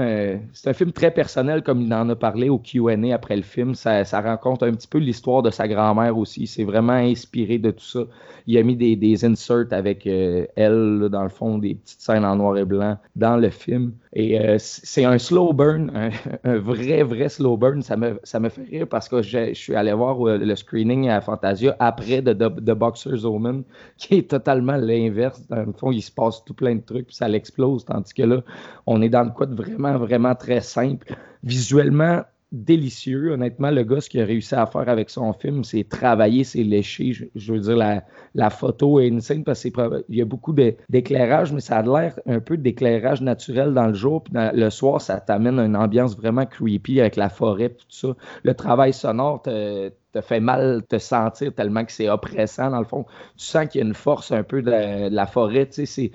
c'est 0.52 0.68
un 0.68 0.72
film 0.72 0.90
très 0.90 1.12
personnel, 1.12 1.62
comme 1.62 1.82
il 1.82 1.94
en 1.94 2.08
a 2.08 2.16
parlé 2.16 2.48
au 2.48 2.58
QA 2.58 2.96
après 3.14 3.36
le 3.36 3.42
film. 3.42 3.74
Ça, 3.74 4.04
ça 4.04 4.20
raconte 4.20 4.64
un 4.64 4.72
petit 4.72 4.88
peu 4.88 4.98
l'histoire 4.98 5.42
de 5.42 5.50
sa 5.50 5.68
grand-mère 5.68 6.18
aussi. 6.18 6.48
C'est 6.48 6.64
vraiment 6.64 6.92
inspiré 6.92 7.58
de 7.58 7.70
tout 7.70 7.84
ça. 7.84 8.00
Il 8.46 8.58
a 8.58 8.62
mis 8.62 8.76
des, 8.76 8.96
des 8.96 9.24
inserts 9.24 9.66
avec 9.70 10.06
euh, 10.06 10.46
elle, 10.56 11.08
dans 11.10 11.22
le 11.22 11.28
fond, 11.28 11.58
des 11.58 11.76
petites 11.76 12.00
scènes 12.00 12.24
en 12.24 12.36
noir 12.36 12.58
et 12.58 12.64
blanc 12.64 12.98
dans 13.16 13.36
le 13.36 13.50
film. 13.50 13.92
Et 14.16 14.38
euh, 14.38 14.56
c'est 14.58 15.04
un 15.04 15.18
slow 15.18 15.52
burn, 15.52 15.90
un, 16.44 16.58
vrai, 16.58 17.02
vrai 17.02 17.28
slow 17.28 17.56
burn. 17.56 17.82
Ça 17.82 17.96
me, 17.96 18.20
ça 18.22 18.38
me 18.38 18.48
fait 18.48 18.62
rire 18.62 18.86
parce 18.88 19.08
que 19.08 19.22
je, 19.22 19.52
suis 19.54 19.74
allé 19.74 19.92
voir 19.92 20.16
le 20.22 20.56
screening 20.56 21.08
à 21.08 21.20
Fantasia 21.20 21.74
après 21.80 22.22
The, 22.22 22.36
The, 22.38 22.70
Boxer's 22.70 23.24
Omen, 23.24 23.64
qui 23.98 24.18
est 24.18 24.30
totalement 24.30 24.76
l'inverse. 24.76 25.44
Dans 25.48 25.64
le 25.64 25.72
fond, 25.72 25.90
il 25.90 26.02
se 26.02 26.12
passe 26.12 26.44
tout 26.44 26.54
plein 26.54 26.76
de 26.76 26.82
trucs, 26.82 27.08
puis 27.08 27.16
ça 27.16 27.26
l'explose. 27.26 27.84
Tandis 27.84 28.14
que 28.14 28.22
là, 28.22 28.42
on 28.86 29.02
est 29.02 29.08
dans 29.08 29.24
le 29.24 29.30
quoi 29.30 29.46
de 29.46 29.54
vraiment, 29.54 29.98
vraiment 29.98 30.34
très 30.36 30.60
simple. 30.60 31.14
Visuellement, 31.42 32.22
délicieux. 32.52 33.32
Honnêtement, 33.32 33.70
le 33.70 33.82
gars, 33.82 34.00
ce 34.00 34.08
qu'il 34.08 34.20
a 34.20 34.24
réussi 34.24 34.54
à 34.54 34.66
faire 34.66 34.88
avec 34.88 35.10
son 35.10 35.32
film, 35.32 35.64
c'est 35.64 35.88
travailler, 35.88 36.44
c'est 36.44 36.62
lécher. 36.62 37.12
Je, 37.34 37.52
veux 37.52 37.60
dire, 37.60 37.76
la, 37.76 38.04
la, 38.34 38.50
photo 38.50 39.00
est 39.00 39.10
insane 39.10 39.44
parce 39.44 39.62
qu'il 39.62 39.72
y 40.08 40.22
a 40.22 40.24
beaucoup 40.24 40.52
d'éclairage, 40.52 41.52
mais 41.52 41.60
ça 41.60 41.78
a 41.78 41.82
l'air 41.82 42.18
un 42.26 42.40
peu 42.40 42.56
d'éclairage 42.56 43.20
naturel 43.22 43.74
dans 43.74 43.86
le 43.86 43.94
jour. 43.94 44.22
Puis 44.22 44.34
le 44.34 44.70
soir, 44.70 45.00
ça 45.00 45.20
t'amène 45.20 45.58
une 45.58 45.76
ambiance 45.76 46.16
vraiment 46.16 46.46
creepy 46.46 47.00
avec 47.00 47.16
la 47.16 47.28
forêt, 47.28 47.70
tout 47.70 47.86
ça. 47.88 48.08
Le 48.42 48.54
travail 48.54 48.92
sonore 48.92 49.42
te, 49.42 49.90
fait 50.22 50.40
mal 50.40 50.82
te 50.88 50.98
sentir 50.98 51.52
tellement 51.54 51.84
que 51.84 51.92
c'est 51.92 52.08
oppressant, 52.08 52.70
dans 52.70 52.78
le 52.78 52.84
fond. 52.84 53.04
Tu 53.36 53.46
sens 53.46 53.66
qu'il 53.68 53.80
y 53.80 53.84
a 53.84 53.86
une 53.86 53.94
force 53.94 54.30
un 54.30 54.44
peu 54.44 54.62
de 54.62 54.70
la, 54.70 55.10
de 55.10 55.14
la 55.14 55.26
forêt. 55.26 55.66
Tu 55.66 55.86
sais, 55.86 56.12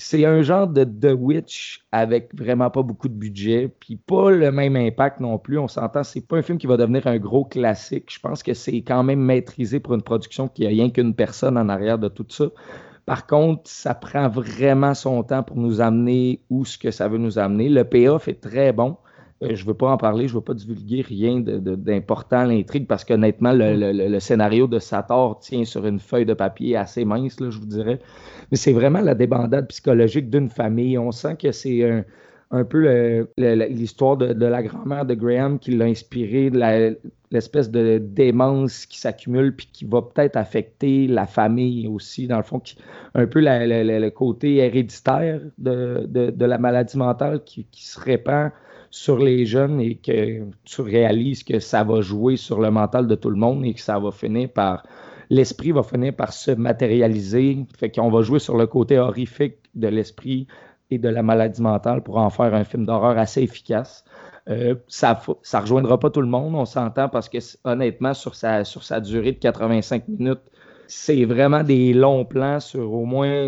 c'est 0.00 0.24
un 0.24 0.42
genre 0.42 0.68
de 0.68 0.84
The 0.84 1.12
Witch 1.18 1.84
avec 1.90 2.32
vraiment 2.32 2.70
pas 2.70 2.84
beaucoup 2.84 3.08
de 3.08 3.14
budget, 3.14 3.68
puis 3.80 3.96
pas 3.96 4.30
le 4.30 4.52
même 4.52 4.76
impact 4.76 5.18
non 5.18 5.38
plus. 5.38 5.58
On 5.58 5.66
s'entend, 5.66 6.04
c'est 6.04 6.20
pas 6.20 6.36
un 6.36 6.42
film 6.42 6.56
qui 6.56 6.68
va 6.68 6.76
devenir 6.76 7.08
un 7.08 7.18
gros 7.18 7.44
classique. 7.44 8.04
Je 8.08 8.20
pense 8.20 8.44
que 8.44 8.54
c'est 8.54 8.82
quand 8.82 9.02
même 9.02 9.18
maîtrisé 9.18 9.80
pour 9.80 9.94
une 9.94 10.02
production 10.02 10.46
qui 10.46 10.64
a 10.66 10.68
rien 10.68 10.90
qu'une 10.90 11.14
personne 11.14 11.58
en 11.58 11.68
arrière 11.68 11.98
de 11.98 12.06
tout 12.06 12.26
ça. 12.28 12.46
Par 13.06 13.26
contre, 13.26 13.62
ça 13.64 13.92
prend 13.94 14.28
vraiment 14.28 14.94
son 14.94 15.24
temps 15.24 15.42
pour 15.42 15.56
nous 15.56 15.80
amener 15.80 16.42
où 16.48 16.64
ce 16.64 16.78
que 16.78 16.92
ça 16.92 17.08
veut 17.08 17.18
nous 17.18 17.40
amener. 17.40 17.68
Le 17.68 17.82
payoff 17.82 18.28
est 18.28 18.40
très 18.40 18.72
bon. 18.72 18.98
Euh, 19.42 19.54
je 19.54 19.62
ne 19.62 19.68
veux 19.68 19.74
pas 19.74 19.90
en 19.90 19.96
parler, 19.96 20.26
je 20.26 20.32
ne 20.32 20.38
veux 20.38 20.44
pas 20.44 20.54
divulguer 20.54 21.00
rien 21.00 21.38
d'important 21.40 22.38
à 22.38 22.46
l'intrigue 22.46 22.88
parce 22.88 23.04
qu'honnêtement, 23.04 23.52
le, 23.52 23.92
le, 23.92 24.20
scénario 24.20 24.66
de 24.66 24.80
Sator 24.80 25.38
tient 25.38 25.64
sur 25.64 25.86
une 25.86 26.00
feuille 26.00 26.26
de 26.26 26.34
papier 26.34 26.76
assez 26.76 27.04
mince, 27.04 27.38
là, 27.38 27.50
je 27.50 27.58
vous 27.58 27.66
dirais. 27.66 28.00
Mais 28.50 28.56
c'est 28.56 28.72
vraiment 28.72 29.00
la 29.00 29.14
débandade 29.14 29.68
psychologique 29.68 30.28
d'une 30.28 30.48
famille. 30.48 30.98
On 30.98 31.12
sent 31.12 31.36
que 31.36 31.52
c'est 31.52 32.04
un, 32.50 32.64
peu 32.64 33.28
l'histoire 33.36 34.16
de, 34.16 34.44
la 34.44 34.62
grand-mère 34.64 35.06
de 35.06 35.14
Graham 35.14 35.60
qui 35.60 35.70
l'a 35.70 35.84
inspiré, 35.84 36.50
l'espèce 37.30 37.70
de 37.70 37.98
démence 37.98 38.86
qui 38.86 38.98
s'accumule 38.98 39.54
puis 39.54 39.68
qui 39.72 39.84
va 39.84 40.02
peut-être 40.02 40.34
affecter 40.36 41.06
la 41.06 41.26
famille 41.26 41.86
aussi, 41.86 42.26
dans 42.26 42.38
le 42.38 42.42
fond, 42.42 42.60
un 43.14 43.26
peu 43.26 43.40
le 43.40 44.08
côté 44.08 44.56
héréditaire 44.56 45.42
de, 45.58 46.44
la 46.44 46.58
maladie 46.58 46.98
mentale 46.98 47.44
qui, 47.44 47.66
qui 47.70 47.86
se 47.86 48.00
répand 48.00 48.50
sur 48.90 49.18
les 49.18 49.46
jeunes 49.46 49.80
et 49.80 49.96
que 49.96 50.44
tu 50.64 50.80
réalises 50.80 51.44
que 51.44 51.58
ça 51.58 51.84
va 51.84 52.00
jouer 52.00 52.36
sur 52.36 52.60
le 52.60 52.70
mental 52.70 53.06
de 53.06 53.14
tout 53.14 53.30
le 53.30 53.36
monde 53.36 53.64
et 53.64 53.74
que 53.74 53.80
ça 53.80 53.98
va 53.98 54.10
finir 54.10 54.48
par 54.50 54.82
l'esprit 55.30 55.72
va 55.72 55.82
finir 55.82 56.14
par 56.14 56.32
se 56.32 56.50
matérialiser. 56.50 57.66
Fait 57.76 57.90
qu'on 57.90 58.10
va 58.10 58.22
jouer 58.22 58.38
sur 58.38 58.56
le 58.56 58.66
côté 58.66 58.98
horrifique 58.98 59.56
de 59.74 59.88
l'esprit 59.88 60.46
et 60.90 60.98
de 60.98 61.08
la 61.08 61.22
maladie 61.22 61.62
mentale 61.62 62.02
pour 62.02 62.16
en 62.16 62.30
faire 62.30 62.54
un 62.54 62.64
film 62.64 62.86
d'horreur 62.86 63.18
assez 63.18 63.42
efficace. 63.42 64.04
Euh, 64.48 64.74
ça 64.88 65.20
ne 65.28 65.60
rejoindra 65.60 66.00
pas 66.00 66.10
tout 66.10 66.22
le 66.22 66.26
monde, 66.28 66.54
on 66.54 66.64
s'entend, 66.64 67.10
parce 67.10 67.28
que 67.28 67.38
honnêtement, 67.64 68.14
sur 68.14 68.34
sa, 68.34 68.64
sur 68.64 68.82
sa 68.82 69.00
durée 69.00 69.32
de 69.32 69.38
85 69.38 70.08
minutes, 70.08 70.40
c'est 70.86 71.26
vraiment 71.26 71.62
des 71.62 71.92
longs 71.92 72.24
plans 72.24 72.60
sur 72.60 72.90
au 72.90 73.04
moins 73.04 73.46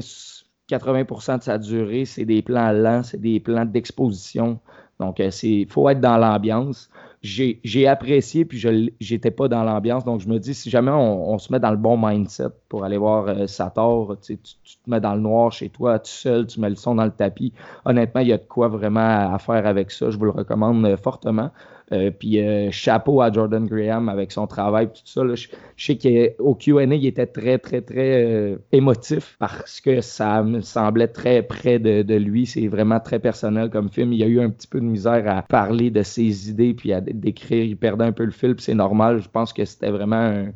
80% 0.68 1.38
de 1.38 1.42
sa 1.42 1.56
durée. 1.56 2.04
C'est 2.04 2.26
des 2.26 2.42
plans 2.42 2.72
lents, 2.72 3.02
c'est 3.02 3.20
des 3.20 3.40
plans 3.40 3.64
d'exposition. 3.64 4.60
Donc, 5.00 5.18
il 5.18 5.24
euh, 5.26 5.66
faut 5.68 5.88
être 5.88 6.00
dans 6.00 6.18
l'ambiance. 6.18 6.90
J'ai 7.22 7.86
apprécié, 7.86 8.46
puis 8.46 8.58
je 8.58 8.68
n'étais 9.12 9.30
pas 9.30 9.48
dans 9.48 9.62
l'ambiance. 9.62 10.04
Donc, 10.04 10.20
je 10.20 10.28
me 10.28 10.38
dis, 10.38 10.54
si 10.54 10.70
jamais 10.70 10.90
on, 10.90 11.36
se 11.38 11.52
met 11.52 11.58
dans 11.58 11.70
le 11.70 11.76
bon 11.76 11.98
mindset 11.98 12.48
pour 12.68 12.84
aller 12.84 12.96
voir 12.96 13.28
euh, 13.28 13.46
Sator, 13.46 14.16
tu, 14.20 14.38
te 14.38 14.50
mets 14.86 15.00
dans 15.00 15.14
le 15.14 15.20
noir 15.20 15.52
chez 15.52 15.68
toi, 15.68 15.98
tout 15.98 16.10
seul, 16.10 16.46
tu 16.46 16.60
mets 16.60 16.70
le 16.70 16.76
son 16.76 16.94
dans 16.94 17.04
le 17.04 17.10
tapis. 17.10 17.52
Honnêtement, 17.84 18.20
il 18.20 18.28
y 18.28 18.32
a 18.32 18.38
de 18.38 18.44
quoi 18.44 18.68
vraiment 18.68 19.34
à 19.34 19.38
faire 19.38 19.66
avec 19.66 19.90
ça. 19.90 20.10
Je 20.10 20.16
vous 20.16 20.24
le 20.26 20.30
recommande 20.30 20.84
euh, 20.86 20.96
fortement. 20.96 21.50
Euh, 21.92 22.12
puis 22.16 22.40
euh, 22.40 22.70
chapeau 22.70 23.20
à 23.20 23.32
Jordan 23.32 23.66
Graham 23.66 24.08
avec 24.08 24.30
son 24.30 24.46
travail, 24.46 24.86
tout 24.86 25.00
ça. 25.04 25.22
Je, 25.34 25.48
sais 25.76 25.98
qu'au 25.98 26.54
QA, 26.54 26.84
il 26.84 27.06
était 27.06 27.26
très, 27.26 27.58
très, 27.58 27.80
très 27.80 28.24
euh, 28.24 28.56
émotif 28.70 29.34
parce 29.40 29.80
que 29.80 30.00
ça 30.00 30.44
me 30.44 30.60
semblait 30.60 31.08
très 31.08 31.42
près 31.42 31.80
de, 31.80 32.14
lui. 32.14 32.46
C'est 32.46 32.68
vraiment 32.68 33.00
très 33.00 33.18
personnel 33.18 33.70
comme 33.70 33.90
film. 33.90 34.12
Il 34.12 34.20
y 34.20 34.22
a 34.22 34.28
eu 34.28 34.40
un 34.40 34.50
petit 34.50 34.68
peu 34.68 34.78
de 34.78 34.84
misère 34.84 35.24
à 35.26 35.42
parler 35.42 35.90
de 35.90 36.02
ses 36.02 36.48
idées 36.48 36.74
puis 36.74 36.92
à 36.92 37.00
décrire. 37.00 37.64
Il 37.64 37.76
perdait 37.76 38.04
un 38.04 38.12
peu 38.12 38.24
le 38.24 38.30
fil, 38.30 38.54
c'est 38.58 38.74
normal. 38.74 39.20
Je 39.20 39.28
pense 39.28 39.52
que 39.52 39.64
c'était 39.64 39.90
vraiment 39.90 40.16
un, 40.16 40.46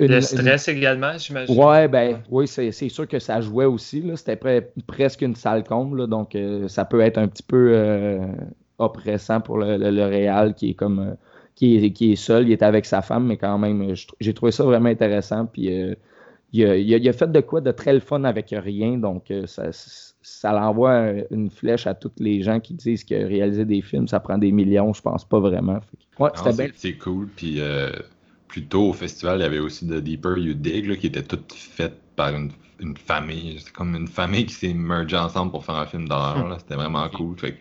le 0.00 0.20
stress 0.20 0.68
également, 0.68 1.16
j'imagine. 1.18 1.56
Ouais, 1.56 1.86
ben, 1.86 2.18
oui, 2.30 2.46
c'est 2.48 2.70
sûr 2.70 3.06
que 3.06 3.18
ça 3.18 3.40
jouait 3.40 3.64
aussi. 3.64 4.04
C'était 4.14 4.62
presque 4.86 5.22
une 5.22 5.36
salle 5.36 5.64
comble, 5.64 6.08
donc 6.08 6.36
ça 6.66 6.84
peut 6.84 7.00
être 7.00 7.18
un 7.18 7.28
petit 7.28 7.44
peu 7.44 7.72
oppressant 8.78 9.40
pour 9.40 9.58
le, 9.58 9.76
le, 9.76 10.04
Real 10.04 10.54
qui 10.54 10.70
est 10.70 10.74
comme 10.74 11.00
euh, 11.00 11.14
qui, 11.54 11.76
est, 11.76 11.90
qui 11.92 12.12
est 12.12 12.16
seul, 12.16 12.48
il 12.48 12.52
est 12.52 12.62
avec 12.62 12.86
sa 12.86 13.02
femme, 13.02 13.26
mais 13.26 13.36
quand 13.36 13.58
même, 13.58 13.94
j'ai 14.20 14.34
trouvé 14.34 14.52
ça 14.52 14.64
vraiment 14.64 14.88
intéressant. 14.88 15.46
Puis 15.46 15.72
euh, 15.72 15.94
il, 16.52 16.64
a, 16.64 16.76
il, 16.76 17.08
a, 17.08 17.12
fait 17.12 17.30
de 17.30 17.40
quoi 17.40 17.60
de 17.60 17.72
très 17.72 17.92
le 17.92 18.00
fun 18.00 18.22
avec 18.24 18.54
rien, 18.56 18.96
donc 18.96 19.30
euh, 19.30 19.46
ça, 19.46 19.70
ça 20.22 20.52
l'envoie 20.52 21.10
une 21.30 21.50
flèche 21.50 21.86
à 21.86 21.94
tous 21.94 22.12
les 22.18 22.42
gens 22.42 22.60
qui 22.60 22.74
disent 22.74 23.04
que 23.04 23.14
réaliser 23.14 23.64
des 23.64 23.82
films, 23.82 24.06
ça 24.06 24.20
prend 24.20 24.38
des 24.38 24.52
millions, 24.52 24.92
je 24.92 25.02
pense 25.02 25.24
pas 25.24 25.40
vraiment. 25.40 25.80
Ouais, 26.20 26.30
c'était 26.36 26.70
C'est 26.74 26.94
cool, 26.94 27.28
puis 27.34 27.60
plus 28.46 28.64
tôt 28.64 28.90
au 28.90 28.92
festival, 28.92 29.40
il 29.40 29.42
y 29.42 29.46
avait 29.46 29.58
aussi 29.58 29.86
The 29.86 29.94
Deeper 29.94 30.38
You 30.38 30.54
Dig, 30.54 30.96
qui 30.98 31.08
était 31.08 31.22
toute 31.22 31.52
faite 31.52 31.96
par 32.16 32.34
une, 32.34 32.50
une 32.80 32.96
famille. 32.96 33.58
C'est 33.58 33.72
comme 33.72 33.94
une 33.94 34.08
famille 34.08 34.46
qui 34.46 34.54
s'est 34.54 34.72
mergée 34.72 35.16
ensemble 35.16 35.50
pour 35.50 35.64
faire 35.64 35.76
un 35.76 35.86
film 35.86 36.08
d'horreur. 36.08 36.56
C'était 36.58 36.76
vraiment 36.76 37.08
cool. 37.10 37.36
Fait 37.38 37.58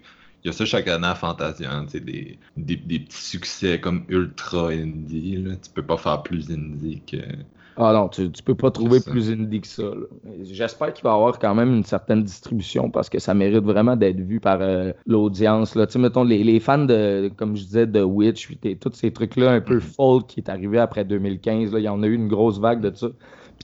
y 0.47 0.49
a 0.49 0.53
ça 0.53 0.65
chaque 0.65 0.87
année 0.87 1.07
à 1.07 1.15
Fantasia, 1.15 1.69
des, 1.93 1.99
des, 1.99 2.75
des, 2.75 2.99
petits 2.99 3.23
succès 3.23 3.79
comme 3.79 4.03
ultra 4.09 4.69
indie. 4.69 5.37
Là. 5.37 5.55
Tu 5.55 5.69
peux 5.73 5.83
pas 5.83 5.97
faire 5.97 6.23
plus 6.23 6.49
indie 6.51 7.01
que. 7.05 7.17
Ah 7.79 7.93
non, 7.93 8.07
tu, 8.07 8.31
tu 8.31 8.41
peux 8.41 8.55
pas 8.55 8.71
trouver 8.71 8.99
plus 8.99 9.29
indie 9.29 9.61
que 9.61 9.67
ça. 9.67 9.83
J'espère 10.41 10.93
qu'il 10.93 11.03
va 11.03 11.11
y 11.11 11.13
avoir 11.13 11.37
quand 11.37 11.53
même 11.53 11.75
une 11.75 11.83
certaine 11.83 12.23
distribution 12.23 12.89
parce 12.89 13.07
que 13.07 13.19
ça 13.19 13.35
mérite 13.35 13.63
vraiment 13.63 13.95
d'être 13.95 14.19
vu 14.19 14.39
par 14.39 14.59
euh, 14.61 14.93
l'audience. 15.05 15.73
Tu 15.73 15.79
sais, 15.87 15.99
mettons, 15.99 16.23
les, 16.23 16.43
les, 16.43 16.59
fans 16.59 16.85
de, 16.85 17.29
comme 17.35 17.55
je 17.55 17.63
disais, 17.65 17.85
de 17.85 18.01
Witch, 18.01 18.49
tous 18.79 18.93
ces 18.93 19.11
trucs-là 19.11 19.51
un 19.51 19.61
peu 19.61 19.77
mm-hmm. 19.77 19.95
folk 19.95 20.27
qui 20.27 20.39
est 20.39 20.49
arrivé 20.49 20.79
après 20.79 21.05
2015, 21.05 21.73
là, 21.73 21.79
il 21.79 21.83
y 21.83 21.89
en 21.89 22.01
a 22.01 22.07
eu 22.07 22.15
une 22.15 22.27
grosse 22.27 22.59
vague 22.59 22.81
de 22.81 22.91
ça 22.95 23.09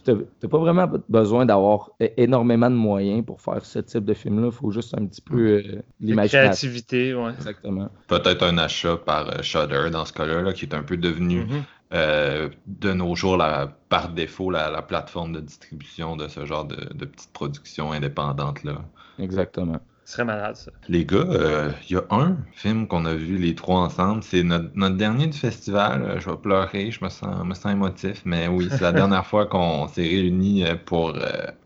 tu 0.03 0.11
n'as 0.11 0.49
pas 0.49 0.57
vraiment 0.57 0.89
besoin 1.09 1.45
d'avoir 1.45 1.91
énormément 1.99 2.69
de 2.69 2.75
moyens 2.75 3.25
pour 3.25 3.41
faire 3.41 3.63
ce 3.65 3.79
type 3.79 4.05
de 4.05 4.13
film-là. 4.13 4.47
Il 4.47 4.51
faut 4.51 4.71
juste 4.71 4.93
un 4.97 5.05
petit 5.05 5.21
peu 5.21 5.37
euh, 5.37 5.81
l'imagination. 5.99 6.39
Créativité, 6.39 7.13
oui. 7.13 7.31
Exactement. 7.37 7.89
Peut-être 8.07 8.43
un 8.43 8.57
achat 8.57 8.97
par 8.97 9.29
euh, 9.29 9.41
Shudder 9.41 9.89
dans 9.91 10.05
ce 10.05 10.13
cas-là, 10.13 10.53
qui 10.53 10.65
est 10.65 10.73
un 10.73 10.83
peu 10.83 10.97
devenu 10.97 11.43
mm-hmm. 11.43 11.61
euh, 11.93 12.49
de 12.67 12.93
nos 12.93 13.15
jours 13.15 13.41
par 13.89 14.09
défaut 14.09 14.51
la, 14.51 14.81
plateforme 14.81 15.33
de 15.33 15.39
distribution 15.39 16.15
de 16.15 16.27
ce 16.27 16.45
genre 16.45 16.65
de, 16.65 16.93
de 16.93 17.05
petites 17.05 17.33
productions 17.33 17.91
indépendantes-là. 17.91 18.81
Exactement. 19.19 19.79
Ce 20.05 20.13
serait 20.13 20.25
malade, 20.25 20.55
ça. 20.55 20.71
Les 20.89 21.05
gars, 21.05 21.25
il 21.29 21.35
euh, 21.35 21.71
y 21.89 21.95
a 21.95 22.03
un 22.09 22.37
film 22.51 22.87
qu'on 22.87 23.05
a 23.05 23.13
vu 23.13 23.37
les 23.37 23.55
trois 23.55 23.79
ensemble. 23.79 24.21
C'est 24.21 24.43
notre, 24.43 24.95
dernier 24.95 25.27
du 25.27 25.37
festival. 25.37 26.03
Euh, 26.03 26.19
je 26.19 26.29
vais 26.29 26.35
pleurer, 26.35 26.91
je 26.91 27.03
me 27.03 27.09
sens, 27.09 27.45
me 27.45 27.53
sens 27.53 27.71
émotif. 27.71 28.21
Mais 28.25 28.47
oui, 28.47 28.67
c'est 28.69 28.81
la 28.81 28.91
dernière 28.93 29.25
fois 29.25 29.45
qu'on 29.45 29.87
s'est 29.87 30.01
réunis 30.01 30.65
euh, 30.65 30.75
pour 30.75 31.17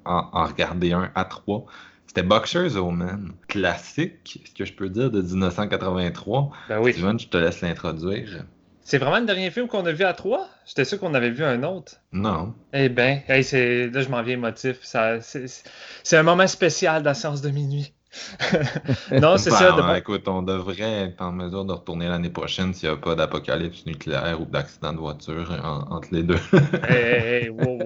en, 0.06 0.46
regarder 0.46 0.94
un 0.94 1.12
à 1.16 1.26
trois. 1.26 1.66
C'était 2.06 2.24
Boxers 2.24 2.78
Omen. 2.78 3.32
Classique, 3.48 4.42
ce 4.46 4.54
que 4.54 4.66
je 4.66 4.74
peux 4.74 4.90
dire, 4.90 5.10
de 5.10 5.22
1983. 5.22 6.52
Ben 6.70 6.80
oui. 6.80 6.94
Steven, 6.94 7.20
je 7.20 7.28
te 7.28 7.38
laisse 7.38 7.62
l'introduire. 7.62 8.46
C'est 8.82 9.00
vraiment 9.00 9.20
le 9.20 9.26
dernier 9.26 9.52
film 9.52 9.68
qu'on 9.68 9.86
a 9.86 9.92
vu 9.92 10.06
à 10.06 10.14
trois? 10.14 10.48
J'étais 10.66 10.86
sûr 10.86 10.98
qu'on 10.98 11.14
avait 11.14 11.32
vu 11.32 11.44
un 11.44 11.64
autre. 11.64 11.98
Non. 12.14 12.54
Eh 12.72 12.88
bien, 12.88 13.22
là, 13.28 13.42
je 13.42 14.10
m'en 14.10 14.22
viens 14.22 14.36
émotif. 14.36 14.78
C'est 14.82 16.18
un 16.18 16.24
moment 16.24 16.48
spécial 16.48 17.04
dans 17.04 17.10
la 17.10 17.14
séance 17.14 17.42
de 17.42 17.50
minuit. 17.50 17.94
non, 19.12 19.38
c'est 19.38 19.52
ça. 19.52 19.74
Ben, 19.74 19.96
écoute, 19.96 20.28
on 20.28 20.42
devrait 20.42 21.08
être 21.08 21.22
en 21.22 21.32
mesure 21.32 21.66
de 21.66 21.74
retourner 21.74 22.08
l'année 22.08 22.30
prochaine 22.30 22.74
s'il 22.74 22.90
n'y 22.90 22.96
a 22.96 22.98
pas 22.98 23.16
d'apocalypse 23.16 23.86
nucléaire 23.86 24.40
ou 24.42 24.46
d'accident 24.46 24.94
de 24.94 25.00
voiture 25.00 25.52
entre 25.90 26.08
les 26.12 26.24
deux. 26.24 26.40
hey, 26.90 27.46
hey, 27.46 27.50
wow, 27.50 27.80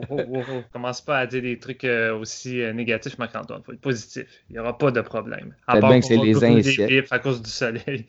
Commence 0.73 1.01
pas 1.01 1.19
à 1.19 1.25
dire 1.25 1.41
des 1.41 1.57
trucs 1.57 1.83
euh, 1.83 2.17
aussi 2.17 2.61
euh, 2.61 2.73
négatifs, 2.73 3.17
Marc-Antoine. 3.17 3.61
faut 3.65 3.73
être 3.73 3.81
positif. 3.81 4.25
Il 4.49 4.53
n'y 4.53 4.59
aura 4.59 4.77
pas 4.77 4.91
de 4.91 5.01
problème. 5.01 5.53
À 5.67 5.79
part 5.79 5.89
bien 5.89 5.99
que 5.99 6.05
c'est 6.05 6.17
les 6.17 6.43
insectes. 6.43 7.11
à 7.11 7.19
cause 7.19 7.41
du 7.41 7.49
soleil. 7.49 8.05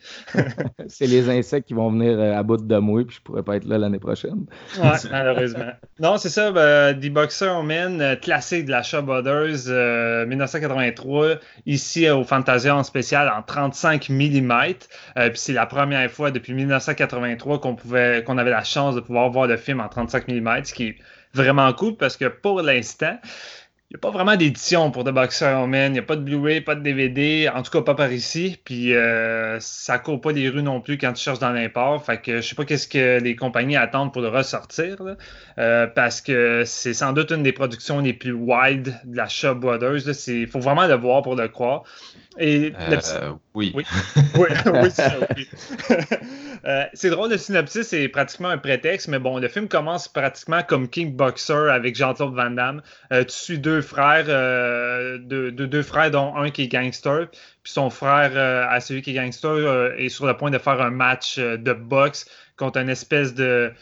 c'est 0.88 1.06
les 1.06 1.28
insectes 1.28 1.68
qui 1.68 1.74
vont 1.74 1.90
venir 1.90 2.18
euh, 2.18 2.38
à 2.38 2.42
bout 2.42 2.58
de 2.58 2.76
moi 2.76 3.04
puis 3.06 3.16
je 3.16 3.22
pourrais 3.22 3.42
pas 3.42 3.56
être 3.56 3.64
là 3.64 3.78
l'année 3.78 3.98
prochaine. 3.98 4.46
ouais, 4.82 4.90
malheureusement. 5.10 5.72
Non, 5.98 6.16
c'est 6.18 6.28
ça. 6.28 6.52
Ben, 6.52 6.98
The 6.98 7.10
Boxer 7.10 7.48
Omen, 7.48 8.16
classique 8.20 8.66
de 8.66 8.70
la 8.70 8.82
Shaw 8.82 9.02
Brothers, 9.02 10.26
1983. 10.26 11.36
Ici, 11.66 12.01
au 12.10 12.24
Fantasia 12.24 12.74
en 12.76 12.82
spécial 12.82 13.32
en 13.34 13.42
35 13.42 14.08
mm. 14.08 14.74
puis 15.14 15.30
c'est 15.34 15.52
la 15.52 15.66
première 15.66 16.10
fois 16.10 16.30
depuis 16.30 16.54
1983 16.54 17.60
qu'on 17.60 17.74
pouvait 17.74 18.22
qu'on 18.24 18.38
avait 18.38 18.50
la 18.50 18.64
chance 18.64 18.94
de 18.94 19.00
pouvoir 19.00 19.30
voir 19.30 19.46
le 19.46 19.56
film 19.56 19.80
en 19.80 19.88
35 19.88 20.28
mm, 20.28 20.64
ce 20.64 20.74
qui 20.74 20.84
est 20.88 20.96
vraiment 21.34 21.72
cool 21.72 21.96
parce 21.96 22.16
que 22.16 22.26
pour 22.26 22.60
l'instant, 22.62 23.18
n'y 23.92 23.96
a 23.96 23.98
pas 23.98 24.10
vraiment 24.10 24.36
d'édition 24.36 24.90
pour 24.90 25.04
The 25.04 25.10
Boxer 25.10 25.66
Man. 25.66 25.90
Il 25.90 25.92
n'y 25.92 25.98
a 25.98 26.02
pas 26.02 26.16
de 26.16 26.22
Blu-ray, 26.22 26.62
pas 26.62 26.74
de 26.74 26.80
DVD, 26.80 27.50
en 27.54 27.62
tout 27.62 27.70
cas 27.70 27.82
pas 27.82 27.94
par 27.94 28.10
ici. 28.10 28.58
Puis 28.64 28.94
euh, 28.94 29.60
ça 29.60 29.98
court 29.98 30.20
pas 30.20 30.32
les 30.32 30.48
rues 30.48 30.62
non 30.62 30.80
plus 30.80 30.96
quand 30.96 31.12
tu 31.12 31.22
cherches 31.22 31.40
dans 31.40 31.50
l'import. 31.50 32.02
Fait 32.02 32.18
que 32.18 32.36
je 32.36 32.48
sais 32.48 32.54
pas 32.54 32.64
qu'est-ce 32.64 32.88
que 32.88 33.20
les 33.20 33.36
compagnies 33.36 33.76
attendent 33.76 34.12
pour 34.12 34.22
le 34.22 34.28
ressortir. 34.28 34.96
Euh, 35.58 35.86
parce 35.86 36.22
que 36.22 36.62
c'est 36.64 36.94
sans 36.94 37.12
doute 37.12 37.32
une 37.32 37.42
des 37.42 37.52
productions 37.52 38.00
les 38.00 38.14
plus 38.14 38.32
wide 38.32 38.98
de 39.04 39.16
la 39.16 39.28
Shaw 39.28 39.54
Brothers. 39.54 40.08
Il 40.26 40.46
faut 40.46 40.60
vraiment 40.60 40.86
le 40.86 40.94
voir 40.94 41.20
pour 41.20 41.36
le 41.36 41.48
croire. 41.48 41.84
Et 42.38 42.72
euh, 42.78 43.32
oui. 43.54 43.72
Oui, 43.74 43.84
oui, 44.36 44.48
oui 44.66 44.88
c'est 46.94 47.10
drôle, 47.10 47.30
le 47.30 47.36
synopsis 47.36 47.88
c'est 47.88 48.08
pratiquement 48.08 48.48
un 48.48 48.58
prétexte, 48.58 49.08
mais 49.08 49.18
bon, 49.18 49.38
le 49.38 49.48
film 49.48 49.68
commence 49.68 50.08
pratiquement 50.08 50.62
comme 50.62 50.88
King 50.88 51.14
Boxer 51.14 51.68
avec 51.70 51.94
Jean-Claude 51.96 52.34
Van 52.34 52.50
Damme. 52.50 52.82
tu 53.10 53.24
suis 53.28 53.58
deux 53.58 53.82
frères, 53.82 54.24
euh, 54.28 55.18
de, 55.18 55.50
deux 55.50 55.82
frères, 55.82 56.10
dont 56.10 56.34
un 56.36 56.50
qui 56.50 56.62
est 56.62 56.68
gangster. 56.68 57.28
Puis 57.62 57.72
son 57.72 57.90
frère, 57.90 58.32
euh, 58.34 58.66
à 58.68 58.80
celui 58.80 59.02
qui 59.02 59.10
est 59.10 59.14
gangster, 59.14 59.50
euh, 59.50 59.94
est 59.96 60.08
sur 60.08 60.26
le 60.26 60.36
point 60.36 60.50
de 60.50 60.58
faire 60.58 60.80
un 60.80 60.90
match 60.90 61.38
de 61.38 61.72
boxe 61.72 62.26
contre 62.56 62.78
une 62.78 62.88
espèce 62.88 63.34
de 63.34 63.72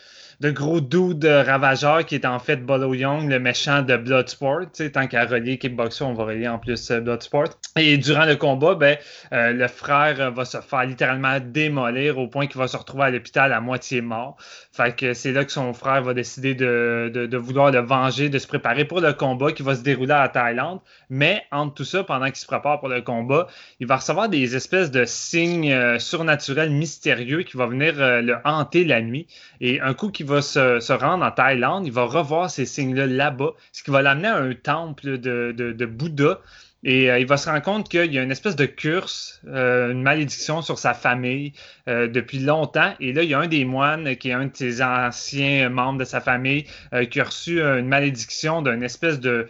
de 0.41 0.51
gros 0.51 0.81
dude 0.81 1.27
ravageur 1.27 2.07
qui 2.07 2.15
est 2.15 2.25
en 2.25 2.39
fait 2.39 2.65
Bolo 2.65 2.95
Young, 2.95 3.29
le 3.29 3.39
méchant 3.39 3.83
de 3.83 3.97
Bloodsport. 3.97 4.67
Tant 4.93 5.07
qu'à 5.07 5.27
relier 5.27 5.59
Kickboxer, 5.59 6.05
on 6.05 6.15
va 6.15 6.25
relier 6.25 6.49
en 6.49 6.59
plus 6.59 6.91
euh, 6.91 7.01
Bloodsport. 7.01 7.51
Et 7.77 7.99
durant 7.99 8.25
le 8.25 8.37
combat, 8.37 8.75
ben, 8.75 8.97
euh, 9.33 9.53
le 9.53 9.69
frère 9.69 10.33
va 10.33 10.45
se 10.47 10.59
faire 10.59 10.87
littéralement 10.87 11.39
démolir 11.41 12.17
au 12.17 12.27
point 12.27 12.47
qu'il 12.47 12.59
va 12.59 12.69
se 12.69 12.77
retrouver 12.77 13.05
à 13.05 13.11
l'hôpital 13.11 13.53
à 13.53 13.61
moitié 13.61 14.01
mort. 14.01 14.39
Fait 14.73 14.97
que 14.97 15.13
c'est 15.13 15.33
là 15.33 15.45
que 15.45 15.53
son 15.53 15.75
frère 15.75 16.03
va 16.03 16.15
décider 16.15 16.55
de, 16.55 17.11
de, 17.13 17.37
vouloir 17.37 17.71
le 17.71 17.81
venger, 17.81 18.31
de 18.31 18.39
se 18.39 18.47
préparer 18.47 18.87
pour 18.87 19.01
le 19.01 19.13
combat 19.13 19.53
qui 19.53 19.63
va 19.63 19.75
se 19.75 19.83
dérouler 19.83 20.15
à 20.15 20.29
Thaïlande. 20.29 20.81
Mais 21.11 21.43
entre 21.53 21.75
tout 21.75 21.85
ça, 21.85 22.03
pendant 22.03 22.27
qu'il 22.27 22.37
se 22.37 22.47
prépare 22.47 22.81
pour 22.81 22.89
le 22.89 23.03
combat, 23.03 23.47
il 23.79 23.87
va 23.87 23.97
recevoir 23.97 24.31
des 24.31 24.57
espèces 24.57 24.91
de 24.91 25.05
signes 25.05 25.73
euh, 25.73 25.99
surnaturels 25.99 26.71
mystérieux 26.71 27.43
qui 27.43 27.59
vont 27.59 27.67
venir 27.67 27.95
le 27.97 28.37
hanter 28.45 28.85
la 28.85 29.03
nuit. 29.03 29.27
Et 29.61 29.81
un 29.81 29.93
coup 29.93 30.11
qu'il 30.11 30.27
va 30.27 30.30
se, 30.41 30.93
rendre 30.93 31.25
en 31.25 31.31
Thaïlande, 31.31 31.87
il 31.87 31.93
va 31.93 32.05
revoir 32.05 32.51
ces 32.51 32.67
signes-là 32.67 33.07
là-bas, 33.07 33.53
ce 33.73 33.83
qui 33.83 33.91
va 33.91 34.03
l'amener 34.03 34.29
à 34.29 34.37
un 34.37 34.55
temple 34.55 35.19
de, 35.19 35.87
Bouddha. 35.87 36.41
Et 36.83 37.11
euh, 37.11 37.19
il 37.19 37.27
va 37.27 37.37
se 37.37 37.47
rendre 37.47 37.61
compte 37.61 37.91
qu'il 37.91 38.11
y 38.11 38.19
a 38.19 38.23
une 38.23 38.31
espèce 38.31 38.57
de 38.57 38.65
curse, 38.65 39.43
euh, 39.49 39.93
une 39.93 40.03
malédiction 40.03 40.63
sur 40.63 40.79
sa 40.79 40.95
famille 40.95 41.53
euh, 41.89 42.09
depuis 42.09 42.39
longtemps. 42.39 42.95
Et 43.01 43.13
là, 43.13 43.23
il 43.23 43.29
y 43.29 43.35
a 43.35 43.39
un 43.39 43.49
des 43.49 43.67
moines 43.67 44.17
qui 44.17 44.31
est 44.31 44.33
un 44.33 44.47
de 44.47 44.57
ses 44.57 44.81
anciens 44.81 45.69
membres 45.69 45.99
de 45.99 46.05
sa 46.05 46.23
famille 46.23 46.65
qui 47.11 47.21
a 47.21 47.25
reçu 47.25 47.61
une 47.61 47.87
malédiction 47.87 48.63
d'une 48.63 48.83
espèce 48.83 49.21
de, 49.21 49.47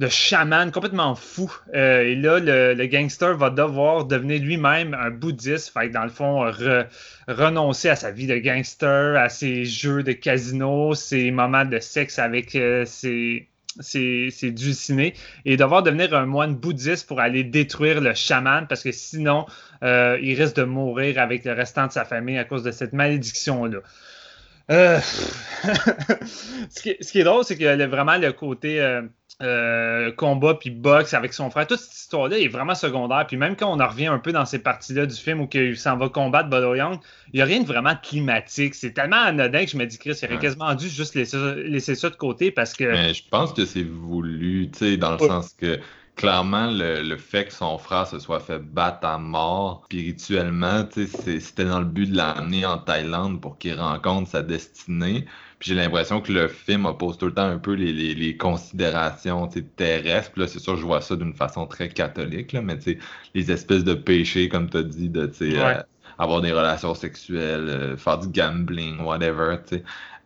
de 0.00 0.08
chaman 0.08 0.72
complètement 0.72 1.14
fou. 1.14 1.54
Euh, 1.74 2.00
et 2.04 2.16
là, 2.16 2.40
le, 2.40 2.86
gangster 2.86 3.36
va 3.36 3.50
devoir 3.50 4.06
devenir 4.06 4.40
lui-même 4.40 4.94
un 4.94 5.10
bouddhiste, 5.10 5.70
fait 5.74 5.90
dans 5.90 6.04
le 6.04 6.10
fond, 6.10 6.50
renoncer 7.28 7.90
à 7.90 7.96
sa 7.96 8.10
vie 8.10 8.26
de 8.26 8.38
gangster, 8.38 9.16
à 9.18 9.28
ses 9.28 9.66
jeux 9.66 10.02
de 10.02 10.12
casino, 10.12 10.94
ses 10.94 11.30
moments 11.30 11.66
de 11.66 11.78
sexe 11.80 12.18
avec 12.18 12.54
euh, 12.56 12.86
ses, 12.86 13.46
ses, 13.80 14.50
dulcinés, 14.50 15.12
et 15.44 15.58
devoir 15.58 15.82
devenir 15.82 16.14
un 16.14 16.24
moine 16.24 16.54
bouddhiste 16.54 17.06
pour 17.06 17.20
aller 17.20 17.44
détruire 17.44 18.00
le 18.00 18.14
chaman, 18.14 18.66
parce 18.66 18.82
que 18.82 18.92
sinon, 18.92 19.44
euh, 19.82 20.18
il 20.22 20.40
risque 20.40 20.56
de 20.56 20.64
mourir 20.64 21.18
avec 21.18 21.44
le 21.44 21.52
restant 21.52 21.88
de 21.88 21.92
sa 21.92 22.06
famille 22.06 22.38
à 22.38 22.44
cause 22.44 22.62
de 22.62 22.70
cette 22.70 22.94
malédiction-là. 22.94 23.80
ce, 26.70 26.82
qui, 26.82 26.96
ce, 27.00 27.12
qui, 27.12 27.20
est 27.20 27.24
drôle, 27.24 27.44
c'est 27.44 27.60
a 27.66 27.86
vraiment 27.88 28.16
le 28.16 28.32
côté 28.32 28.80
euh, 29.42 30.12
combat 30.12 30.54
puis 30.54 30.68
boxe 30.68 31.14
avec 31.14 31.32
son 31.32 31.50
frère. 31.50 31.66
Toute 31.66 31.80
cette 31.80 31.94
histoire-là 31.94 32.38
est 32.38 32.48
vraiment 32.48 32.74
secondaire. 32.74 33.26
Puis 33.26 33.38
même 33.38 33.56
quand 33.56 33.74
on 33.74 33.80
en 33.80 33.88
revient 33.88 34.08
un 34.08 34.18
peu 34.18 34.32
dans 34.32 34.44
ces 34.44 34.58
parties-là 34.58 35.06
du 35.06 35.16
film 35.16 35.40
où 35.40 35.48
il 35.54 35.78
s'en 35.78 35.96
va 35.96 36.10
combattre 36.10 36.50
Bodo 36.50 36.74
Young, 36.74 36.98
il 37.32 37.36
n'y 37.36 37.42
a 37.42 37.46
rien 37.46 37.60
de 37.60 37.66
vraiment 37.66 37.94
climatique. 37.96 38.74
C'est 38.74 38.92
tellement 38.92 39.16
anodin 39.16 39.64
que 39.64 39.70
je 39.70 39.78
me 39.78 39.86
dis, 39.86 39.98
Chris, 39.98 40.18
il 40.22 40.26
aurait 40.26 40.38
quasiment 40.38 40.74
dû 40.74 40.88
juste 40.88 41.14
laisser, 41.14 41.94
ça 41.94 42.10
de 42.10 42.16
côté 42.16 42.50
parce 42.50 42.74
que. 42.74 42.84
Mais 42.84 43.14
je 43.14 43.22
pense 43.30 43.54
que 43.54 43.64
c'est 43.64 43.82
voulu, 43.82 44.68
tu 44.72 44.78
sais, 44.78 44.96
dans 44.98 45.12
le 45.12 45.18
sens 45.18 45.54
que 45.58 45.78
clairement, 46.20 46.70
le, 46.70 47.16
fait 47.16 47.46
que 47.46 47.52
son 47.52 47.78
frère 47.78 48.06
se 48.06 48.18
soit 48.18 48.40
fait 48.40 48.58
battre 48.58 49.06
à 49.06 49.16
mort 49.16 49.84
spirituellement, 49.86 50.86
c'était 50.92 51.64
dans 51.64 51.78
le 51.78 51.86
but 51.86 52.10
de 52.10 52.16
l'amener 52.18 52.66
en 52.66 52.76
Thaïlande 52.76 53.40
pour 53.40 53.56
qu'il 53.56 53.80
rencontre 53.80 54.28
sa 54.28 54.42
destinée. 54.42 55.24
Puis 55.58 55.70
j'ai 55.70 55.74
l'impression 55.74 56.20
que 56.20 56.30
le 56.30 56.48
film 56.48 56.84
oppose 56.84 57.16
tout 57.16 57.24
le 57.24 57.32
temps 57.32 57.46
un 57.46 57.56
peu 57.56 57.72
les, 57.72 57.94
les, 57.94 58.14
les 58.14 58.36
considérations 58.36 59.48
terrestres. 59.76 60.32
Puis 60.32 60.42
là, 60.42 60.46
c'est 60.46 60.58
sûr, 60.58 60.76
je 60.76 60.84
vois 60.84 61.00
ça 61.00 61.16
d'une 61.16 61.32
façon 61.32 61.66
très 61.66 61.88
catholique, 61.88 62.52
là, 62.52 62.60
mais 62.60 62.78
les 63.34 63.50
espèces 63.50 63.84
de 63.84 63.94
péchés, 63.94 64.50
comme 64.50 64.68
tu 64.68 64.76
as 64.76 64.82
dit, 64.82 65.08
de 65.08 65.30
euh, 65.40 65.82
avoir 66.18 66.42
des 66.42 66.52
relations 66.52 66.94
sexuelles, 66.94 67.68
euh, 67.68 67.96
faire 67.96 68.18
du 68.18 68.28
gambling, 68.28 69.00
whatever. 69.00 69.56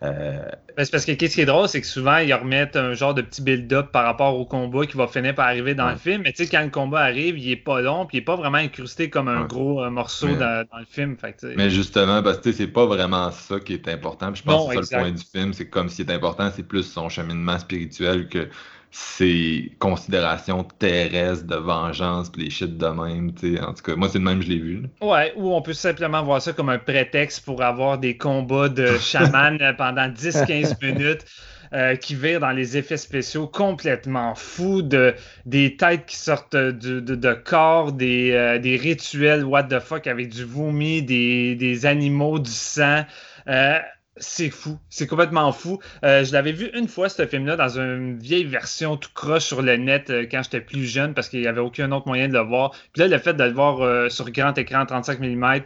Euh, 0.05 0.39
ben, 0.77 0.85
c'est 0.85 0.91
parce 0.91 1.05
que 1.05 1.13
ce 1.13 1.17
qui 1.17 1.41
est 1.41 1.47
drôle, 1.47 1.69
c'est 1.69 1.81
que 1.81 1.87
souvent, 1.87 2.19
ils 2.19 2.35
remettent 2.35 2.77
un 2.77 2.95
genre 2.95 3.15
de 3.15 3.23
petit 3.23 3.43
build-up 3.43 3.93
par 3.93 4.05
rapport 4.05 4.39
au 4.39 4.45
combat 4.45 4.87
qui 4.87 4.97
va 4.97 5.07
finir 5.07 5.35
par 5.35 5.47
arriver 5.47 5.75
dans 5.75 5.89
le 5.91 5.97
film. 5.97 6.23
Mais 6.23 6.33
tu 6.33 6.45
sais, 6.45 6.51
quand 6.51 6.63
le 6.63 6.71
combat 6.71 7.01
arrive, 7.01 7.39
il 7.39 7.51
est 7.51 7.57
pas 7.57 7.81
long, 7.81 8.07
puis 8.07 8.19
il 8.19 8.21
est 8.21 8.25
pas 8.25 8.37
vraiment 8.37 8.59
incrusté 8.59 9.09
comme 9.09 9.29
un 9.29 9.45
gros 9.45 9.83
euh, 9.83 9.91
morceau 9.91 10.35
dans, 10.35 10.67
le 10.79 10.85
film. 10.85 11.17
mais 11.57 11.71
justement, 11.71 12.23
parce 12.23 12.39
que 12.39 12.53
c'est 12.53 12.67
pas 12.67 12.87
vraiment 12.87 13.31
ça 13.31 13.61
qui 13.61 13.75
est 13.75 13.89
important. 13.89 14.35
je 14.35 14.43
pense 14.43 14.69
que 14.69 14.83
c'est 14.83 14.91
ça 14.91 14.97
le 14.99 15.03
point 15.05 15.13
du 15.13 15.25
film. 15.25 15.53
C'est 15.53 15.69
comme 15.69 15.89
si 15.89 16.03
est 16.03 16.11
important, 16.11 16.51
c'est 16.55 16.67
plus 16.67 16.83
son 16.83 17.09
cheminement 17.09 17.59
spirituel 17.59 18.29
que 18.29 18.49
ces 18.97 19.73
considérations 19.81 20.63
terrestres 20.63 21.47
de 21.47 21.57
vengeance 21.57 22.31
pis 22.31 22.45
les 22.45 22.51
shit 22.51 22.79
de 22.79 22.87
même, 22.87 23.35
tu 23.35 23.57
sais. 23.57 23.61
En 23.61 23.75
tout 23.75 23.83
cas, 23.83 23.97
moi, 23.97 24.09
c'est 24.09 24.19
le 24.19 24.25
même, 24.25 24.41
je 24.41 24.49
l'ai 24.49 24.59
vu. 24.61 24.85
Ouais, 25.01 25.33
ou 25.35 25.53
on 25.53 25.61
peut 25.63 25.73
simplement 25.73 26.23
voir 26.23 26.41
ça 26.41 26.53
comme 26.53 26.69
un 26.69 26.79
prétexte 26.79 27.45
pour 27.45 27.61
avoir 27.63 27.99
des 27.99 28.17
combats 28.17 28.69
de 28.69 28.97
chaman 29.01 29.59
pendant 29.77 30.09
10-15 30.09 30.77
minutes. 30.83 31.25
Euh, 31.73 31.97
qui 31.97 32.15
virent 32.15 32.39
dans 32.39 32.53
les 32.53 32.77
effets 32.77 32.99
spéciaux 32.99 33.49
complètement 33.49 34.37
fous, 34.37 34.83
de, 34.83 35.13
des 35.45 35.77
têtes 35.77 36.07
qui 36.07 36.17
sortent 36.17 36.55
de, 36.55 37.01
de, 37.01 37.33
corps, 37.33 37.91
des, 37.91 38.31
euh, 38.31 38.61
des, 38.61 38.77
rituels 38.77 39.45
what 39.45 39.65
the 39.65 39.81
fuck 39.81 40.07
avec 40.07 40.29
du 40.29 40.45
vomi, 40.45 41.03
des, 41.03 41.57
des 41.57 41.85
animaux, 41.85 42.39
du 42.39 42.51
sang. 42.51 43.03
Euh, 43.49 43.79
c'est 44.17 44.51
fou, 44.51 44.79
c'est 44.91 45.07
complètement 45.07 45.51
fou. 45.53 45.81
Euh, 46.05 46.25
je 46.25 46.33
l'avais 46.33 46.53
vu 46.53 46.71
une 46.75 46.89
fois, 46.89 47.09
ce 47.09 47.27
film-là, 47.27 47.57
dans 47.57 47.79
une 47.79 48.19
vieille 48.19 48.45
version 48.45 48.97
tout 48.97 49.11
croche 49.13 49.45
sur 49.45 49.61
le 49.61 49.77
net 49.77 50.11
euh, 50.11 50.27
quand 50.31 50.43
j'étais 50.43 50.61
plus 50.61 50.87
jeune 50.87 51.15
parce 51.15 51.29
qu'il 51.29 51.41
n'y 51.41 51.47
avait 51.47 51.61
aucun 51.61 51.91
autre 51.93 52.07
moyen 52.07 52.29
de 52.29 52.35
le 52.35 52.41
voir. 52.41 52.71
Puis 52.93 53.01
là, 53.01 53.09
le 53.09 53.19
fait 53.19 53.35
de 53.35 53.43
le 53.43 53.53
voir 53.53 53.81
euh, 53.81 54.09
sur 54.09 54.31
grand 54.31 54.57
écran 54.57 54.87
35 54.87 55.19
mm 55.21 55.63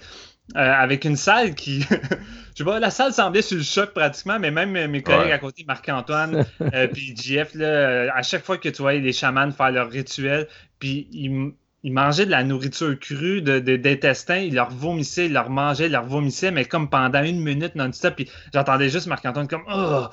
avec 0.55 1.05
une 1.05 1.17
salle 1.17 1.55
qui. 1.55 1.81
je 1.83 1.87
sais 2.55 2.65
pas, 2.65 2.81
la 2.81 2.91
salle 2.91 3.13
semblait 3.13 3.43
sur 3.43 3.59
le 3.59 3.63
choc 3.63 3.93
pratiquement, 3.93 4.39
mais 4.39 4.51
même 4.51 4.73
mes 4.87 5.03
collègues 5.03 5.33
à 5.33 5.39
côté, 5.39 5.63
Marc-Antoine, 5.69 6.47
puis 6.95 7.15
JF, 7.15 7.55
là, 7.55 8.15
à 8.15 8.23
chaque 8.23 8.47
fois 8.47 8.57
que 8.57 8.71
tu 8.71 8.81
voyais 8.81 9.01
les 9.01 9.13
chamans 9.13 9.51
faire 9.51 9.73
leur 9.73 9.91
rituel, 9.91 10.49
puis 10.79 11.07
ils 11.13 11.53
ils 11.85 11.93
mangeaient 11.93 12.27
de 12.27 12.31
la 12.31 12.43
nourriture 12.43 12.99
crue, 12.99 13.41
de, 13.41 13.59
d'intestins, 13.77 14.39
ils 14.39 14.55
leur 14.55 14.71
vomissaient, 14.71 15.27
ils 15.27 15.33
leur 15.33 15.49
mangeaient, 15.49 15.87
ils 15.87 15.93
leur 15.93 16.05
vomissaient, 16.05 16.51
mais 16.51 16.65
comme 16.65 16.91
pendant 16.91 17.23
une 17.23 17.41
minute 17.41 17.77
non-stop, 17.77 18.17
puis 18.17 18.29
j'entendais 18.53 18.89
juste 18.89 19.07
Marc-Antoine 19.07 19.47
comme 19.47 19.63
«Oh! 19.73 20.07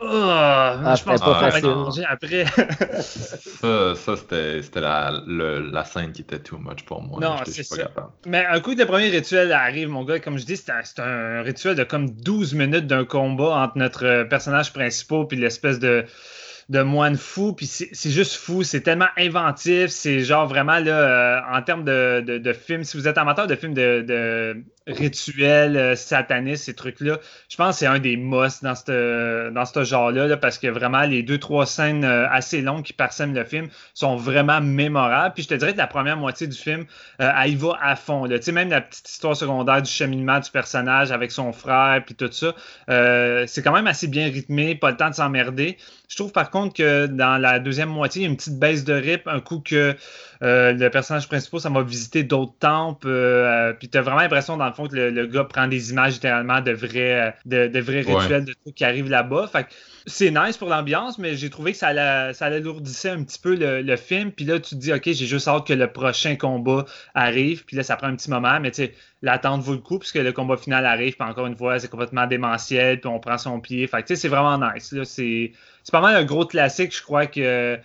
Oh! 0.00 0.06
Ah, 0.06 0.94
je 0.96 1.02
pense 1.02 1.20
pas 1.20 1.50
faire 1.50 1.76
manger 1.76 2.04
après.» 2.08 2.44
Ça, 3.00 3.94
ça 3.96 4.16
c'était, 4.16 4.62
c'était 4.62 4.80
la, 4.80 5.12
la 5.26 5.84
scène 5.84 6.12
qui 6.12 6.22
était 6.22 6.38
too 6.38 6.58
much 6.58 6.84
pour 6.84 7.02
moi. 7.02 7.18
Non, 7.20 7.36
c'est 7.44 7.64
ça. 7.64 7.90
Mais 8.26 8.46
un 8.46 8.60
coup, 8.60 8.74
le 8.74 8.86
premier 8.86 9.08
rituel 9.08 9.50
arrive, 9.52 9.88
mon 9.88 10.04
gars, 10.04 10.20
comme 10.20 10.38
je 10.38 10.44
dis, 10.44 10.56
c'est 10.56 10.70
un, 10.70 10.82
un 11.02 11.42
rituel 11.42 11.74
de 11.74 11.82
comme 11.82 12.10
12 12.10 12.54
minutes 12.54 12.86
d'un 12.86 13.04
combat 13.04 13.64
entre 13.64 13.78
notre 13.78 14.24
personnage 14.24 14.72
principal 14.72 15.26
puis 15.26 15.36
l'espèce 15.36 15.78
de 15.78 16.04
de 16.68 16.82
moine 16.82 17.16
fou, 17.16 17.54
puis 17.54 17.64
c'est 17.66 18.10
juste 18.10 18.34
fou, 18.34 18.62
c'est 18.62 18.82
tellement 18.82 19.08
inventif, 19.16 19.86
c'est 19.86 20.20
genre 20.20 20.46
vraiment 20.46 20.78
là, 20.78 20.98
euh, 20.98 21.40
en 21.50 21.62
termes 21.62 21.82
de, 21.82 22.22
de, 22.26 22.36
de 22.36 22.52
films, 22.52 22.84
si 22.84 22.98
vous 22.98 23.08
êtes 23.08 23.16
amateur 23.16 23.46
de 23.46 23.54
films 23.54 23.72
de, 23.72 24.04
de 24.06 24.62
rituels 24.86 25.78
euh, 25.78 25.96
satanistes, 25.96 26.64
ces 26.64 26.74
trucs-là, 26.74 27.20
je 27.48 27.56
pense 27.56 27.76
que 27.76 27.78
c'est 27.78 27.86
un 27.86 27.98
des 27.98 28.18
must 28.18 28.62
dans 28.62 28.74
ce 28.74 29.48
dans 29.48 29.84
genre-là, 29.84 30.36
parce 30.36 30.58
que 30.58 30.66
vraiment 30.66 31.04
les 31.04 31.22
deux, 31.22 31.38
trois 31.38 31.64
scènes 31.64 32.04
euh, 32.04 32.28
assez 32.28 32.60
longues 32.60 32.82
qui 32.82 32.92
parsèment 32.92 33.34
le 33.34 33.44
film 33.44 33.68
sont 33.94 34.16
vraiment 34.16 34.60
mémorables. 34.60 35.34
Puis 35.34 35.44
je 35.44 35.48
te 35.48 35.54
dirais 35.54 35.72
que 35.72 35.78
la 35.78 35.86
première 35.86 36.18
moitié 36.18 36.46
du 36.46 36.56
film, 36.56 36.84
elle 37.18 37.50
y 37.50 37.54
va 37.54 37.78
à 37.80 37.96
fond. 37.96 38.28
Tu 38.28 38.42
sais, 38.42 38.52
même 38.52 38.68
la 38.70 38.80
petite 38.80 39.08
histoire 39.08 39.36
secondaire 39.36 39.80
du 39.82 39.90
cheminement 39.90 40.38
du 40.40 40.50
personnage 40.50 41.12
avec 41.12 41.32
son 41.32 41.52
frère, 41.52 42.02
puis 42.04 42.14
tout 42.14 42.30
ça, 42.30 42.54
c'est 43.46 43.62
quand 43.62 43.72
même 43.72 43.86
assez 43.86 44.08
bien 44.08 44.26
rythmé, 44.26 44.74
pas 44.74 44.90
le 44.90 44.96
temps 44.96 45.10
de 45.10 45.14
s'emmerder. 45.14 45.76
Je 46.08 46.16
trouve 46.16 46.32
par 46.32 46.50
contre 46.50 46.74
que 46.74 47.06
dans 47.06 47.36
la 47.36 47.58
deuxième 47.58 47.90
moitié, 47.90 48.22
il 48.22 48.24
y 48.24 48.26
a 48.26 48.30
une 48.30 48.36
petite 48.36 48.58
baisse 48.58 48.84
de 48.84 48.94
rip, 48.94 49.26
un 49.26 49.40
coup 49.40 49.60
que 49.60 49.94
Euh, 50.42 50.72
le 50.72 50.88
personnage 50.88 51.26
principal, 51.26 51.60
ça 51.60 51.70
m'a 51.70 51.82
visité 51.82 52.22
d'autres 52.22 52.56
temples. 52.60 53.08
Euh, 53.08 53.72
puis 53.72 53.88
t'as 53.88 54.02
vraiment 54.02 54.20
l'impression, 54.20 54.56
dans 54.56 54.66
le 54.66 54.72
fond, 54.72 54.86
que 54.86 54.94
le, 54.94 55.26
gars 55.26 55.44
prend 55.44 55.66
des 55.66 55.90
images 55.90 56.14
littéralement 56.14 56.60
de 56.60 56.72
vrais, 56.72 57.34
de, 57.44 57.80
vrais 57.80 58.02
rituels, 58.02 58.44
de 58.44 58.52
trucs 58.52 58.74
qui 58.74 58.84
arrivent 58.84 59.10
là-bas. 59.10 59.48
Fait 59.50 59.66
c'est 60.06 60.30
nice 60.30 60.56
pour 60.56 60.68
l'ambiance, 60.68 61.18
mais 61.18 61.34
j'ai 61.34 61.50
trouvé 61.50 61.72
que 61.72 61.78
ça, 61.78 62.32
ça 62.32 62.46
alourdissait 62.46 63.10
un 63.10 63.24
petit 63.24 63.38
peu 63.38 63.56
le, 63.56 63.96
film. 63.96 64.30
Puis 64.30 64.44
là, 64.44 64.60
tu 64.60 64.76
te 64.76 64.80
dis, 64.80 64.92
OK, 64.92 65.04
j'ai 65.04 65.26
juste 65.26 65.48
hâte 65.48 65.66
que 65.66 65.72
le 65.72 65.92
prochain 65.92 66.36
combat 66.36 66.84
arrive. 67.14 67.64
Puis 67.64 67.76
là, 67.76 67.82
ça 67.82 67.96
prend 67.96 68.06
un 68.06 68.16
petit 68.16 68.30
moment, 68.30 68.60
mais 68.60 68.70
tu 68.70 68.84
sais, 68.84 68.94
l'attente 69.22 69.62
vaut 69.62 69.72
le 69.72 69.78
coup, 69.78 69.98
puisque 69.98 70.16
le 70.16 70.32
combat 70.32 70.56
final 70.56 70.86
arrive. 70.86 71.16
Puis 71.16 71.28
encore 71.28 71.46
une 71.46 71.56
fois, 71.56 71.78
c'est 71.78 71.88
complètement 71.88 72.26
démentiel. 72.26 73.00
Puis 73.00 73.08
on 73.08 73.20
prend 73.20 73.38
son 73.38 73.60
pied. 73.60 73.86
Fait 73.86 74.02
tu 74.02 74.08
sais, 74.08 74.16
c'est 74.16 74.28
vraiment 74.28 74.58
nice. 74.58 74.94
C'est 75.04 75.52
pas 75.92 76.00
mal 76.00 76.16
un 76.16 76.24
gros 76.24 76.46
classique, 76.46 76.96
je 76.96 77.02
crois, 77.02 77.26
que 77.26 77.78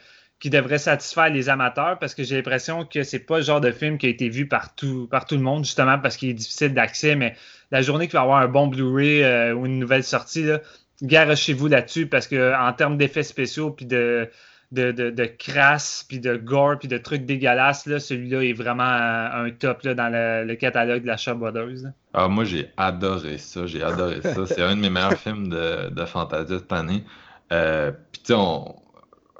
qui 0.43 0.49
devrait 0.49 0.77
satisfaire 0.77 1.29
les 1.29 1.47
amateurs 1.47 1.97
parce 1.99 2.13
que 2.13 2.23
j'ai 2.23 2.35
l'impression 2.35 2.83
que 2.83 3.03
c'est 3.03 3.19
pas 3.19 3.37
le 3.37 3.45
genre 3.45 3.61
de 3.61 3.71
film 3.71 3.97
qui 3.97 4.07
a 4.07 4.09
été 4.09 4.27
vu 4.27 4.45
par 4.45 4.75
tout, 4.75 5.07
par 5.07 5.25
tout 5.25 5.35
le 5.35 5.41
monde, 5.41 5.63
justement 5.63 5.97
parce 5.97 6.17
qu'il 6.17 6.31
est 6.31 6.33
difficile 6.33 6.73
d'accès, 6.73 7.15
mais 7.15 7.37
la 7.71 7.81
journée 7.81 8.07
qu'il 8.07 8.17
va 8.17 8.23
avoir 8.23 8.39
un 8.39 8.49
bon 8.49 8.67
Blu-ray 8.67 9.23
euh, 9.23 9.53
ou 9.53 9.65
une 9.65 9.79
nouvelle 9.79 10.03
sortie, 10.03 10.43
là, 10.43 11.35
chez 11.35 11.53
vous 11.53 11.69
là-dessus 11.69 12.07
parce 12.07 12.27
que 12.27 12.53
en 12.59 12.73
termes 12.73 12.97
d'effets 12.97 13.23
spéciaux 13.23 13.71
puis 13.71 13.85
de, 13.85 14.29
de, 14.73 14.91
de, 14.91 15.25
crasse, 15.25 16.05
puis 16.07 16.19
de 16.19 16.35
gore, 16.35 16.79
puis 16.79 16.87
de 16.87 16.97
trucs 16.97 17.25
dégueulasses, 17.25 17.85
là, 17.85 17.99
celui-là 17.99 18.43
est 18.43 18.53
vraiment 18.53 18.83
un 18.83 19.49
top 19.51 19.83
là, 19.83 19.93
dans 19.93 20.09
le, 20.11 20.55
catalogue 20.55 21.03
de 21.03 21.07
la 21.07 21.17
Shabodeuse. 21.17 21.91
Ah, 22.13 22.27
moi, 22.27 22.43
j'ai 22.43 22.69
adoré 22.77 23.37
ça. 23.37 23.65
J'ai 23.65 23.83
adoré 23.83 24.21
ça. 24.21 24.45
C'est 24.45 24.61
un 24.61 24.75
de 24.75 24.81
mes 24.81 24.89
meilleurs 24.89 25.17
films 25.17 25.49
de, 25.49 25.89
de 25.89 26.05
fantasy 26.05 26.53
cette 26.57 26.73
année. 26.73 27.03
Euh, 27.51 27.91
puis, 28.11 28.21
tu 28.21 28.27
sais, 28.27 28.33
on, 28.33 28.75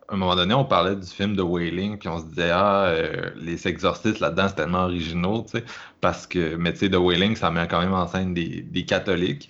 à 0.08 0.14
un 0.14 0.18
moment 0.18 0.36
donné, 0.36 0.54
on 0.54 0.66
parlait 0.66 0.96
du 0.96 1.08
film 1.08 1.36
de 1.36 1.42
Wailing, 1.42 1.98
puis 1.98 2.10
on 2.10 2.20
se 2.20 2.26
disait, 2.26 2.52
ah, 2.52 2.86
euh, 2.86 3.32
les 3.36 3.68
exorcistes 3.68 4.20
là-dedans, 4.20 4.48
c'est 4.50 4.56
tellement 4.56 4.84
originaux, 4.84 5.44
tu 5.44 5.58
sais, 5.58 5.64
parce 6.02 6.28
que, 6.28 6.56
mais 6.56 6.74
tu 6.74 6.80
sais, 6.80 6.90
The 6.90 6.98
Wailing, 6.98 7.36
ça 7.36 7.50
met 7.50 7.68
quand 7.68 7.82
même 7.82 7.94
en 7.94 8.08
scène 8.08 8.34
des, 8.34 8.62
des 8.62 8.86
catholiques. 8.86 9.50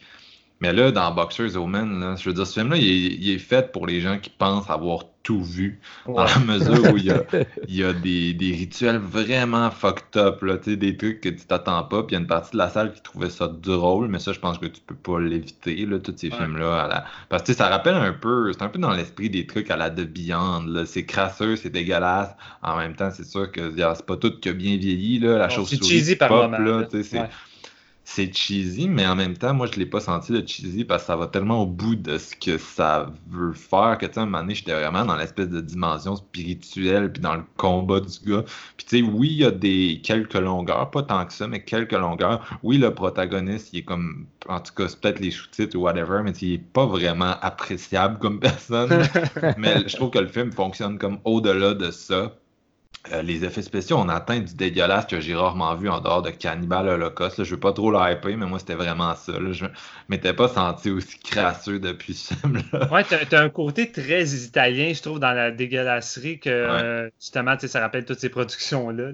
Mais 0.64 0.72
là, 0.72 0.94
dans 0.94 1.12
Boxers 1.12 1.58
Omen, 1.58 2.16
je 2.18 2.30
veux 2.30 2.34
dire, 2.34 2.48
ce 2.48 2.54
film-là, 2.54 2.78
il, 2.78 3.30
est 3.30 3.38
fait 3.38 3.74
pour 3.74 3.86
les 3.86 4.00
gens 4.00 4.18
qui 4.18 4.30
pensent 4.30 4.70
avoir 4.70 5.04
tout 5.22 5.44
vu. 5.44 5.82
Dans 6.08 6.24
la 6.24 6.40
mesure 6.40 6.94
où 6.94 6.96
il 6.96 7.04
y 7.04 7.12
a, 7.12 7.22
il 7.68 7.76
y 7.76 7.84
a 7.84 7.92
des, 7.92 8.34
des, 8.34 8.54
rituels 8.54 8.96
vraiment 8.98 9.70
fucked 9.72 10.16
up, 10.16 10.42
là, 10.42 10.56
des 10.56 10.96
trucs 10.96 11.20
que 11.20 11.28
tu 11.28 11.46
t'attends 11.46 11.84
pas. 11.84 12.04
Puis 12.04 12.12
il 12.12 12.14
y 12.14 12.16
a 12.16 12.22
une 12.22 12.28
partie 12.28 12.54
de 12.54 12.58
la 12.60 12.70
salle 12.70 12.94
qui 12.94 13.02
trouvait 13.02 13.30
ça 13.30 13.50
drôle, 13.50 14.08
mais 14.08 14.20
ça, 14.20 14.32
je 14.32 14.40
pense 14.40 14.58
que 14.58 14.68
tu 14.68 14.80
peux 14.80 14.96
pas 14.96 15.20
l'éviter, 15.20 15.86
là, 15.86 16.00
tous 16.00 16.16
ces 16.16 16.32
films-là. 16.32 16.88
La... 16.88 17.04
Parce 17.28 17.44
que 17.44 17.52
ça 17.52 17.68
rappelle 17.68 17.96
un 17.96 18.14
peu, 18.14 18.54
c'est 18.54 18.62
un 18.62 18.70
peu 18.70 18.80
dans 18.80 18.94
l'esprit 18.94 19.30
des 19.30 19.46
trucs 19.46 19.70
à 19.70 19.76
la 19.76 19.90
The 19.90 20.08
Beyond. 20.08 20.86
C'est 20.86 21.04
crasseux, 21.04 21.58
c'est 21.58 21.72
dégueulasse. 21.72 22.34
En 22.62 22.78
même 22.78 22.96
temps, 22.96 23.12
c'est 23.12 23.26
sûr 23.26 23.52
que 23.52 23.74
c'est 23.76 24.06
pas 24.06 24.16
tout 24.16 24.40
qui 24.40 24.48
a 24.48 24.54
bien 24.54 24.78
vieilli, 24.78 25.20
là, 25.20 25.40
la 25.40 25.50
chose 25.50 25.68
C'est 25.68 25.84
cheesy 25.84 26.16
par 26.16 26.30
moment. 26.30 26.58
Là, 26.58 26.88
c'est 28.06 28.34
cheesy, 28.36 28.90
mais 28.90 29.08
en 29.08 29.16
même 29.16 29.38
temps, 29.38 29.54
moi, 29.54 29.68
je 29.72 29.80
l'ai 29.80 29.86
pas 29.86 30.02
senti 30.02 30.34
de 30.34 30.46
cheesy 30.46 30.84
parce 30.84 31.04
que 31.04 31.08
ça 31.08 31.16
va 31.16 31.28
tellement 31.28 31.62
au 31.62 31.66
bout 31.66 31.96
de 31.96 32.18
ce 32.18 32.36
que 32.36 32.58
ça 32.58 33.12
veut 33.30 33.54
faire 33.54 33.98
que, 33.98 34.06
tu 34.06 34.14
sais, 34.14 34.20
un 34.20 34.26
moment 34.26 34.42
donné, 34.42 34.56
j'étais 34.56 34.74
vraiment 34.74 35.06
dans 35.06 35.16
l'espèce 35.16 35.48
de 35.48 35.62
dimension 35.62 36.16
spirituelle 36.18 37.12
puis 37.12 37.22
dans 37.22 37.36
le 37.36 37.44
combat 37.58 38.02
du 38.02 38.30
gars. 38.30 38.44
Puis, 38.78 38.86
tu 38.86 38.98
sais, 38.98 39.02
oui, 39.02 39.30
il 39.32 39.38
y 39.38 39.46
a 39.46 39.52
des 39.52 40.02
quelques 40.04 40.34
longueurs, 40.34 40.92
pas 40.92 41.04
tant 41.04 41.26
que 41.26 41.32
ça, 41.32 41.48
mais 41.48 41.64
quelques 41.64 41.94
longueurs. 41.94 42.60
Oui, 42.62 42.78
le 42.78 42.94
protagoniste, 42.94 43.70
il 43.74 43.80
est 43.80 43.84
comme, 43.84 44.28
en 44.50 44.60
tout 44.60 44.74
cas, 44.74 44.90
c'est 44.90 45.00
peut-être 45.00 45.20
les 45.20 45.32
sous-titres 45.32 45.78
ou 45.78 45.82
whatever, 45.84 46.22
mais 46.24 46.32
il 46.32 46.54
est 46.54 46.58
pas 46.58 46.86
vraiment 46.86 47.36
appréciable 47.42 48.20
comme 48.20 48.40
personne. 48.42 48.90
mais 49.58 49.88
je 49.88 49.96
trouve 49.96 50.10
que 50.10 50.20
le 50.20 50.28
film 50.28 50.52
fonctionne 50.52 50.98
comme 50.98 51.20
au-delà 51.24 51.74
de 51.74 51.90
ça. 51.90 52.34
Euh, 53.12 53.22
les 53.22 53.44
effets 53.44 53.62
spéciaux, 53.62 53.98
on 53.98 54.08
atteint 54.08 54.40
du 54.40 54.54
dégueulasse 54.54 55.06
que 55.08 55.20
j'ai 55.20 55.36
rarement 55.36 55.76
vu 55.76 55.90
en 55.90 56.00
dehors 56.00 56.22
de 56.22 56.30
Cannibal 56.30 56.88
Holocaust. 56.88 57.38
Là. 57.38 57.44
Je 57.44 57.52
veux 57.52 57.60
pas 57.60 57.74
trop 57.74 57.92
l'hyper, 57.92 58.38
mais 58.38 58.46
moi, 58.46 58.60
c'était 58.60 58.76
vraiment 58.76 59.14
ça. 59.16 59.34
Là. 59.34 59.52
Je 59.52 59.66
m'étais 60.08 60.32
pas 60.34 60.48
senti 60.48 60.90
aussi 60.90 61.20
crasseux 61.20 61.80
depuis 61.80 62.14
ce 62.14 62.34
film-là. 62.34 62.88
Ouais, 62.94 63.04
t'as, 63.04 63.44
un 63.44 63.50
côté 63.50 63.92
très 63.92 64.26
italien, 64.26 64.94
je 64.94 65.02
trouve, 65.02 65.20
dans 65.20 65.34
la 65.34 65.52
dégueulasserie 65.52 66.40
que, 66.40 66.50
euh, 66.50 67.10
justement, 67.20 67.58
ça 67.60 67.82
rappelle 67.82 68.06
toutes 68.06 68.20
ces 68.20 68.30
productions-là. 68.30 69.10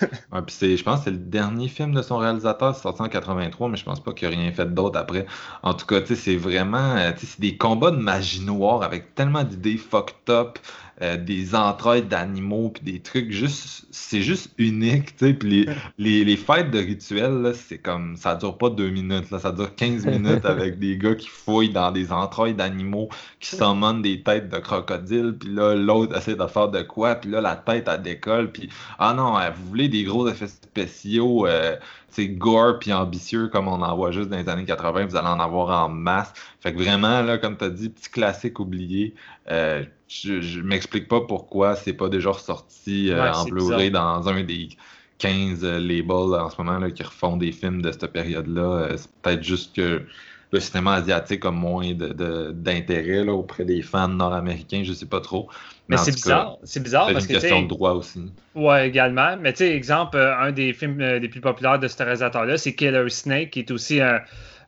ouais, 0.32 0.42
puis 0.46 0.76
je 0.76 0.82
pense 0.84 1.00
que 1.00 1.04
c'est 1.06 1.10
le 1.10 1.16
dernier 1.16 1.66
film 1.66 1.94
de 1.94 2.02
son 2.02 2.18
réalisateur, 2.18 2.76
c'est 2.76 2.82
sorti 2.82 3.02
en 3.02 3.08
83, 3.08 3.68
mais 3.70 3.76
je 3.76 3.84
pense 3.84 3.98
pas 3.98 4.12
qu'il 4.12 4.28
ait 4.28 4.36
rien 4.36 4.52
fait 4.52 4.72
d'autre 4.72 5.00
après. 5.00 5.26
En 5.64 5.74
tout 5.74 5.86
cas, 5.86 6.00
c'est 6.04 6.36
vraiment, 6.36 6.96
euh, 6.96 7.10
c'est 7.16 7.40
des 7.40 7.56
combats 7.56 7.90
de 7.90 7.96
magie 7.96 8.44
noire 8.44 8.84
avec 8.84 9.16
tellement 9.16 9.42
d'idées 9.42 9.78
fucked 9.78 10.30
up. 10.30 10.60
Euh, 11.02 11.16
des 11.16 11.56
entrailles 11.56 12.04
d'animaux 12.04 12.70
puis 12.70 12.84
des 12.84 13.00
trucs 13.00 13.32
juste 13.32 13.86
c'est 13.90 14.22
juste 14.22 14.50
unique 14.56 15.16
tu 15.16 15.26
sais 15.26 15.34
puis 15.34 15.66
les, 15.98 16.24
les, 16.24 16.36
fêtes 16.36 16.70
de 16.70 16.78
rituels 16.78 17.54
c'est 17.56 17.78
comme 17.78 18.14
ça 18.16 18.36
dure 18.36 18.56
pas 18.56 18.70
deux 18.70 18.90
minutes 18.90 19.32
là 19.32 19.40
ça 19.40 19.50
dure 19.50 19.74
15 19.74 20.06
minutes 20.06 20.44
avec 20.44 20.78
des 20.78 20.96
gars 20.96 21.16
qui 21.16 21.26
fouillent 21.26 21.72
dans 21.72 21.90
des 21.90 22.12
entrailles 22.12 22.54
d'animaux 22.54 23.08
qui 23.40 23.56
summonent 23.56 24.00
des 24.00 24.22
têtes 24.22 24.48
de 24.48 24.58
crocodiles 24.58 25.34
puis 25.40 25.48
là 25.48 25.74
l'autre 25.74 26.16
essaie 26.16 26.36
de 26.36 26.46
faire 26.46 26.68
de 26.68 26.82
quoi 26.82 27.16
puis 27.16 27.30
là 27.30 27.40
la 27.40 27.56
tête 27.56 27.88
elle 27.92 28.02
décolle 28.02 28.52
puis 28.52 28.68
ah 29.00 29.12
non 29.12 29.32
vous 29.32 29.68
voulez 29.70 29.88
des 29.88 30.04
gros 30.04 30.28
effets 30.28 30.46
spéciaux 30.46 31.48
euh, 31.48 31.74
c'est 32.12 32.28
gore 32.28 32.78
puis 32.78 32.92
ambitieux 32.92 33.48
comme 33.48 33.66
on 33.66 33.82
en 33.82 33.96
voit 33.96 34.12
juste 34.12 34.28
dans 34.28 34.36
les 34.36 34.48
années 34.48 34.66
80, 34.66 35.06
vous 35.06 35.16
allez 35.16 35.28
en 35.28 35.40
avoir 35.40 35.84
en 35.84 35.88
masse. 35.88 36.32
Fait 36.60 36.72
que 36.72 36.78
vraiment, 36.78 37.22
là, 37.22 37.38
comme 37.38 37.56
tu 37.56 37.64
as 37.64 37.70
dit, 37.70 37.88
petit 37.88 38.10
classique 38.10 38.60
oublié. 38.60 39.14
Euh, 39.50 39.82
je, 40.22 40.40
je 40.40 40.60
m'explique 40.60 41.08
pas 41.08 41.20
pourquoi 41.20 41.76
c'est 41.76 41.92
pas 41.92 42.08
déjà 42.08 42.30
ressorti 42.30 43.10
euh, 43.10 43.32
en 43.32 43.44
Blu-ray 43.44 43.90
dans 43.90 44.28
un 44.28 44.42
des 44.42 44.68
15 45.18 45.64
euh, 45.64 45.78
labels 45.78 46.40
en 46.40 46.50
ce 46.50 46.60
moment 46.60 46.78
là, 46.78 46.90
qui 46.90 47.02
refont 47.02 47.36
des 47.36 47.52
films 47.52 47.82
de 47.82 47.90
cette 47.92 48.06
période-là. 48.06 48.96
c'est 48.96 49.10
peut-être 49.22 49.42
juste 49.42 49.74
que 49.76 50.02
le 50.52 50.60
cinéma 50.60 50.94
asiatique 50.94 51.44
a 51.46 51.50
moins 51.50 51.92
d'intérêt 51.94 53.26
auprès 53.26 53.64
des 53.64 53.80
fans 53.80 54.08
nord-américains, 54.08 54.82
je 54.84 54.92
sais 54.92 55.06
pas 55.06 55.20
trop. 55.20 55.48
Mais, 55.88 55.96
c'est 55.96 56.12
bizarre. 56.12 56.58
C'est 56.62 56.82
bizarre 56.82 57.10
parce 57.12 57.26
que. 57.26 57.32
C'est 57.32 57.34
une 57.34 57.40
question 57.40 57.62
de 57.62 57.68
droit 57.68 57.92
aussi. 57.92 58.30
Ouais, 58.54 58.88
également. 58.88 59.36
Mais 59.38 59.52
tu 59.52 59.58
sais, 59.58 59.74
exemple, 59.74 60.16
euh, 60.16 60.36
un 60.38 60.52
des 60.52 60.72
films 60.72 61.00
euh, 61.00 61.18
les 61.18 61.28
plus 61.28 61.40
populaires 61.40 61.78
de 61.78 61.88
ce 61.88 61.96
réalisateur-là, 61.96 62.58
c'est 62.58 62.74
Killer 62.74 63.08
Snake, 63.08 63.50
qui 63.50 63.60
est 63.60 63.70
aussi 63.70 64.00
un, 64.00 64.20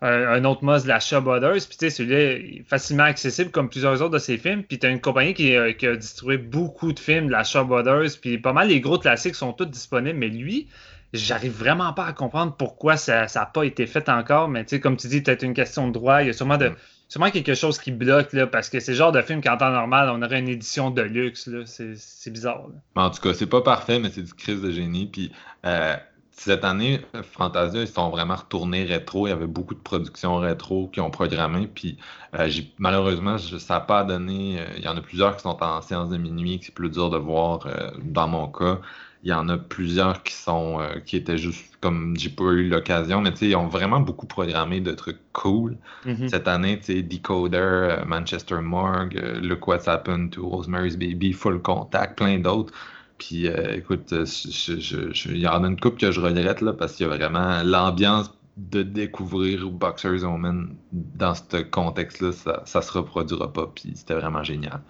un, 0.05 0.45
autre 0.45 0.65
must 0.65 0.85
de 0.85 0.89
la 0.89 1.01
Shaw 1.01 1.21
Brothers. 1.21 1.67
Puis 1.67 1.77
tu 1.77 1.77
sais, 1.79 1.91
celui-là 1.91 2.19
est 2.19 2.65
facilement 2.69 3.05
accessible 3.05 3.51
comme 3.51 3.69
plusieurs 3.69 4.01
autres 4.03 4.11
de 4.11 4.19
ses 4.19 4.37
films. 4.37 4.63
Puis 4.63 4.79
tu 4.79 4.87
as 4.87 4.91
une 4.91 5.01
compagnie 5.01 5.35
qui, 5.35 5.57
euh, 5.57 5.73
qui, 5.73 5.87
a 5.87 5.97
distribué 5.97 6.37
beaucoup 6.37 6.93
de 6.93 6.99
films 6.99 7.27
de 7.27 7.33
la 7.33 7.45
Shaw 7.45 7.65
Brothers. 7.65 8.19
Puis 8.21 8.39
pas 8.39 8.53
mal 8.53 8.69
les 8.69 8.81
gros 8.81 8.99
classiques 8.99 9.35
sont 9.35 9.53
tous 9.53 9.65
disponibles. 9.65 10.19
Mais 10.19 10.29
lui, 10.29 10.69
j'arrive 11.15 11.53
vraiment 11.53 11.93
pas 11.93 12.05
à 12.05 12.13
comprendre 12.13 12.55
pourquoi 12.57 12.97
ça 12.97 13.27
n'a 13.35 13.47
pas 13.47 13.65
été 13.65 13.87
fait 13.87 14.09
encore. 14.09 14.49
Mais 14.49 14.65
tu 14.65 14.71
sais, 14.71 14.81
comme 14.81 14.97
tu 14.97 15.09
dis, 15.09 15.23
peut-être 15.23 15.43
une 15.43 15.55
question 15.55 15.89
de 15.89 15.93
droit. 15.93 16.23
Il 16.23 16.27
y 16.27 16.31
a 16.31 16.35
sûrement, 16.35 16.59
de, 16.59 16.69
mm. 16.69 16.77
sûrement 17.09 17.31
quelque 17.31 17.55
chose 17.55 17.79
qui 17.79 17.91
bloque, 17.91 18.33
là, 18.35 18.47
parce 18.47 18.69
que 18.69 18.81
c'est 18.81 18.93
le 18.93 18.99
genre 18.99 19.13
de 19.13 19.23
film 19.23 19.41
qu'en 19.41 19.57
temps 19.57 19.71
normal, 19.71 20.11
on 20.13 20.21
aurait 20.21 20.41
une 20.41 20.49
édition 20.49 20.91
de 20.91 21.03
luxe. 21.03 21.49
C'est 21.65 22.31
bizarre. 22.31 22.67
En 22.95 23.11
tout 23.11 23.23
cas, 23.23 23.33
c'est 23.33 23.47
pas 23.47 23.63
parfait, 23.63 23.99
mais 23.99 24.11
c'est 24.11 24.23
du 24.23 24.35
crise 24.35 24.61
de 24.61 24.71
génie. 24.71 25.07
Puis 25.07 25.33
euh, 25.65 25.97
cette 26.37 26.65
année, 26.65 27.01
Fantasia, 27.23 27.83
ils 27.83 27.89
sont 27.89 28.11
vraiment 28.11 28.37
retournés 28.37 28.85
rétro. 28.85 29.27
Il 29.27 29.31
y 29.31 29.33
avait 29.33 29.47
beaucoup 29.47 29.75
de 29.75 29.81
productions 29.81 30.37
rétro 30.37 30.89
qui 30.89 31.01
ont 31.01 31.11
programmé. 31.11 31.67
Puis 31.67 31.97
euh, 32.39 32.51
malheureusement, 32.79 33.39
ça 33.39 33.75
n'a 33.75 33.81
pas 33.81 34.05
donné. 34.05 34.61
Euh, 34.61 34.65
il 34.77 34.85
y 34.85 34.89
en 34.89 34.97
a 34.97 35.01
plusieurs 35.01 35.37
qui 35.37 35.43
sont 35.43 35.63
en 35.63 35.81
séance 35.81 36.11
de 36.11 36.17
minuit, 36.17 36.59
que 36.59 36.67
c'est 36.67 36.75
plus 36.75 36.91
dur 36.91 37.11
de 37.11 37.19
voir 37.19 37.67
dans 38.03 38.29
mon 38.29 38.49
cas. 38.49 38.81
Il 39.25 39.31
y 39.31 39.33
en 39.33 39.49
a 39.49 39.57
plusieurs 39.57 40.23
qui 40.23 40.35
sont 40.35 40.81
euh, 40.81 41.01
qui 41.01 41.17
étaient 41.17 41.39
juste 41.39 41.79
comme 41.81 42.15
j'ai 42.15 42.29
pas 42.29 42.45
eu 42.45 42.69
l'occasion, 42.69 43.23
mais 43.23 43.31
ils 43.41 43.57
ont 43.57 43.69
vraiment 43.69 43.99
beaucoup 43.99 44.27
programmé 44.27 44.83
de 44.83 44.93
trucs 44.93 45.19
cool. 45.33 45.79
Mm-hmm. 46.05 46.29
Cette 46.29 46.47
année, 46.47 46.79
tu 46.79 46.85
sais, 46.85 47.03
Decoder, 47.03 47.57
euh, 47.57 48.05
Manchester 48.05 48.61
Morgue, 48.61 49.17
euh, 49.17 49.41
Look 49.41 49.67
What's 49.67 49.89
Happened 49.89 50.33
to 50.33 50.47
Rosemary's 50.47 50.99
Baby, 50.99 51.33
Full 51.33 51.63
Contact, 51.63 52.19
plein 52.19 52.39
d'autres. 52.39 52.75
Puis 53.19 53.47
écoute, 53.47 54.13
il 54.13 55.39
y 55.39 55.47
en 55.47 55.65
a 55.65 55.67
une 55.67 55.81
coupe 55.81 55.99
que 55.99 56.11
je 56.11 56.21
regrette 56.21 56.61
là, 56.61 56.73
parce 56.73 56.95
qu'il 56.95 57.07
y 57.07 57.11
a 57.11 57.17
vraiment 57.17 57.63
l'ambiance 57.63 58.33
de 58.57 58.83
découvrir 58.83 59.69
Boxers 59.71 60.25
Omen 60.25 60.77
dans 60.93 61.35
ce 61.35 61.63
contexte-là, 61.63 62.33
ça, 62.33 62.63
ça 62.67 62.83
se 62.83 62.93
reproduira 62.93 63.53
pas. 63.53 63.71
Puis 63.75 63.93
c'était 63.95 64.15
vraiment 64.15 64.43
génial. 64.43 64.81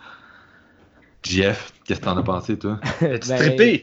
Jeff, 1.24 1.72
qu'est-ce 1.84 2.00
que 2.00 2.04
t'en 2.04 2.16
as 2.18 2.22
pensé, 2.22 2.58
toi? 2.58 2.78
ben, 3.00 3.18
trippé? 3.18 3.80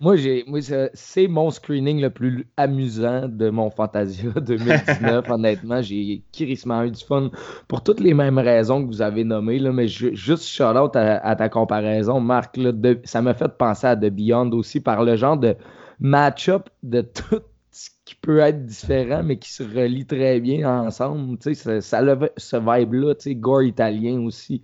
moi, 0.00 0.16
j'ai, 0.16 0.44
moi 0.46 0.60
c'est 0.94 1.28
mon 1.28 1.50
screening 1.50 2.00
le 2.00 2.10
plus 2.10 2.46
amusant 2.56 3.28
de 3.28 3.50
mon 3.50 3.70
Fantasia 3.70 4.30
2019. 4.36 5.30
honnêtement, 5.30 5.80
j'ai 5.80 6.22
crissement 6.32 6.82
eu 6.82 6.90
du 6.90 7.04
fun 7.04 7.30
pour 7.68 7.82
toutes 7.82 8.00
les 8.00 8.14
mêmes 8.14 8.38
raisons 8.38 8.82
que 8.82 8.88
vous 8.88 9.02
avez 9.02 9.22
nommées. 9.22 9.60
Là, 9.60 9.72
mais 9.72 9.86
juste 9.86 10.44
shout-out 10.44 10.96
à, 10.96 11.36
ta 11.36 11.48
comparaison, 11.48 12.20
Marc. 12.20 12.58
ça 13.04 13.22
m'a 13.22 13.34
fait 13.34 13.56
penser 13.56 13.86
à 13.86 13.96
The 13.96 14.10
Beyond 14.10 14.50
aussi 14.50 14.80
par 14.80 15.04
le 15.04 15.16
genre 15.16 15.36
de 15.36 15.56
match-up 16.00 16.68
de 16.82 17.02
tout 17.02 17.42
ce 17.70 17.90
qui 18.04 18.16
peut 18.16 18.40
être 18.40 18.66
différent, 18.66 19.22
mais 19.22 19.38
qui 19.38 19.52
se 19.52 19.62
relie 19.62 20.04
très 20.04 20.40
bien 20.40 20.68
ensemble. 20.68 21.38
Ça, 21.54 21.80
ça 21.80 21.98
a 21.98 22.28
ce 22.36 22.56
vibe-là, 22.56 23.14
gore 23.36 23.62
italien 23.62 24.20
aussi. 24.20 24.62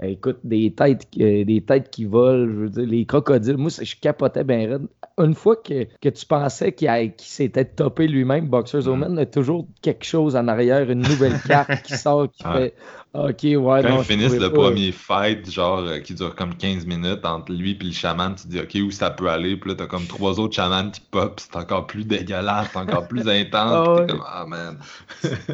Écoute, 0.00 0.38
des 0.44 0.72
têtes, 0.72 1.08
euh, 1.20 1.44
des 1.44 1.60
têtes 1.60 1.90
qui 1.90 2.04
volent, 2.04 2.46
je 2.46 2.58
veux 2.58 2.68
dire, 2.68 2.86
les 2.86 3.04
crocodiles. 3.04 3.56
Moi, 3.56 3.70
je 3.82 3.96
capotais 4.00 4.44
bien 4.44 4.78
Une 5.18 5.34
fois 5.34 5.56
que, 5.56 5.88
que 6.00 6.08
tu 6.08 6.24
pensais 6.24 6.72
qu'il 6.72 7.12
s'était 7.18 7.64
topé 7.64 8.06
lui-même, 8.06 8.46
Boxers 8.46 8.86
mm. 8.86 8.90
Omen, 8.90 9.12
il 9.14 9.18
y 9.18 9.22
a 9.22 9.26
toujours 9.26 9.66
quelque 9.82 10.04
chose 10.04 10.36
en 10.36 10.46
arrière, 10.46 10.88
une 10.88 11.02
nouvelle 11.02 11.40
carte 11.46 11.82
qui 11.82 11.96
sort, 11.96 12.30
qui 12.30 12.44
fait 12.52 12.74
Ok, 13.14 13.38
ouais, 13.42 13.56
Quand 13.56 13.88
non, 13.88 14.02
ils 14.02 14.04
finissent 14.04 14.38
le 14.38 14.52
premier 14.52 14.92
fight, 14.92 15.50
genre, 15.50 15.78
euh, 15.78 15.98
qui 15.98 16.12
dure 16.12 16.34
comme 16.34 16.54
15 16.54 16.84
minutes 16.84 17.24
entre 17.24 17.52
lui 17.52 17.70
et 17.70 17.82
le 17.82 17.90
chaman, 17.90 18.34
tu 18.34 18.42
te 18.42 18.48
dis, 18.48 18.60
ok, 18.60 18.86
où 18.86 18.90
ça 18.90 19.08
peut 19.08 19.30
aller? 19.30 19.56
Puis 19.56 19.70
là, 19.70 19.76
t'as 19.76 19.86
comme 19.86 20.04
trois 20.04 20.38
autres 20.38 20.54
chamans 20.54 20.90
qui 20.90 21.00
pop, 21.10 21.40
c'est 21.40 21.56
encore 21.56 21.86
plus 21.86 22.04
dégueulasse, 22.04 22.68
c'est 22.70 22.78
encore 22.78 23.08
plus 23.08 23.26
intense. 23.26 23.88
ah, 23.88 24.06
comme, 24.06 24.22
ah 24.26 24.44
man. 24.46 24.78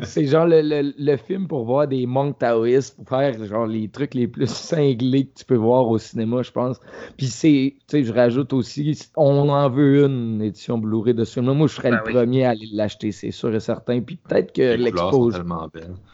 c'est 0.03 0.27
genre 0.27 0.47
le, 0.47 0.63
le, 0.63 0.93
le, 0.99 1.17
film 1.17 1.47
pour 1.47 1.65
voir 1.65 1.87
des 1.87 2.07
monks 2.07 2.41
taoïstes, 2.41 2.97
pour 2.97 3.09
faire 3.09 3.45
genre 3.45 3.67
les 3.67 3.89
trucs 3.89 4.15
les 4.15 4.27
plus 4.27 4.47
cinglés 4.51 5.27
que 5.27 5.39
tu 5.39 5.45
peux 5.45 5.55
voir 5.55 5.87
au 5.87 5.99
cinéma, 5.99 6.43
je 6.43 6.51
pense. 6.51 6.81
Puis 7.17 7.27
c'est, 7.27 7.77
tu 7.87 7.99
sais, 7.99 8.03
je 8.03 8.13
rajoute 8.13 8.53
aussi, 8.53 8.99
on 9.17 9.49
en 9.49 9.71
veut 9.71 10.05
une 10.07 10.43
édition 10.43 10.77
Blu-ray 10.77 11.15
de 11.15 11.23
ce 11.23 11.35
film 11.35 11.53
Moi, 11.53 11.69
je 11.69 11.75
serais 11.75 11.93
ben 11.93 12.01
le 12.05 12.13
premier 12.13 12.47
à 12.47 12.51
aller 12.51 12.69
l'acheter, 12.73 13.13
c'est 13.13 13.31
sûr 13.31 13.55
et 13.55 13.61
certain. 13.61 14.01
Puis 14.01 14.17
peut-être 14.17 14.53
que 14.53 14.75
l'expose. 14.75 15.41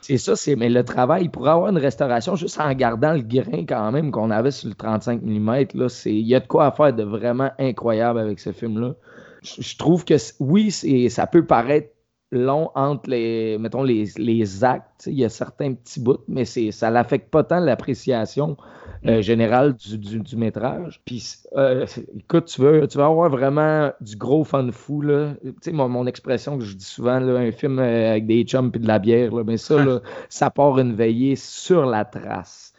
C'est 0.03 0.18
ça, 0.18 0.36
c'est, 0.36 0.55
mais 0.55 0.68
le 0.68 0.84
travail 0.84 1.30
pour 1.31 1.49
avoir 1.49 1.70
une 1.70 1.78
restauration 1.78 2.37
juste 2.37 2.61
en 2.61 2.72
gardant 2.74 3.12
le 3.12 3.22
grain 3.22 3.64
quand 3.66 3.91
même 3.93 4.11
qu'on 4.11 4.31
avait 4.31 4.51
sur 4.51 4.68
le 4.68 4.74
35 4.74 5.22
mm. 5.22 5.64
Il 6.07 6.26
y 6.26 6.35
a 6.35 6.41
de 6.41 6.47
quoi 6.47 6.70
faire 6.72 6.93
de 6.93 7.03
vraiment 7.03 7.51
incroyable 7.59 8.18
avec 8.18 8.41
ce 8.41 8.53
film-là. 8.53 8.95
Je 9.43 9.76
trouve 9.76 10.05
que 10.05 10.14
oui, 10.39 10.70
ça 11.11 11.26
peut 11.26 11.47
paraître 11.47 11.95
long 12.33 12.70
entre 12.74 13.11
les, 13.11 13.59
mettons, 13.59 13.83
les, 13.83 14.64
actes. 14.64 15.07
Il 15.07 15.14
y 15.14 15.24
a 15.24 15.28
certains 15.28 15.74
petits 15.74 16.01
bouts, 16.01 16.18
mais 16.28 16.45
ça 16.45 16.91
n'affecte 16.91 17.31
pas 17.31 17.43
tant 17.45 17.61
l'appréciation 17.61 18.57
euh, 19.07 19.22
générale 19.22 19.74
du, 19.74 19.98
du, 19.98 20.36
métrage. 20.36 21.01
Puis, 21.05 21.36
euh, 21.57 21.86
écoute, 22.18 22.46
tu 22.46 22.61
veux, 22.61 22.86
tu 22.86 22.98
vas 22.98 23.07
avoir 23.07 23.30
vraiment 23.30 23.92
du 24.01 24.16
gros 24.16 24.44
fun 24.44 24.70
fou. 24.72 25.01
Là. 25.01 25.34
Tu 25.42 25.53
sais, 25.62 25.72
mon, 25.72 25.88
mon, 25.88 26.07
expression 26.07 26.59
que 26.59 26.64
je 26.64 26.76
dis 26.76 26.84
souvent, 26.84 27.18
là, 27.18 27.38
un 27.38 27.51
film 27.51 27.78
euh, 27.78 28.11
avec 28.11 28.26
des 28.26 28.42
chums 28.44 28.70
et 28.74 28.78
de 28.78 28.86
la 28.86 28.98
bière, 28.98 29.34
là, 29.34 29.42
mais 29.44 29.57
ça, 29.57 29.82
là, 29.82 30.01
ça 30.28 30.51
part 30.51 30.78
une 30.78 30.94
veillée 30.94 31.36
sur 31.36 31.86
la 31.86 32.05
trace. 32.05 32.74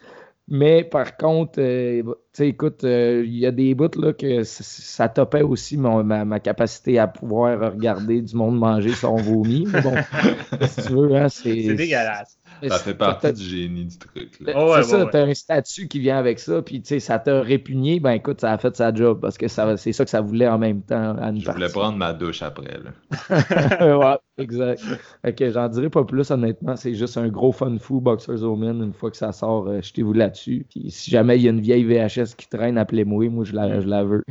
Mais 0.48 0.84
par 0.84 1.16
contre, 1.16 1.54
euh, 1.58 2.02
sais, 2.32 2.48
écoute, 2.48 2.84
euh, 2.84 3.22
il 3.24 3.38
y 3.38 3.46
a 3.46 3.50
des 3.50 3.74
bouts 3.74 3.88
là, 3.96 4.12
que 4.12 4.42
ça 4.42 5.08
topait 5.08 5.42
aussi 5.42 5.76
mon, 5.76 6.02
ma, 6.02 6.40
capacité 6.40 6.98
à 6.98 7.06
pouvoir 7.06 7.72
regarder 7.72 8.20
du 8.20 8.36
monde 8.36 8.58
manger 8.58 8.92
son 8.92 9.16
vomi. 9.16 9.66
Mais 9.72 9.80
bon, 9.80 9.94
si 10.66 10.82
tu 10.82 10.92
veux, 10.92 11.14
hein, 11.16 11.28
c'est. 11.28 11.62
C'est 11.62 11.74
dégueulasse. 11.74 12.38
Ça 12.68 12.78
fait 12.78 12.94
partie 12.94 13.32
du 13.32 13.42
génie 13.42 13.84
du 13.86 13.98
truc. 13.98 14.38
Oh, 14.54 14.74
c'est 14.76 14.82
ça, 14.84 15.06
t'as 15.10 15.22
un 15.24 15.34
statut 15.34 15.88
qui 15.88 16.00
vient 16.00 16.18
avec 16.18 16.38
ça, 16.38 16.62
puis 16.62 16.80
tu 16.80 16.88
sais, 16.88 17.00
ça 17.00 17.18
t'a 17.18 17.40
répugné, 17.40 18.00
ben 18.00 18.12
écoute, 18.12 18.40
ça 18.40 18.52
a 18.52 18.58
fait 18.58 18.74
sa 18.76 18.94
job, 18.94 19.20
parce 19.20 19.38
que 19.38 19.48
c'est 19.48 19.92
ça 19.92 20.04
que 20.04 20.10
ça 20.10 20.20
voulait 20.20 20.48
en 20.48 20.58
même 20.58 20.82
temps. 20.82 21.16
À 21.16 21.30
une 21.30 21.40
Je 21.40 21.50
voulais 21.50 21.68
prendre 21.68 21.96
ma 21.96 22.12
douche 22.12 22.42
après, 22.42 22.78
là. 22.78 23.96
ouais, 23.98 24.18
exact. 24.38 24.82
Ok, 25.26 25.50
j'en 25.50 25.68
dirai 25.68 25.90
pas 25.90 26.04
plus, 26.04 26.30
honnêtement, 26.30 26.76
c'est 26.76 26.94
juste 26.94 27.16
un 27.16 27.28
gros 27.28 27.52
fun 27.52 27.76
fou, 27.78 28.00
Boxers 28.00 28.42
Omen, 28.42 28.82
une 28.82 28.92
fois 28.92 29.10
que 29.10 29.16
ça 29.16 29.32
sort, 29.32 29.68
euh, 29.68 29.80
jetez-vous 29.82 30.12
là-dessus. 30.12 30.66
Puis 30.70 30.90
si 30.90 31.10
jamais 31.10 31.36
il 31.36 31.42
y 31.42 31.48
a 31.48 31.50
une 31.50 31.60
vieille 31.60 31.84
VHS 31.84 32.34
qui 32.36 32.48
traîne, 32.48 32.78
appelez-moi, 32.78 33.28
moi 33.28 33.44
je 33.44 33.54
la, 33.54 33.80
je 33.80 33.86
la 33.86 34.04
veux. 34.04 34.24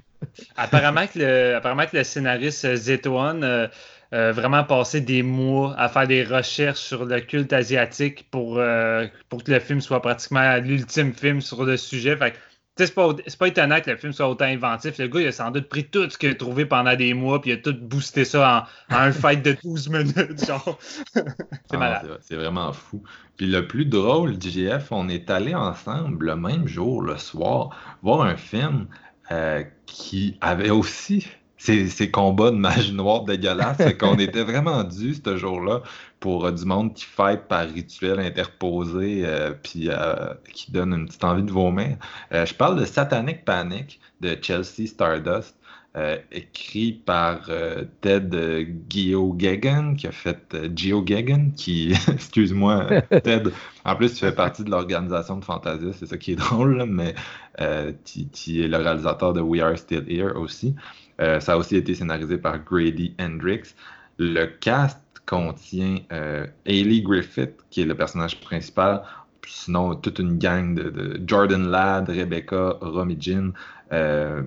apparemment, 0.56 1.08
que 1.08 1.20
le, 1.20 1.56
apparemment 1.56 1.86
que 1.86 1.98
le 1.98 2.04
scénariste 2.04 2.66
euh, 2.66 2.76
Zetuan 2.76 3.44
euh, 3.44 3.68
euh, 4.14 4.32
vraiment 4.32 4.64
passé 4.64 5.00
des 5.00 5.24
mois 5.24 5.74
à 5.78 5.88
faire 5.88 6.08
des 6.08 6.24
recherches 6.24 6.80
sur 6.80 7.06
le 7.06 7.22
culte 7.22 7.54
asiatique 7.54 8.28
pour, 8.30 8.58
euh, 8.58 9.08
pour 9.30 9.44
que 9.44 9.52
le 9.52 9.60
film 9.60 9.80
soit 9.80 10.02
pratiquement 10.02 10.58
l'ultime 10.58 11.14
film 11.14 11.40
sur 11.40 11.64
le 11.64 11.78
sujet. 11.78 12.18
Fait 12.18 12.36
c'est 12.78 12.96
pas, 12.96 13.14
pas 13.40 13.48
étonnant 13.48 13.80
que 13.82 13.92
le 13.92 13.98
film 13.98 14.14
soit 14.14 14.28
autant 14.30 14.46
inventif. 14.46 14.98
Le 14.98 15.08
gars, 15.08 15.22
il 15.22 15.28
a 15.28 15.32
sans 15.32 15.52
doute 15.52 15.68
pris 15.70 15.86
tout 15.86 16.10
ce 16.10 16.18
qu'il 16.18 16.32
a 16.32 16.36
trouvé 16.36 16.66
pendant 16.66 16.96
des 16.96 17.14
mois, 17.14 17.42
puis 17.42 17.52
il 17.52 17.54
a 17.54 17.58
tout 17.58 17.76
boosté 17.80 18.26
ça 18.26 18.68
en, 18.90 18.96
un 18.96 19.12
fight 19.12 19.44
de 19.44 19.56
12 19.64 19.90
minutes. 19.90 20.46
Genre. 20.48 20.80
c'est 21.14 21.24
ah, 21.74 21.78
malade. 21.78 22.18
C'est 22.22 22.36
vraiment 22.36 22.72
fou. 22.74 23.04
Puis 23.38 23.48
le 23.48 23.68
plus 23.68 23.86
drôle, 23.86 24.42
JF, 24.42 24.92
on 24.92 25.10
est 25.10 25.30
allé 25.30 25.54
ensemble 25.54 26.26
le 26.26 26.36
même 26.36 26.68
jour, 26.68 27.02
le 27.02 27.18
soir, 27.18 27.70
voir 28.02 28.22
un 28.22 28.38
film 28.38 28.88
euh, 29.32 29.64
qui 29.86 30.38
avait 30.42 30.70
aussi 30.70 31.28
ces, 31.62 32.10
combats 32.10 32.52
de 32.52 32.58
magie 32.58 32.94
noire 32.94 33.24
dégueulasses. 33.24 33.78
c'est 33.78 33.98
qu'on 33.98 34.18
était 34.18 34.44
vraiment 34.44 34.84
dû 34.84 35.14
ce 35.14 35.38
jour-là 35.38 35.84
pour 36.20 36.46
euh, 36.46 36.52
du 36.52 36.66
monde 36.66 36.94
qui 36.94 37.06
fête 37.06 37.48
par 37.48 37.68
rituel 37.68 38.20
interposé 38.20 39.24
euh, 39.26 39.54
puis 39.62 39.90
euh, 39.90 40.34
qui 40.52 40.72
donne 40.72 40.94
une 40.94 41.06
petite 41.06 41.24
envie 41.24 41.44
de 41.44 41.52
vomir. 41.52 41.98
je 42.32 42.54
parle 42.54 42.80
de 42.80 42.86
Satanic 42.86 43.46
Panic 43.46 44.00
de 44.22 44.36
Chelsea 44.42 44.88
Stardust. 44.88 45.56
écrit 46.32 46.94
par 46.94 47.50
Ted 48.00 48.68
Geo 48.90 49.34
Gagan, 49.34 49.96
qui 49.96 50.08
a 50.08 50.12
fait 50.12 50.58
Geo 50.76 51.02
Gagan, 51.02 51.52
qui, 51.56 51.94
excuse-moi, 52.08 53.02
Ted, 53.24 53.52
en 53.84 53.96
plus, 53.96 54.14
tu 54.14 54.20
fais 54.20 54.32
partie 54.32 54.64
de 54.64 54.72
l'organisation 54.72 55.38
de 55.38 55.44
Fantasia, 55.44 55.92
c'est 55.94 56.06
ça 56.06 56.18
qui 56.18 56.32
est 56.32 56.36
drôle, 56.48 56.86
mais 56.88 57.14
qui, 58.06 58.62
est 58.62 58.68
le 58.68 58.78
réalisateur 58.78 59.34
de 59.34 59.42
We 59.42 59.62
Are 59.62 59.78
Still 59.78 60.06
Here 60.08 60.36
aussi. 60.38 60.76
Euh, 61.22 61.40
ça 61.40 61.54
a 61.54 61.58
aussi 61.58 61.76
été 61.76 61.94
scénarisé 61.94 62.38
par 62.38 62.64
Grady 62.64 63.16
Hendrix. 63.20 63.76
Le 64.18 64.46
cast 64.46 65.00
contient 65.26 65.98
euh, 66.12 66.46
Hayley 66.66 67.02
Griffith, 67.02 67.56
qui 67.70 67.82
est 67.82 67.86
le 67.86 67.96
personnage 67.96 68.40
principal, 68.42 69.04
sinon 69.48 69.96
toute 69.96 70.20
une 70.20 70.38
gang 70.38 70.76
de, 70.76 71.22
Jordan 71.26 71.70
Ladd, 71.70 72.10
Rebecca, 72.10 72.78
Romy 72.82 73.18
Jean. 73.20 73.54
Euh, 73.94 74.44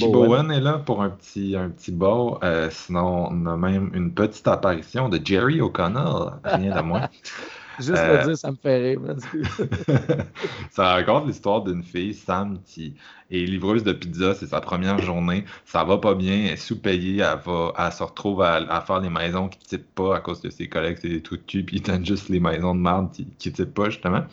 Bowen. 0.00 0.50
est 0.50 0.60
là 0.60 0.78
pour 0.78 1.02
un 1.02 1.10
petit, 1.10 1.54
un 1.56 1.70
petit 1.70 1.96
euh, 2.02 2.68
sinon, 2.70 3.28
on 3.30 3.46
a 3.46 3.56
même 3.56 3.90
une 3.94 4.12
petite 4.12 4.48
apparition 4.48 5.08
de 5.08 5.20
Jerry 5.24 5.60
O'Connell, 5.60 6.32
rien 6.42 6.74
de 6.74 6.82
moins. 6.82 7.08
Juste 7.78 7.90
le 7.90 7.98
euh, 7.98 8.24
dire, 8.24 8.36
ça 8.36 8.50
me 8.50 8.56
fait 8.56 8.78
rire. 8.78 9.00
ça 10.70 10.92
raconte 10.92 11.26
l'histoire 11.26 11.62
d'une 11.62 11.82
fille, 11.82 12.14
Sam, 12.14 12.58
qui 12.64 12.94
est 13.30 13.44
livreuse 13.44 13.82
de 13.82 13.92
pizza. 13.92 14.34
C'est 14.34 14.46
sa 14.46 14.60
première 14.60 14.98
journée. 14.98 15.44
Ça 15.64 15.84
va 15.84 15.98
pas 15.98 16.14
bien. 16.14 16.44
Elle 16.46 16.52
est 16.52 16.56
sous-payée. 16.56 17.18
Elle, 17.18 17.38
va, 17.44 17.72
elle 17.78 17.92
se 17.92 18.02
retrouve 18.02 18.42
à, 18.42 18.80
faire 18.86 19.00
les 19.00 19.10
maisons 19.10 19.48
qui 19.48 19.58
ne 19.58 19.64
typent 19.64 19.94
pas 19.94 20.16
à 20.16 20.20
cause 20.20 20.40
de 20.40 20.50
ses 20.50 20.68
collègues. 20.68 20.98
C'est 21.00 21.08
des 21.08 21.22
trucs 21.22 21.42
de 21.42 21.46
cul. 21.46 21.64
Puis 21.64 21.76
ils 21.76 21.82
donnent 21.82 22.06
juste 22.06 22.28
les 22.28 22.40
maisons 22.40 22.74
de 22.74 22.80
merde 22.80 23.10
qui 23.12 23.48
ne 23.48 23.54
typent 23.54 23.74
pas, 23.74 23.90
justement. 23.90 24.24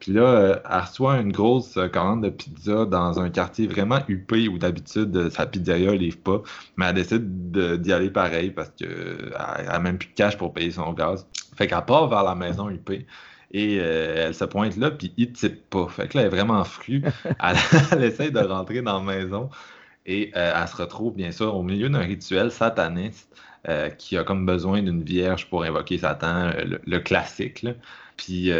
Puis 0.00 0.12
là, 0.12 0.22
euh, 0.22 0.56
elle 0.70 0.80
reçoit 0.80 1.18
une 1.18 1.32
grosse 1.32 1.76
euh, 1.76 1.88
commande 1.88 2.24
de 2.24 2.30
pizza 2.30 2.84
dans 2.86 3.20
un 3.20 3.30
quartier 3.30 3.66
vraiment 3.66 4.00
huppé 4.08 4.48
où 4.48 4.58
d'habitude 4.58 5.30
sa 5.30 5.46
pizzeria 5.46 5.94
livre 5.94 6.18
pas. 6.18 6.42
Mais 6.76 6.86
elle 6.86 6.94
décide 6.94 7.80
d'y 7.80 7.92
aller 7.92 8.10
pareil 8.10 8.50
parce 8.50 8.70
qu'elle 8.70 9.32
n'a 9.66 9.78
même 9.78 9.98
plus 9.98 10.08
de 10.08 10.14
cash 10.14 10.36
pour 10.36 10.52
payer 10.52 10.70
son 10.70 10.92
gaz. 10.92 11.26
Fait 11.56 11.66
qu'elle 11.66 11.84
part 11.84 12.08
vers 12.08 12.22
la 12.22 12.34
maison 12.34 12.70
UP 12.70 12.90
et 13.50 13.78
euh, 13.80 14.26
elle 14.26 14.34
se 14.34 14.44
pointe 14.44 14.76
là, 14.76 14.90
puis 14.90 15.12
il 15.16 15.28
ne 15.28 15.34
type 15.34 15.70
pas. 15.70 15.88
Fait 15.88 16.08
que 16.08 16.16
là, 16.16 16.22
elle 16.22 16.26
est 16.28 16.36
vraiment 16.36 16.64
frue. 16.64 17.02
Elle, 17.92 18.04
essaie 18.04 18.30
de 18.30 18.40
rentrer 18.40 18.82
dans 18.82 19.02
la 19.02 19.14
maison 19.14 19.48
et 20.08 20.32
euh, 20.36 20.52
elle 20.60 20.68
se 20.68 20.76
retrouve, 20.76 21.14
bien 21.14 21.30
sûr, 21.30 21.54
au 21.54 21.62
milieu 21.62 21.88
d'un 21.88 22.00
rituel 22.00 22.50
sataniste 22.50 23.32
euh, 23.68 23.90
qui 23.90 24.16
a 24.18 24.24
comme 24.24 24.46
besoin 24.46 24.82
d'une 24.82 25.02
vierge 25.02 25.48
pour 25.48 25.62
invoquer 25.62 25.98
Satan, 25.98 26.50
le, 26.84 26.98
classique. 26.98 27.64
Puis, 28.16 28.50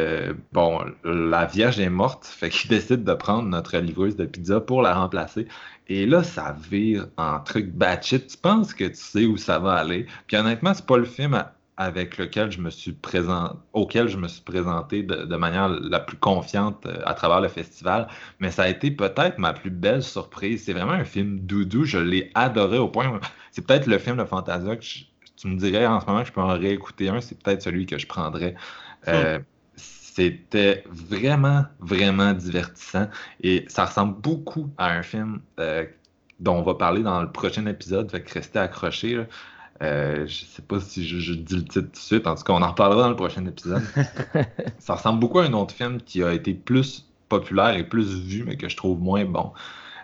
bon, 0.53 0.80
la 1.03 1.46
vierge 1.46 1.80
est 1.80 1.90
morte, 1.90 2.26
fait 2.26 2.51
qu'il 2.51 2.70
décide 2.70 3.03
de 3.03 3.14
prendre 3.14 3.49
notre 3.49 3.76
livreuse 3.78 4.14
de 4.14 4.26
pizza 4.26 4.61
pour 4.61 4.82
la 4.82 4.94
remplacer. 4.94 5.49
Et 5.88 6.07
là, 6.07 6.22
ça 6.22 6.55
vire 6.70 7.09
en 7.16 7.40
truc 7.40 7.72
batshit. 7.72 8.26
Tu 8.28 8.36
penses 8.36 8.74
que 8.74 8.84
tu 8.84 8.94
sais 8.94 9.24
où 9.24 9.36
ça 9.36 9.59
va 9.59 9.72
aller. 9.72 10.07
Puis 10.26 10.36
honnêtement, 10.36 10.74
c'est 10.74 10.86
pas 10.86 10.99
le 10.99 11.07
film 11.07 11.34
à 11.34 11.55
avec 11.78 12.18
lequel 12.18 12.50
je 12.50 12.60
me 12.60 12.70
suis 12.70 12.90
présent, 12.90 13.56
auquel 13.72 14.08
je 14.08 14.16
me 14.16 14.26
suis 14.26 14.42
présenté 14.42 15.04
de, 15.04 15.36
manière 15.36 15.68
la 15.68 16.00
plus 16.00 16.16
confiante 16.16 16.84
euh, 16.86 17.00
à 17.06 17.14
travers 17.14 17.40
le 17.40 17.46
festival. 17.46 18.08
Mais 18.40 18.50
ça 18.50 18.64
a 18.64 18.68
été 18.68 18.90
peut-être 18.90 19.38
ma 19.38 19.52
plus 19.52 19.70
belle 19.70 20.02
surprise. 20.02 20.64
C'est 20.64 20.72
vraiment 20.72 20.92
un 20.92 21.04
film 21.04 21.38
doudou. 21.38 21.84
Je 21.84 21.98
l'ai 21.98 22.32
adoré 22.34 22.78
au 22.78 22.88
point. 22.88 23.20
C'est 23.52 23.64
peut-être 23.64 23.86
le 23.86 23.98
film 23.98 24.16
de 24.16 24.24
Fantasia 24.24 24.74
que 24.74 24.82
tu 24.82 25.46
me 25.46 25.56
dirais 25.56 25.86
en 25.86 26.00
ce 26.00 26.06
moment 26.06 26.22
que 26.22 26.26
je 26.26 26.32
peux 26.32 26.40
en 26.40 26.58
réécouter 26.58 27.10
un. 27.10 27.20
C'est 27.20 27.40
peut-être 27.40 27.62
celui 27.62 27.86
que 27.86 27.96
je 27.96 28.08
prendrais. 28.08 28.56
Euh, 29.06 29.38
c'était 29.76 30.82
vraiment, 30.90 31.64
vraiment 31.78 32.32
divertissant. 32.32 33.08
Et 33.40 33.64
ça 33.68 33.84
ressemble 33.84 34.20
beaucoup 34.20 34.68
à 34.78 34.90
un 34.90 35.02
film 35.02 35.40
euh, 35.60 35.86
dont 36.40 36.56
on 36.56 36.62
va 36.62 36.74
parler 36.74 37.04
dans 37.04 37.22
le 37.22 37.30
prochain 37.30 37.66
épisode. 37.66 38.10
Fait 38.10 38.20
que 38.20 38.34
restez 38.34 38.58
accrochés. 38.58 39.24
Euh, 39.80 40.26
je 40.26 40.44
sais 40.44 40.62
pas 40.62 40.80
si 40.80 41.06
je, 41.06 41.32
dis 41.34 41.54
le 41.54 41.64
titre 41.64 41.80
tout 41.80 41.90
de 41.90 41.96
suite. 41.96 42.26
En 42.26 42.34
tout 42.34 42.42
cas, 42.42 42.52
on 42.52 42.62
en 42.62 42.70
reparlera 42.70 43.02
dans 43.02 43.10
le 43.10 43.16
prochain 43.16 43.44
épisode. 43.46 43.82
ça 44.78 44.94
ressemble 44.94 45.20
beaucoup 45.20 45.38
à 45.38 45.44
un 45.44 45.52
autre 45.52 45.74
film 45.74 46.00
qui 46.00 46.22
a 46.22 46.32
été 46.32 46.54
plus 46.54 47.06
populaire 47.28 47.76
et 47.76 47.84
plus 47.84 48.20
vu, 48.20 48.44
mais 48.44 48.56
que 48.56 48.68
je 48.68 48.76
trouve 48.76 49.00
moins 49.00 49.24
bon. 49.24 49.52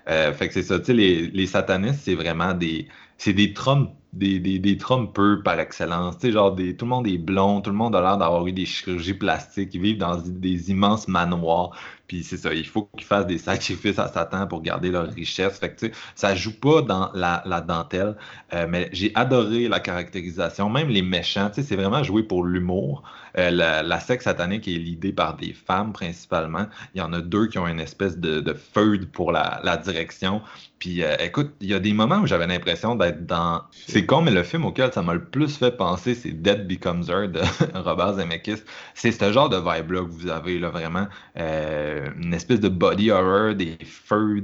Euh, 0.08 0.32
fait 0.32 0.48
que 0.48 0.54
c'est 0.54 0.62
ça, 0.62 0.78
tu 0.78 0.86
sais, 0.86 0.92
les, 0.92 1.28
les, 1.28 1.46
satanistes, 1.46 2.00
c'est 2.04 2.14
vraiment 2.14 2.52
des. 2.52 2.88
C'est 3.16 3.32
des 3.32 3.52
trommes 3.54 3.90
des, 4.14 4.38
des, 4.38 4.58
des 4.58 4.76
trompeurs 4.76 5.42
par 5.42 5.58
excellence. 5.58 6.18
Tu 6.18 6.28
sais, 6.28 6.32
genre, 6.32 6.54
des, 6.54 6.76
tout 6.76 6.84
le 6.84 6.90
monde 6.90 7.06
est 7.06 7.18
blond, 7.18 7.60
tout 7.60 7.70
le 7.70 7.76
monde 7.76 7.96
a 7.96 8.00
l'air 8.00 8.16
d'avoir 8.16 8.46
eu 8.46 8.52
des 8.52 8.66
chirurgies 8.66 9.14
plastiques, 9.14 9.74
ils 9.74 9.80
vivent 9.80 9.98
dans 9.98 10.16
des 10.16 10.70
immenses 10.70 11.08
manoirs. 11.08 11.70
Puis 12.06 12.22
c'est 12.22 12.36
ça, 12.36 12.52
il 12.52 12.66
faut 12.66 12.88
qu'ils 12.96 13.06
fassent 13.06 13.26
des 13.26 13.38
sacrifices 13.38 13.98
à 13.98 14.08
Satan 14.08 14.46
pour 14.46 14.60
garder 14.60 14.90
leur 14.90 15.08
richesse. 15.08 15.58
Fait 15.58 15.70
que, 15.70 15.80
tu 15.80 15.86
sais, 15.86 15.92
ça 16.14 16.34
joue 16.34 16.58
pas 16.58 16.82
dans 16.82 17.10
la, 17.14 17.42
la 17.46 17.62
dentelle, 17.62 18.16
euh, 18.52 18.66
mais 18.68 18.90
j'ai 18.92 19.10
adoré 19.14 19.68
la 19.68 19.80
caractérisation, 19.80 20.68
même 20.68 20.88
les 20.88 21.00
méchants. 21.00 21.48
Tu 21.48 21.56
sais, 21.56 21.68
c'est 21.68 21.76
vraiment 21.76 22.02
joué 22.02 22.22
pour 22.22 22.44
l'humour. 22.44 23.02
Euh, 23.38 23.50
la, 23.50 23.82
la, 23.82 23.98
secte 24.00 24.22
satanique 24.22 24.68
est 24.68 24.78
l'idée 24.78 25.12
par 25.12 25.36
des 25.36 25.52
femmes 25.52 25.92
principalement. 25.92 26.66
Il 26.94 26.98
y 26.98 27.00
en 27.00 27.12
a 27.12 27.20
deux 27.20 27.46
qui 27.48 27.58
ont 27.58 27.66
une 27.66 27.80
espèce 27.80 28.18
de, 28.18 28.40
de 28.40 28.54
feud 28.54 29.06
pour 29.10 29.32
la, 29.32 29.60
la 29.64 29.76
direction. 29.76 30.42
Puis 30.78 31.02
euh, 31.02 31.16
écoute, 31.18 31.52
il 31.60 31.70
y 31.70 31.74
a 31.74 31.80
des 31.80 31.94
moments 31.94 32.18
où 32.18 32.26
j'avais 32.26 32.46
l'impression 32.46 32.94
d'être 32.94 33.26
dans. 33.26 33.62
C'est 33.72 34.03
con, 34.06 34.22
mais 34.22 34.30
le 34.30 34.42
film 34.42 34.64
auquel 34.64 34.92
ça 34.92 35.02
m'a 35.02 35.14
le 35.14 35.24
plus 35.24 35.56
fait 35.56 35.76
penser, 35.76 36.14
c'est 36.14 36.30
Dead 36.30 36.66
Becomes 36.66 37.04
Her 37.08 37.28
de 37.28 37.40
Robert 37.74 38.14
Zemeckis. 38.14 38.62
C'est 38.94 39.12
ce 39.12 39.32
genre 39.32 39.48
de 39.48 39.56
vibe-là 39.56 40.02
que 40.02 40.10
vous 40.10 40.28
avez 40.28 40.58
là, 40.58 40.70
vraiment. 40.70 41.06
Euh, 41.36 42.08
une 42.20 42.34
espèce 42.34 42.60
de 42.60 42.68
body 42.68 43.10
horror, 43.10 43.54
des 43.54 43.78
feux 43.84 44.42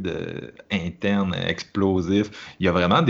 internes 0.71 1.35
explosifs. 1.35 2.31
Il 2.61 2.67
y 2.67 2.69
a 2.69 2.73
vraiment 2.73 3.03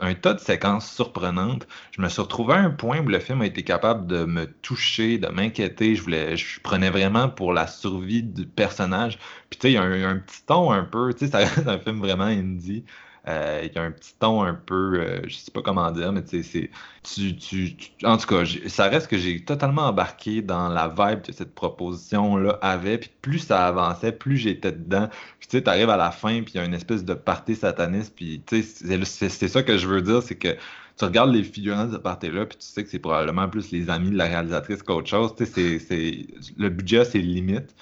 un 0.00 0.14
tas 0.14 0.34
de 0.34 0.40
séquences 0.40 0.90
surprenantes. 0.90 1.66
Je 1.92 2.02
me 2.02 2.08
suis 2.08 2.22
retrouvé 2.22 2.54
à 2.54 2.58
un 2.58 2.70
point 2.70 3.00
où 3.00 3.08
le 3.08 3.18
film 3.18 3.42
a 3.42 3.46
été 3.46 3.62
capable 3.62 4.06
de 4.06 4.24
me 4.24 4.46
toucher, 4.46 5.18
de 5.18 5.28
m'inquiéter. 5.28 5.94
Je 5.94 6.60
prenais 6.60 6.90
vraiment 6.90 7.28
pour 7.28 7.52
la 7.52 7.66
survie 7.66 8.22
du 8.22 8.46
personnage. 8.46 9.18
Puis 9.50 9.58
tu 9.58 9.68
sais, 9.68 9.72
il 9.72 9.74
y 9.74 9.78
a 9.78 9.82
un, 9.82 10.16
un, 10.16 10.18
petit 10.18 10.42
ton 10.46 10.70
un 10.70 10.84
peu, 10.84 11.12
tu 11.14 11.28
sais, 11.28 11.36
reste 11.36 11.58
un 11.66 11.78
film 11.78 11.98
vraiment 11.98 12.24
indie. 12.24 12.84
Euh, 13.28 13.60
il 13.64 13.72
y 13.72 13.78
a 13.78 13.82
un 13.82 13.92
petit 13.92 14.14
ton 14.18 14.42
un 14.42 14.54
peu, 14.54 15.00
euh, 15.00 15.20
je 15.28 15.36
sais 15.36 15.52
pas 15.52 15.62
comment 15.62 15.88
dire, 15.92 16.12
mais 16.12 16.24
tu 16.24 16.42
sais, 16.42 16.70
tu, 17.04 17.36
tu, 17.36 17.76
en 18.02 18.16
tout 18.16 18.26
cas, 18.26 18.42
ça 18.66 18.88
reste 18.88 19.06
que 19.06 19.16
j'ai 19.16 19.44
totalement 19.44 19.82
embarqué 19.82 20.42
dans 20.42 20.68
la 20.68 20.88
vibe 20.88 21.22
que 21.22 21.32
cette 21.32 21.54
proposition-là 21.54 22.58
avait. 22.62 22.98
Puis 22.98 23.10
plus 23.22 23.38
ça 23.38 23.68
avançait, 23.68 24.10
plus 24.10 24.38
j'étais 24.38 24.72
dedans. 24.72 25.08
Tu 25.40 25.48
sais, 25.50 25.62
t'arrives 25.62 25.90
à 25.90 25.96
la 25.96 26.10
fin, 26.10 26.42
puis 26.42 26.54
il 26.54 26.56
y 26.56 26.60
a 26.60 26.64
une 26.64 26.74
espèce 26.74 27.04
de 27.04 27.14
party 27.14 27.54
sataniste. 27.54 28.14
Puis 28.16 28.42
tu 28.44 28.62
sais, 28.62 29.04
c'est 29.04 29.48
ça 29.48 29.62
que 29.62 29.78
je 29.78 29.86
veux 29.86 30.02
dire, 30.02 30.20
c'est 30.22 30.36
que 30.36 30.56
tu 30.98 31.04
regardes 31.04 31.32
les 31.32 31.44
figurants 31.44 31.86
de 31.86 31.92
ce 31.92 31.98
party-là, 31.98 32.46
puis 32.46 32.58
tu 32.58 32.66
sais 32.66 32.82
que 32.82 32.90
c'est 32.90 32.98
probablement 32.98 33.48
plus 33.48 33.70
les 33.70 33.88
amis 33.88 34.10
de 34.10 34.16
la 34.16 34.26
réalisatrice 34.26 34.82
qu'autre 34.82 35.08
chose. 35.08 35.34
Tu 35.36 35.46
sais, 35.46 35.78
c'est, 35.78 36.26
le 36.56 36.68
budget, 36.70 37.04
c'est 37.04 37.18
limite. 37.18 37.74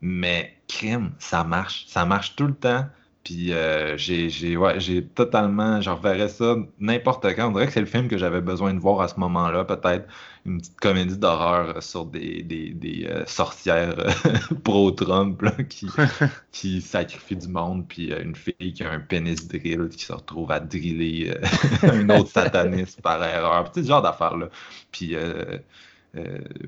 Mais 0.00 0.56
crime, 0.68 1.12
ça 1.18 1.42
marche. 1.44 1.86
Ça 1.88 2.04
marche 2.04 2.36
tout 2.36 2.46
le 2.46 2.54
temps. 2.54 2.86
Puis 3.24 3.54
euh, 3.54 3.96
j'ai 3.96 4.56
ouais, 4.58 4.78
totalement, 5.14 5.80
je 5.80 5.88
reverrais 5.88 6.28
ça 6.28 6.56
n'importe 6.78 7.24
quand. 7.34 7.48
On 7.48 7.52
dirait 7.52 7.66
que 7.66 7.72
c'est 7.72 7.80
le 7.80 7.86
film 7.86 8.06
que 8.06 8.18
j'avais 8.18 8.42
besoin 8.42 8.74
de 8.74 8.78
voir 8.78 9.00
à 9.00 9.08
ce 9.08 9.18
moment-là, 9.18 9.64
peut-être 9.64 10.06
une 10.44 10.58
petite 10.58 10.78
comédie 10.78 11.16
d'horreur 11.16 11.82
sur 11.82 12.04
des, 12.04 12.42
des, 12.42 12.74
des 12.74 13.06
euh, 13.06 13.24
sorcières 13.24 13.96
pro-Trump 14.64 15.42
qui, 15.70 15.88
qui 16.52 16.82
sacrifient 16.82 17.36
du 17.36 17.48
monde, 17.48 17.88
puis 17.88 18.12
euh, 18.12 18.22
une 18.22 18.36
fille 18.36 18.74
qui 18.74 18.84
a 18.84 18.90
un 18.90 19.00
pénis 19.00 19.48
drill 19.48 19.88
qui 19.88 20.04
se 20.04 20.12
retrouve 20.12 20.52
à 20.52 20.60
driller 20.60 21.34
un 21.82 22.06
autre 22.10 22.28
sataniste 22.28 23.00
par 23.00 23.24
erreur. 23.24 23.64
Petit 23.72 23.86
genre 23.86 24.02
d'affaire-là. 24.02 24.50
Puis 24.92 25.16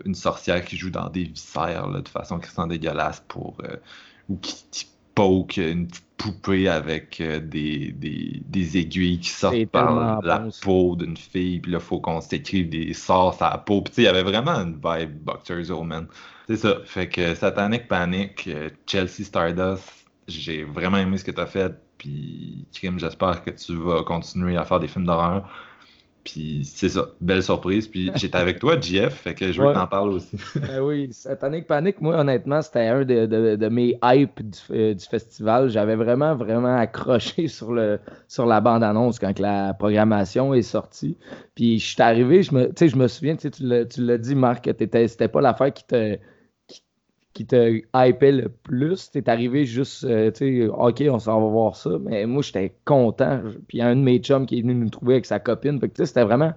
une 0.07 0.15
sorcière 0.15 0.65
qui 0.65 0.79
joue 0.79 0.91
dans 0.91 1.11
des 1.11 1.25
viscères 1.25 1.87
là, 1.87 2.01
de 2.01 2.09
façon 2.09 2.39
qui 2.39 2.51
sent 2.51 2.67
dégueulasse 2.67 3.23
pour... 3.29 3.59
ou 4.29 4.37
qui, 4.39 4.65
qui 4.71 4.87
poke 5.17 5.57
une 5.57 5.89
petite 5.89 6.07
poupée 6.17 6.69
avec 6.69 7.21
euh, 7.21 7.41
des, 7.41 7.91
des, 7.93 8.43
des, 8.47 8.79
aiguilles 8.79 9.19
qui 9.19 9.31
sortent 9.31 9.67
par 9.67 10.23
la 10.23 10.45
peau 10.63 10.95
d'une 10.95 11.17
fille, 11.17 11.61
puis 11.61 11.73
là, 11.73 11.79
il 11.79 11.85
faut 11.85 12.01
qu'on 12.01 12.21
s'écrive 12.21 12.69
des 12.69 12.93
sorts 12.93 13.43
à 13.43 13.51
la 13.51 13.59
peau. 13.59 13.83
Puis, 13.83 13.95
il 13.99 14.05
y 14.05 14.09
avait 14.09 14.23
vraiment 14.23 14.53
une 14.53 14.75
vibe 14.75 15.25
Boxers 15.25 15.71
Omen. 15.71 16.07
C'est 16.47 16.57
ça. 16.57 16.79
Fait 16.85 17.09
que 17.09 17.35
Satanic 17.35 17.89
Panic, 17.89 18.47
euh, 18.47 18.71
Chelsea 18.87 19.25
Stardust, 19.25 20.07
j'ai 20.29 20.65
vraiment 20.65 20.99
aimé 20.99 21.19
ce 21.19 21.25
que 21.25 21.33
tu 21.33 21.41
as 21.41 21.47
fait. 21.47 21.75
Puis, 21.99 22.67
Kim, 22.73 22.99
j'espère 22.99 23.43
que 23.43 23.51
tu 23.51 23.75
vas 23.75 24.03
continuer 24.05 24.57
à 24.57 24.65
faire 24.65 24.81
des 24.81 24.89
films 24.89 25.07
d'horreur. 25.07 25.49
Puis 26.27 26.63
c'est 26.65 26.89
ça, 26.89 27.09
belle 27.21 27.43
surprise. 27.43 27.87
Puis 27.87 28.11
j'étais 28.17 28.37
avec 28.37 28.59
toi, 28.59 28.79
Jeff, 28.81 29.15
fait 29.15 29.35
que 29.35 29.53
je 29.53 29.63
veux 29.63 29.69
que 29.69 29.75
t'en 29.75 29.87
parles 29.87 30.11
aussi. 30.11 30.37
ben 30.57 30.81
oui, 30.81 31.09
Satanic 31.13 31.67
Panic, 31.67 32.01
moi, 32.01 32.17
honnêtement, 32.17 32.61
c'était 32.63 32.87
un 32.87 33.05
de, 33.05 33.27
de, 33.27 33.57
de, 33.57 33.69
mes 33.69 33.99
hypes 34.03 34.43
du, 34.43 34.59
euh, 34.73 34.95
du 34.95 35.05
festival. 35.05 35.71
J'avais 35.71 35.95
vraiment, 35.95 36.35
vraiment 36.35 36.77
accroché 36.77 37.47
sur, 37.49 37.73
le, 37.73 38.01
sur 38.27 38.47
la 38.47 38.61
bande-annonce 38.61 39.19
quand 39.19 39.39
la 39.39 39.73
programmation 39.75 40.53
est 40.53 40.63
sortie. 40.63 41.17
Puis 41.55 41.79
je 41.79 41.87
suis 41.87 42.03
arrivé, 42.03 42.43
je 42.43 42.55
me, 42.55 42.73
je 42.77 42.97
me 42.97 43.07
souviens, 43.07 43.37
tu 43.37 43.51
l'as 43.61 44.19
dit, 44.19 44.35
Marc, 44.35 44.69
c'était 44.69 45.29
pas 45.29 45.41
l'affaire 45.41 45.73
qui 45.73 45.85
te 45.85 46.19
qui 47.37 47.45
te 47.45 47.83
hypait 47.95 48.33
le 48.33 48.49
plus. 48.49 49.11
T'es 49.11 49.29
arrivé 49.29 49.67
juste, 49.67 50.05
euh, 50.05 50.31
tu 50.31 50.63
sais, 50.63 50.69
OK, 50.69 51.05
on 51.11 51.19
s'en 51.19 51.39
va 51.39 51.49
voir 51.49 51.77
ça. 51.77 51.91
Mais 52.03 52.25
moi, 52.25 52.41
j'étais 52.41 52.75
content. 52.87 53.41
Puis 53.69 53.83
un 53.83 53.95
de 53.95 54.01
mes 54.01 54.19
chums 54.21 54.47
qui 54.47 54.59
est 54.59 54.63
venu 54.63 54.75
nous 54.75 54.89
trouver 54.89 55.15
avec 55.15 55.27
sa 55.27 55.39
copine. 55.39 55.79
Que 55.79 56.05
c'était 56.07 56.25
vraiment 56.25 56.55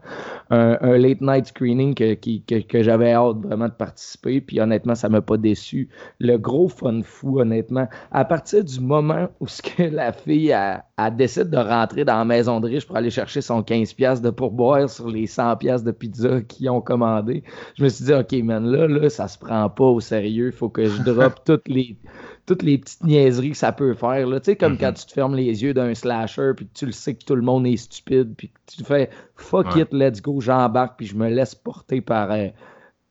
un, 0.51 0.97
late 0.97 1.19
night 1.19 1.47
screening 1.47 1.93
que, 1.93 2.13
que, 2.13 2.81
j'avais 2.81 3.11
hâte 3.11 3.37
vraiment 3.43 3.67
de 3.67 3.73
participer. 3.73 4.39
Puis 4.39 4.61
honnêtement, 4.61 4.95
ça 4.95 5.09
m'a 5.09 5.21
pas 5.21 5.35
déçu. 5.35 5.89
Le 6.19 6.37
gros 6.37 6.69
fun 6.69 7.01
fou, 7.03 7.41
honnêtement. 7.41 7.89
À 8.11 8.23
partir 8.23 8.63
du 8.63 8.79
moment 8.79 9.27
où 9.41 9.47
ce 9.47 9.61
que 9.61 9.83
la 9.83 10.13
fille 10.13 10.53
a, 10.53 10.85
décide 11.11 11.49
de 11.49 11.57
rentrer 11.57 12.05
dans 12.05 12.17
la 12.17 12.25
maison 12.25 12.61
de 12.61 12.67
riche 12.67 12.87
pour 12.87 12.95
aller 12.95 13.09
chercher 13.09 13.41
son 13.41 13.61
15$ 13.61 14.21
de 14.21 14.29
pourboire 14.29 14.89
sur 14.89 15.09
les 15.09 15.27
100$ 15.27 15.83
de 15.83 15.91
pizza 15.91 16.41
qu'ils 16.41 16.69
ont 16.69 16.81
commandé, 16.81 17.43
je 17.75 17.83
me 17.83 17.89
suis 17.89 18.05
dit, 18.05 18.13
OK, 18.13 18.31
man, 18.43 18.65
là, 18.65 18.87
là, 18.87 19.09
ça 19.09 19.27
se 19.27 19.37
prend 19.37 19.69
pas 19.69 19.85
au 19.85 19.99
sérieux. 19.99 20.47
Il 20.47 20.68
faut 20.69 20.73
que 20.73 20.87
je 20.87 21.01
drop 21.01 21.33
toutes 21.45 21.67
les 21.67 21.97
toutes 22.45 22.63
les 22.63 22.79
petites 22.79 23.03
niaiseries 23.03 23.51
que 23.51 23.57
ça 23.57 23.71
peut 23.71 23.93
faire. 23.93 24.27
Tu 24.27 24.39
sais, 24.43 24.55
comme 24.55 24.77
quand 24.77 24.87
mm-hmm. 24.87 25.01
tu 25.01 25.05
te 25.05 25.13
fermes 25.13 25.35
les 25.35 25.61
yeux 25.63 25.73
d'un 25.73 25.93
slasher, 25.93 26.53
puis 26.55 26.67
tu 26.73 26.87
le 26.87 26.91
sais 26.91 27.13
que 27.13 27.23
tout 27.23 27.35
le 27.35 27.43
monde 27.43 27.67
est 27.67 27.77
stupide, 27.77 28.33
puis 28.35 28.51
tu 28.65 28.83
fais 28.83 29.11
fuck 29.35 29.75
it, 29.75 29.89
let's 29.91 30.19
go, 30.21 30.41
j'embarque, 30.41 30.97
puis 30.97 31.05
je 31.05 31.15
me 31.15 31.29
laisse 31.29 31.53
porter 31.53 32.01
par, 32.01 32.31
euh, 32.31 32.47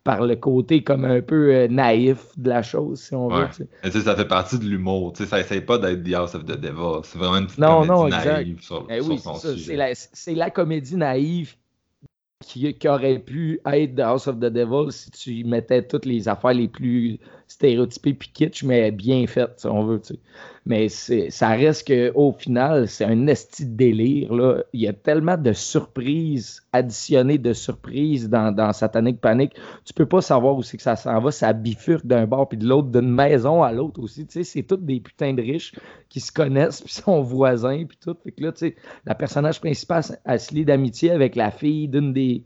par 0.03 0.27
le 0.27 0.35
côté 0.35 0.83
comme 0.83 1.05
un 1.05 1.21
peu 1.21 1.55
euh, 1.55 1.69
naïf 1.69 2.37
de 2.37 2.49
la 2.49 2.63
chose, 2.63 3.01
si 3.01 3.15
on 3.15 3.29
veut. 3.29 3.47
Et 3.85 3.91
ça 3.93 4.17
fait 4.17 4.27
partie 4.27 4.59
de 4.59 4.65
l'humour. 4.65 5.13
Ça 5.15 5.39
essaie 5.39 5.61
pas 5.61 5.79
d'être 5.79 6.03
The 6.03 6.15
House 6.15 6.35
of 6.35 6.45
the 6.45 6.59
Devil. 6.59 7.03
C'est 7.05 7.19
vraiment 7.19 7.37
une 7.37 7.47
petite 7.47 7.61
non, 7.61 7.87
comédie 7.87 7.91
non, 7.91 8.09
naïve 8.09 8.61
sur, 8.61 8.87
eh 8.91 9.01
oui, 9.01 9.19
son 9.19 9.37
sujet. 9.37 9.93
C'est 9.95 10.35
la, 10.35 10.47
la, 10.47 10.51
comédie 10.51 10.97
naïve 10.97 11.55
qui, 12.41 12.75
qui, 12.75 12.89
aurait 12.89 13.21
pu 13.21 13.61
être 13.67 13.95
The 13.95 14.01
House 14.01 14.27
of 14.27 14.37
the 14.37 14.47
Devil 14.47 14.91
si 14.91 15.11
tu 15.13 15.45
mettais 15.45 15.87
toutes 15.87 16.07
les 16.07 16.29
affaires 16.29 16.55
les 16.55 16.69
plus 16.69 17.21
stéréotypé 17.49 18.15
puis 18.15 18.31
kitsch, 18.33 18.63
mais 18.63 18.91
bien 18.91 19.27
fait, 19.27 19.51
si 19.57 19.67
on 19.67 19.85
veut. 19.85 20.01
Tu 20.01 20.15
sais. 20.15 20.21
Mais 20.67 20.91
ça 20.91 21.49
reste 21.49 21.89
qu'au 21.89 22.33
final, 22.33 22.89
c'est 22.89 23.07
un 23.07 23.27
esti 23.27 23.65
de 23.65 23.75
délire. 23.75 24.35
Là. 24.35 24.63
Il 24.75 24.83
y 24.83 24.87
a 24.87 24.93
tellement 24.93 25.39
de 25.39 25.55
surprises, 25.55 26.63
additionnées 26.75 27.39
de 27.39 27.55
surprises 27.55 28.29
dans, 28.29 28.53
dans 28.55 28.75
Satanic 28.75 29.19
Panic. 29.19 29.55
Tu 29.87 29.95
peux 29.95 30.05
pas 30.05 30.21
savoir 30.21 30.57
où 30.57 30.63
c'est 30.63 30.77
que 30.77 30.83
ça 30.83 30.95
s'en 30.95 31.19
va. 31.21 31.31
Ça 31.31 31.55
bifurque 31.55 32.07
d'un 32.07 32.27
bord 32.27 32.51
puis 32.51 32.59
de 32.59 32.67
l'autre, 32.67 32.89
d'une 32.89 33.11
maison 33.11 33.63
à 33.63 33.73
l'autre 33.73 34.03
aussi. 34.03 34.27
C'est 34.29 34.63
tous 34.63 34.77
des 34.77 35.01
putains 35.01 35.33
de 35.33 35.41
riches 35.41 35.73
qui 36.11 36.21
se 36.21 36.31
connaissent 36.31 36.83
puis 36.83 36.93
sont 37.03 37.23
voisins 37.23 37.87
puis 37.87 37.99
tout. 37.99 38.17
Fait 38.23 38.33
que 38.33 38.43
là, 38.43 38.53
la 39.07 39.15
personnage 39.15 39.61
principal 39.61 40.03
a 40.27 40.39
se 40.39 40.55
lie 40.55 40.67
d'amitié 40.67 41.13
avec 41.13 41.35
la 41.35 41.51
fille 41.51 41.89
d'une 41.89 42.13
des 42.13 42.45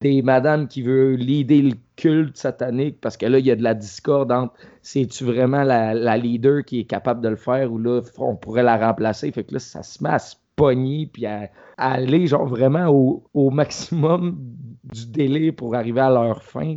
des 0.00 0.22
madames 0.22 0.66
qui 0.66 0.82
veut 0.82 1.14
leader 1.14 1.62
le 1.62 1.74
culte 2.00 2.36
satanique 2.36 3.00
parce 3.00 3.16
que 3.16 3.26
là, 3.26 3.38
il 3.38 3.46
y 3.46 3.50
a 3.50 3.56
de 3.56 3.62
la 3.62 3.74
discorde 3.74 4.32
entre 4.32 4.54
c'est-tu 4.82 5.24
vraiment 5.24 5.62
la, 5.62 5.92
la, 5.92 6.16
leader 6.16 6.64
qui 6.64 6.80
est 6.80 6.84
capable 6.84 7.20
de 7.20 7.28
le 7.28 7.36
faire 7.36 7.70
ou 7.70 7.78
là, 7.78 8.00
on 8.16 8.36
pourrait 8.36 8.62
la 8.62 8.78
remplacer. 8.78 9.30
Fait 9.32 9.44
que 9.44 9.52
là, 9.54 9.58
ça 9.58 9.82
se 9.82 10.02
met 10.02 10.10
à 10.10 10.18
se 10.18 10.36
pogner 10.56 11.08
puis 11.12 11.26
à, 11.26 11.50
aller 11.76 12.26
genre 12.26 12.46
vraiment 12.46 12.88
au, 12.88 13.50
maximum 13.50 14.38
du 14.84 15.06
délai 15.06 15.52
pour 15.52 15.74
arriver 15.74 16.00
à 16.00 16.10
leur 16.10 16.42
fin. 16.42 16.76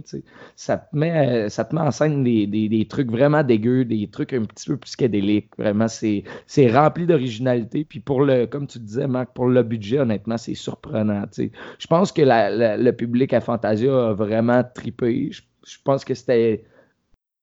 Ça 0.55 0.77
te, 0.77 0.95
met, 0.95 1.49
ça 1.49 1.65
te 1.65 1.75
met 1.75 1.81
en 1.81 1.91
scène 1.91 2.23
des, 2.23 2.47
des, 2.47 2.69
des, 2.69 2.87
trucs 2.87 3.11
vraiment 3.11 3.43
dégueux, 3.43 3.83
des 3.83 4.07
trucs 4.07 4.33
un 4.33 4.43
petit 4.43 4.69
peu 4.69 4.77
psychédéliques. 4.77 5.49
Vraiment, 5.57 5.87
c'est 5.87 6.23
rempli 6.71 7.05
d'originalité. 7.05 7.83
Puis 7.83 7.99
pour 7.99 8.21
le, 8.21 8.45
comme 8.45 8.67
tu 8.67 8.79
disais, 8.79 9.07
Marc, 9.07 9.33
pour 9.33 9.47
le 9.47 9.63
budget, 9.63 9.99
honnêtement, 9.99 10.37
c'est 10.37 10.55
surprenant. 10.55 11.25
Je 11.35 11.87
pense 11.87 12.11
que 12.11 12.21
le 12.21 12.91
public 12.91 13.33
à 13.33 13.41
Fantasia 13.41 14.09
a 14.09 14.13
vraiment 14.13 14.63
tripé. 14.63 15.31
Je, 15.31 15.77
pense 15.83 16.05
que 16.05 16.13
c'était. 16.13 16.63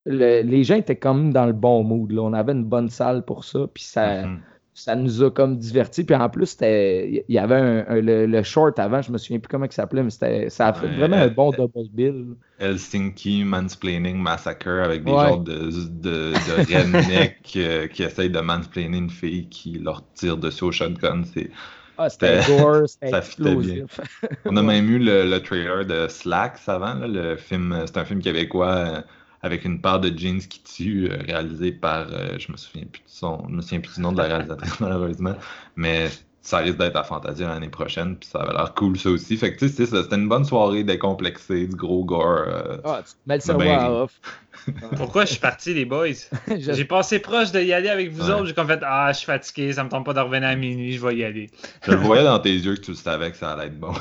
les 0.06 0.64
gens 0.64 0.76
étaient 0.76 0.98
même 1.04 1.32
dans 1.32 1.46
le 1.46 1.52
bon 1.52 1.82
mood. 1.82 2.10
Là. 2.12 2.22
On 2.22 2.32
avait 2.32 2.52
une 2.52 2.64
bonne 2.64 2.88
salle 2.88 3.24
pour 3.24 3.44
ça. 3.44 3.66
Puis 3.74 3.84
ça. 3.84 4.22
Mm-hmm 4.22 4.38
ça 4.74 4.96
nous 4.96 5.22
a 5.22 5.30
comme 5.30 5.56
divertis. 5.56 6.04
Puis 6.04 6.14
en 6.14 6.28
plus, 6.28 6.56
il 6.62 7.22
y 7.28 7.38
avait 7.38 7.56
un, 7.56 8.00
le, 8.00 8.42
short 8.42 8.78
avant, 8.78 9.02
je 9.02 9.12
me 9.12 9.18
souviens 9.18 9.38
plus 9.38 9.48
comment 9.48 9.66
il 9.66 9.72
s'appelait, 9.72 10.02
mais 10.02 10.10
ça 10.10 10.68
a 10.68 10.72
fait 10.72 10.88
vraiment 10.88 11.16
un 11.16 11.28
bon 11.28 11.50
double 11.50 11.88
bill. 11.92 12.26
Helsinki 12.58 13.44
Mansplaining 13.44 14.18
Massacre 14.18 14.82
avec 14.84 15.04
des 15.04 15.10
genres 15.10 15.38
de, 15.38 15.70
de, 15.70 16.32
de 16.32 16.74
redneck 16.74 17.38
euh, 17.56 17.86
qui 17.88 18.02
essayent 18.02 18.30
de 18.30 18.40
mansplainer 18.40 18.98
une 18.98 19.10
fille 19.10 19.48
qui 19.48 19.78
leur 19.78 20.02
tire 20.14 20.36
dessus 20.36 20.64
au 20.64 20.72
shotgun. 20.72 21.22
C'est 21.24 21.50
Ah, 21.96 22.08
c'était 22.08 22.40
gore, 22.46 22.86
c'était 22.86 23.16
explosif. 23.16 24.00
On 24.44 24.56
a 24.56 24.62
même 24.62 24.88
eu 24.88 24.98
le, 24.98 25.38
trailer 25.38 25.86
de 25.86 26.06
Slacks 26.08 26.60
avant, 26.66 26.94
le 26.94 27.36
film, 27.36 27.82
c'est 27.86 27.96
un 27.96 28.04
film 28.04 28.20
québécois 28.20 28.74
euh, 28.76 29.00
avec 29.42 29.64
une 29.64 29.80
part 29.80 30.00
de 30.00 30.16
jeans 30.16 30.40
qui 30.40 30.62
tue, 30.62 31.10
euh, 31.10 31.18
réalisé 31.26 31.72
par, 31.72 32.06
euh, 32.10 32.38
je 32.38 32.52
me 32.52 32.56
souviens 32.56 32.84
plus 32.90 33.00
de 33.00 33.08
son, 33.08 33.44
je 33.48 33.54
me 33.54 33.62
souviens 33.62 33.80
plus 33.80 33.94
du 33.94 34.00
nom 34.00 34.12
de 34.12 34.18
la 34.18 34.24
réalisatrice 34.24 34.80
malheureusement, 34.80 35.34
mais 35.76 36.08
ça 36.42 36.58
risque 36.58 36.78
d'être 36.78 36.96
à 36.96 37.04
Fantasia 37.04 37.48
l'année 37.48 37.68
prochaine, 37.68 38.16
puis 38.16 38.28
ça 38.28 38.40
avait 38.40 38.52
l'air 38.52 38.74
cool 38.74 38.98
ça 38.98 39.10
aussi. 39.10 39.36
Fait 39.36 39.54
que 39.54 39.58
tu 39.58 39.68
sais, 39.68 39.86
c'était 39.86 40.16
une 40.16 40.28
bonne 40.28 40.44
soirée 40.44 40.84
décomplexée, 40.84 41.66
du 41.66 41.76
gros 41.76 42.04
gore. 42.04 42.44
Euh, 42.46 42.78
ah, 42.84 43.02
tu 43.06 43.12
mets 43.26 43.36
le 43.36 43.40
cerveau 43.40 44.02
off. 44.02 44.20
Pourquoi 44.96 45.24
je 45.24 45.32
suis 45.32 45.40
parti, 45.40 45.74
les 45.74 45.84
boys? 45.84 46.08
J'ai 46.48 46.84
passé 46.84 47.18
proche 47.18 47.52
de 47.52 47.60
y 47.60 47.72
aller 47.72 47.88
avec 47.88 48.10
vous 48.10 48.30
autres, 48.30 48.46
j'ai 48.46 48.54
comme 48.54 48.66
fait 48.66 48.80
Ah, 48.82 49.10
je 49.12 49.18
suis 49.18 49.26
fatigué, 49.26 49.72
ça 49.72 49.84
me 49.84 49.88
tente 49.88 50.04
pas 50.04 50.12
de 50.12 50.20
revenir 50.20 50.48
à 50.48 50.54
minuit, 50.54 50.92
je 50.92 51.06
vais 51.06 51.16
y 51.16 51.24
aller. 51.24 51.50
je 51.82 51.92
le 51.92 51.98
voyais 51.98 52.24
dans 52.24 52.38
tes 52.38 52.54
yeux 52.54 52.74
que 52.74 52.80
tu 52.80 52.94
savais 52.94 53.30
que 53.30 53.36
ça 53.36 53.52
allait 53.52 53.66
être 53.66 53.78
bon. 53.78 53.92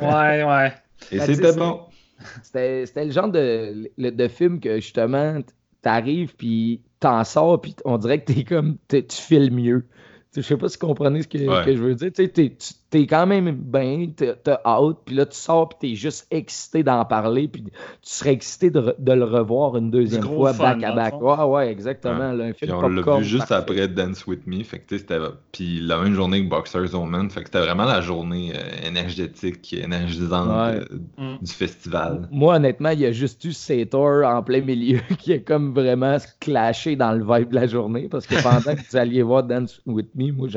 ouais, 0.00 0.42
ouais. 0.42 0.74
Et 1.10 1.20
c'était 1.20 1.52
bon. 1.52 1.82
C'était 2.42 3.04
le 3.04 3.10
genre 3.10 3.28
de, 3.28 3.90
de 3.98 4.28
film 4.28 4.60
que 4.60 4.76
justement, 4.76 5.40
t'arrives, 5.82 6.34
puis 6.36 6.80
t'en 7.00 7.24
sors, 7.24 7.60
puis 7.60 7.74
on 7.84 7.98
dirait 7.98 8.22
que 8.22 8.32
t'es 8.32 8.44
comme, 8.44 8.76
tu 8.88 9.04
files 9.10 9.52
mieux. 9.52 9.84
Je 10.34 10.40
sais 10.40 10.56
pas 10.56 10.68
si 10.68 10.78
vous 10.80 10.86
comprenez 10.86 11.22
ce 11.22 11.28
que, 11.28 11.38
je 11.38 11.82
veux 11.82 11.94
dire. 11.94 12.10
Tu 12.12 12.50
t'es 12.92 13.06
quand 13.06 13.26
même 13.26 13.50
bien, 13.52 14.06
t'as 14.16 14.60
hâte, 14.66 14.98
puis 15.06 15.14
là, 15.14 15.24
tu 15.24 15.34
sors, 15.34 15.70
puis 15.70 15.78
t'es 15.80 15.96
juste 15.96 16.26
excité 16.30 16.82
d'en 16.82 17.06
parler, 17.06 17.48
puis 17.48 17.62
tu 17.62 17.70
serais 18.02 18.32
excité 18.32 18.68
de, 18.68 18.94
le 18.98 19.24
revoir 19.24 19.78
une 19.78 19.90
deuxième 19.90 20.22
fois, 20.22 20.52
back 20.52 20.82
à 20.82 20.92
back. 20.92 21.20
Ouais, 21.20 21.42
ouais, 21.44 21.72
exactement. 21.72 22.20
un 22.20 22.52
film 22.52 22.74
on 22.74 22.88
l'a 22.88 23.18
vu 23.18 23.24
juste 23.24 23.50
après 23.50 23.88
Dance 23.88 24.26
With 24.26 24.46
Me, 24.46 24.62
fait 24.62 24.80
que 24.80 24.98
c'était. 24.98 25.16
Puis 25.52 25.80
la 25.80 26.02
même 26.02 26.12
journée 26.12 26.44
que 26.44 26.50
Boxers 26.50 26.94
Omen, 26.94 27.30
fait 27.30 27.40
que 27.40 27.46
c'était 27.46 27.60
vraiment 27.60 27.86
la 27.86 28.02
journée 28.02 28.52
euh, 28.54 28.86
énergétique, 28.86 29.72
énergisante 29.72 30.50
euh, 30.50 30.84
mm. 31.16 31.38
du 31.40 31.52
festival. 31.52 32.28
Moi, 32.30 32.56
honnêtement, 32.56 32.90
il 32.90 33.00
y 33.00 33.06
a 33.06 33.12
juste 33.12 33.42
eu 33.46 33.52
Sator 33.52 34.26
en 34.26 34.42
plein 34.42 34.60
milieu 34.60 35.00
qui 35.18 35.32
est 35.32 35.42
comme 35.42 35.72
vraiment 35.72 36.18
clashé 36.40 36.94
dans 36.94 37.12
le 37.12 37.24
vibe 37.24 37.48
de 37.48 37.54
la 37.54 37.66
journée, 37.66 38.08
parce 38.10 38.26
que 38.26 38.34
pendant 38.42 38.76
que 38.76 38.90
vous 38.90 38.96
alliez 38.98 39.22
voir 39.22 39.44
Dance 39.44 39.80
With 39.86 40.14
Me, 40.14 40.30
moi, 40.30 40.48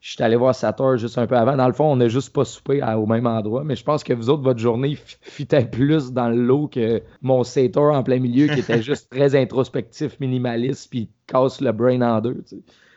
je 0.00 0.12
suis 0.12 0.22
allé 0.22 0.36
voir 0.36 0.54
Sator 0.54 0.96
juste 0.96 1.18
un 1.18 1.26
peu 1.26 1.36
avant. 1.36 1.56
Dans 1.56 1.66
le 1.66 1.72
fond, 1.72 1.92
on 1.92 1.96
n'a 1.96 2.08
juste 2.08 2.32
pas 2.32 2.44
soupé 2.44 2.82
au 2.82 3.06
même 3.06 3.26
endroit, 3.26 3.64
mais 3.64 3.76
je 3.76 3.84
pense 3.84 4.04
que 4.04 4.12
vous 4.12 4.30
autres, 4.30 4.42
votre 4.42 4.60
journée 4.60 4.96
fitait 5.22 5.64
plus 5.64 6.12
dans 6.12 6.28
le 6.28 6.40
lot 6.40 6.68
que 6.68 7.02
mon 7.20 7.42
Sator 7.42 7.94
en 7.94 8.02
plein 8.02 8.20
milieu 8.20 8.46
qui 8.46 8.60
était 8.60 8.82
juste 8.82 9.10
très 9.14 9.34
introspectif, 9.34 10.18
minimaliste, 10.20 10.90
puis 10.90 11.10
casse 11.26 11.60
le 11.60 11.72
brain 11.72 12.00
en 12.02 12.20
deux. 12.20 12.44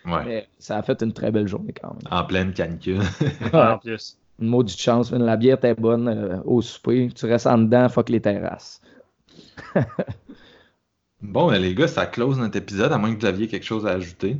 Mais 0.05 0.47
ça 0.59 0.77
a 0.77 0.83
fait 0.83 1.01
une 1.01 1.13
très 1.13 1.31
belle 1.31 1.47
journée 1.47 1.73
quand 1.79 1.93
même. 1.93 2.01
En 2.11 2.23
pleine 2.23 2.53
canicule. 2.53 3.01
en 3.53 3.77
plus. 3.77 4.17
Une 4.39 4.47
maudite 4.47 4.79
chance, 4.79 5.11
la 5.11 5.37
bière 5.37 5.57
était 5.57 5.75
bonne 5.75 6.07
euh, 6.07 6.41
au 6.45 6.63
souper. 6.63 7.09
Tu 7.13 7.27
restes 7.27 7.45
en 7.45 7.59
dedans, 7.59 7.87
fuck 7.89 8.09
les 8.09 8.21
terrasses. 8.21 8.81
bon, 11.21 11.51
ben, 11.51 11.61
les 11.61 11.75
gars, 11.75 11.87
ça 11.87 12.07
close 12.07 12.39
notre 12.39 12.57
épisode, 12.57 12.91
à 12.91 12.97
moins 12.97 13.13
que 13.13 13.19
vous 13.19 13.27
aviez 13.27 13.47
quelque 13.47 13.65
chose 13.65 13.85
à 13.85 13.91
ajouter. 13.91 14.37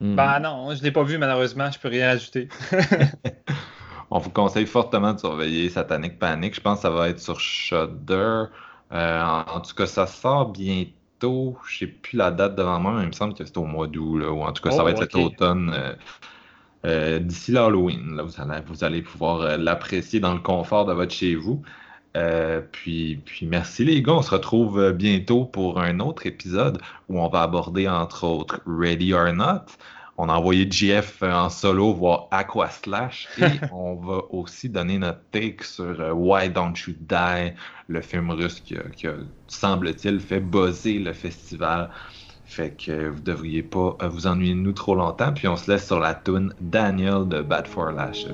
Hmm. 0.00 0.14
Bah 0.14 0.40
non, 0.40 0.74
je 0.74 0.80
ne 0.80 0.84
l'ai 0.84 0.92
pas 0.92 1.02
vu 1.02 1.18
malheureusement, 1.18 1.70
je 1.70 1.78
peux 1.78 1.88
rien 1.88 2.08
ajouter. 2.10 2.48
On 4.10 4.18
vous 4.18 4.30
conseille 4.30 4.66
fortement 4.66 5.12
de 5.12 5.20
surveiller 5.20 5.68
Satanic 5.68 6.18
Panic. 6.18 6.54
Je 6.54 6.60
pense 6.60 6.78
que 6.78 6.82
ça 6.82 6.90
va 6.90 7.08
être 7.08 7.20
sur 7.20 7.38
Shudder. 7.38 8.44
Euh, 8.92 9.22
en, 9.22 9.60
tout 9.60 9.74
cas, 9.74 9.86
ça 9.86 10.06
sort 10.06 10.50
bientôt. 10.50 11.56
Je 11.68 11.84
ne 11.84 11.88
sais 11.90 11.94
plus 11.94 12.16
la 12.16 12.32
date 12.32 12.56
devant 12.56 12.80
moi, 12.80 12.92
mais 12.96 13.02
il 13.04 13.08
me 13.08 13.12
semble 13.12 13.34
que 13.34 13.44
c'est 13.44 13.56
au 13.56 13.66
mois 13.66 13.86
d'août. 13.86 14.22
Ou 14.24 14.42
en 14.42 14.52
tout 14.52 14.62
cas, 14.62 14.72
ça 14.72 14.82
va 14.82 14.90
oh, 14.90 14.92
être 14.94 15.02
cet 15.02 15.14
automne. 15.14 15.72
Euh, 15.72 15.94
euh, 16.86 17.18
d'ici 17.20 17.52
l'Halloween, 17.52 18.20
vous 18.20 18.40
allez, 18.40 18.62
vous 18.66 18.82
allez 18.82 19.02
pouvoir 19.02 19.58
l'apprécier 19.58 20.18
dans 20.18 20.32
le 20.32 20.40
confort 20.40 20.86
de 20.86 20.92
votre 20.92 21.12
chez 21.12 21.36
vous. 21.36 21.62
Puis, 22.72 23.20
puis 23.24 23.46
merci 23.46 23.84
les 23.84 24.02
gars, 24.02 24.14
on 24.14 24.22
se 24.22 24.30
retrouve 24.30 24.92
bientôt 24.92 25.44
pour 25.44 25.80
un 25.80 26.00
autre 26.00 26.26
épisode 26.26 26.80
où 27.08 27.20
on 27.20 27.28
va 27.28 27.42
aborder 27.42 27.88
entre 27.88 28.24
autres 28.24 28.60
Ready 28.66 29.12
or 29.12 29.32
Not, 29.32 29.66
on 30.22 30.28
a 30.28 30.34
envoyé 30.34 30.70
JF 30.70 31.22
en 31.22 31.48
solo 31.48 31.94
voir 31.94 32.28
Aqua 32.30 32.68
Slash 32.68 33.26
et 33.38 33.58
on 33.72 33.94
va 33.94 34.20
aussi 34.28 34.68
donner 34.68 34.98
notre 34.98 35.20
take 35.30 35.64
sur 35.64 35.98
euh, 35.98 36.12
Why 36.12 36.50
Don't 36.50 36.74
You 36.86 36.92
Die, 37.00 37.54
le 37.88 38.02
film 38.02 38.30
russe 38.30 38.60
qui, 38.60 38.76
semble-t-il, 39.48 40.20
fait 40.20 40.40
buzzer 40.40 40.98
le 40.98 41.14
festival. 41.14 41.88
Fait 42.44 42.76
que 42.76 43.08
vous 43.08 43.20
devriez 43.20 43.62
pas 43.62 43.96
euh, 44.02 44.08
vous 44.08 44.26
ennuyer 44.26 44.52
de 44.52 44.58
nous 44.58 44.72
trop 44.72 44.94
longtemps. 44.94 45.32
Puis 45.32 45.48
on 45.48 45.56
se 45.56 45.70
laisse 45.70 45.86
sur 45.86 45.98
la 45.98 46.14
tune 46.14 46.52
Daniel 46.60 47.26
de 47.26 47.40
Bad 47.40 47.66
for 47.66 47.90
Lash. 47.90 48.26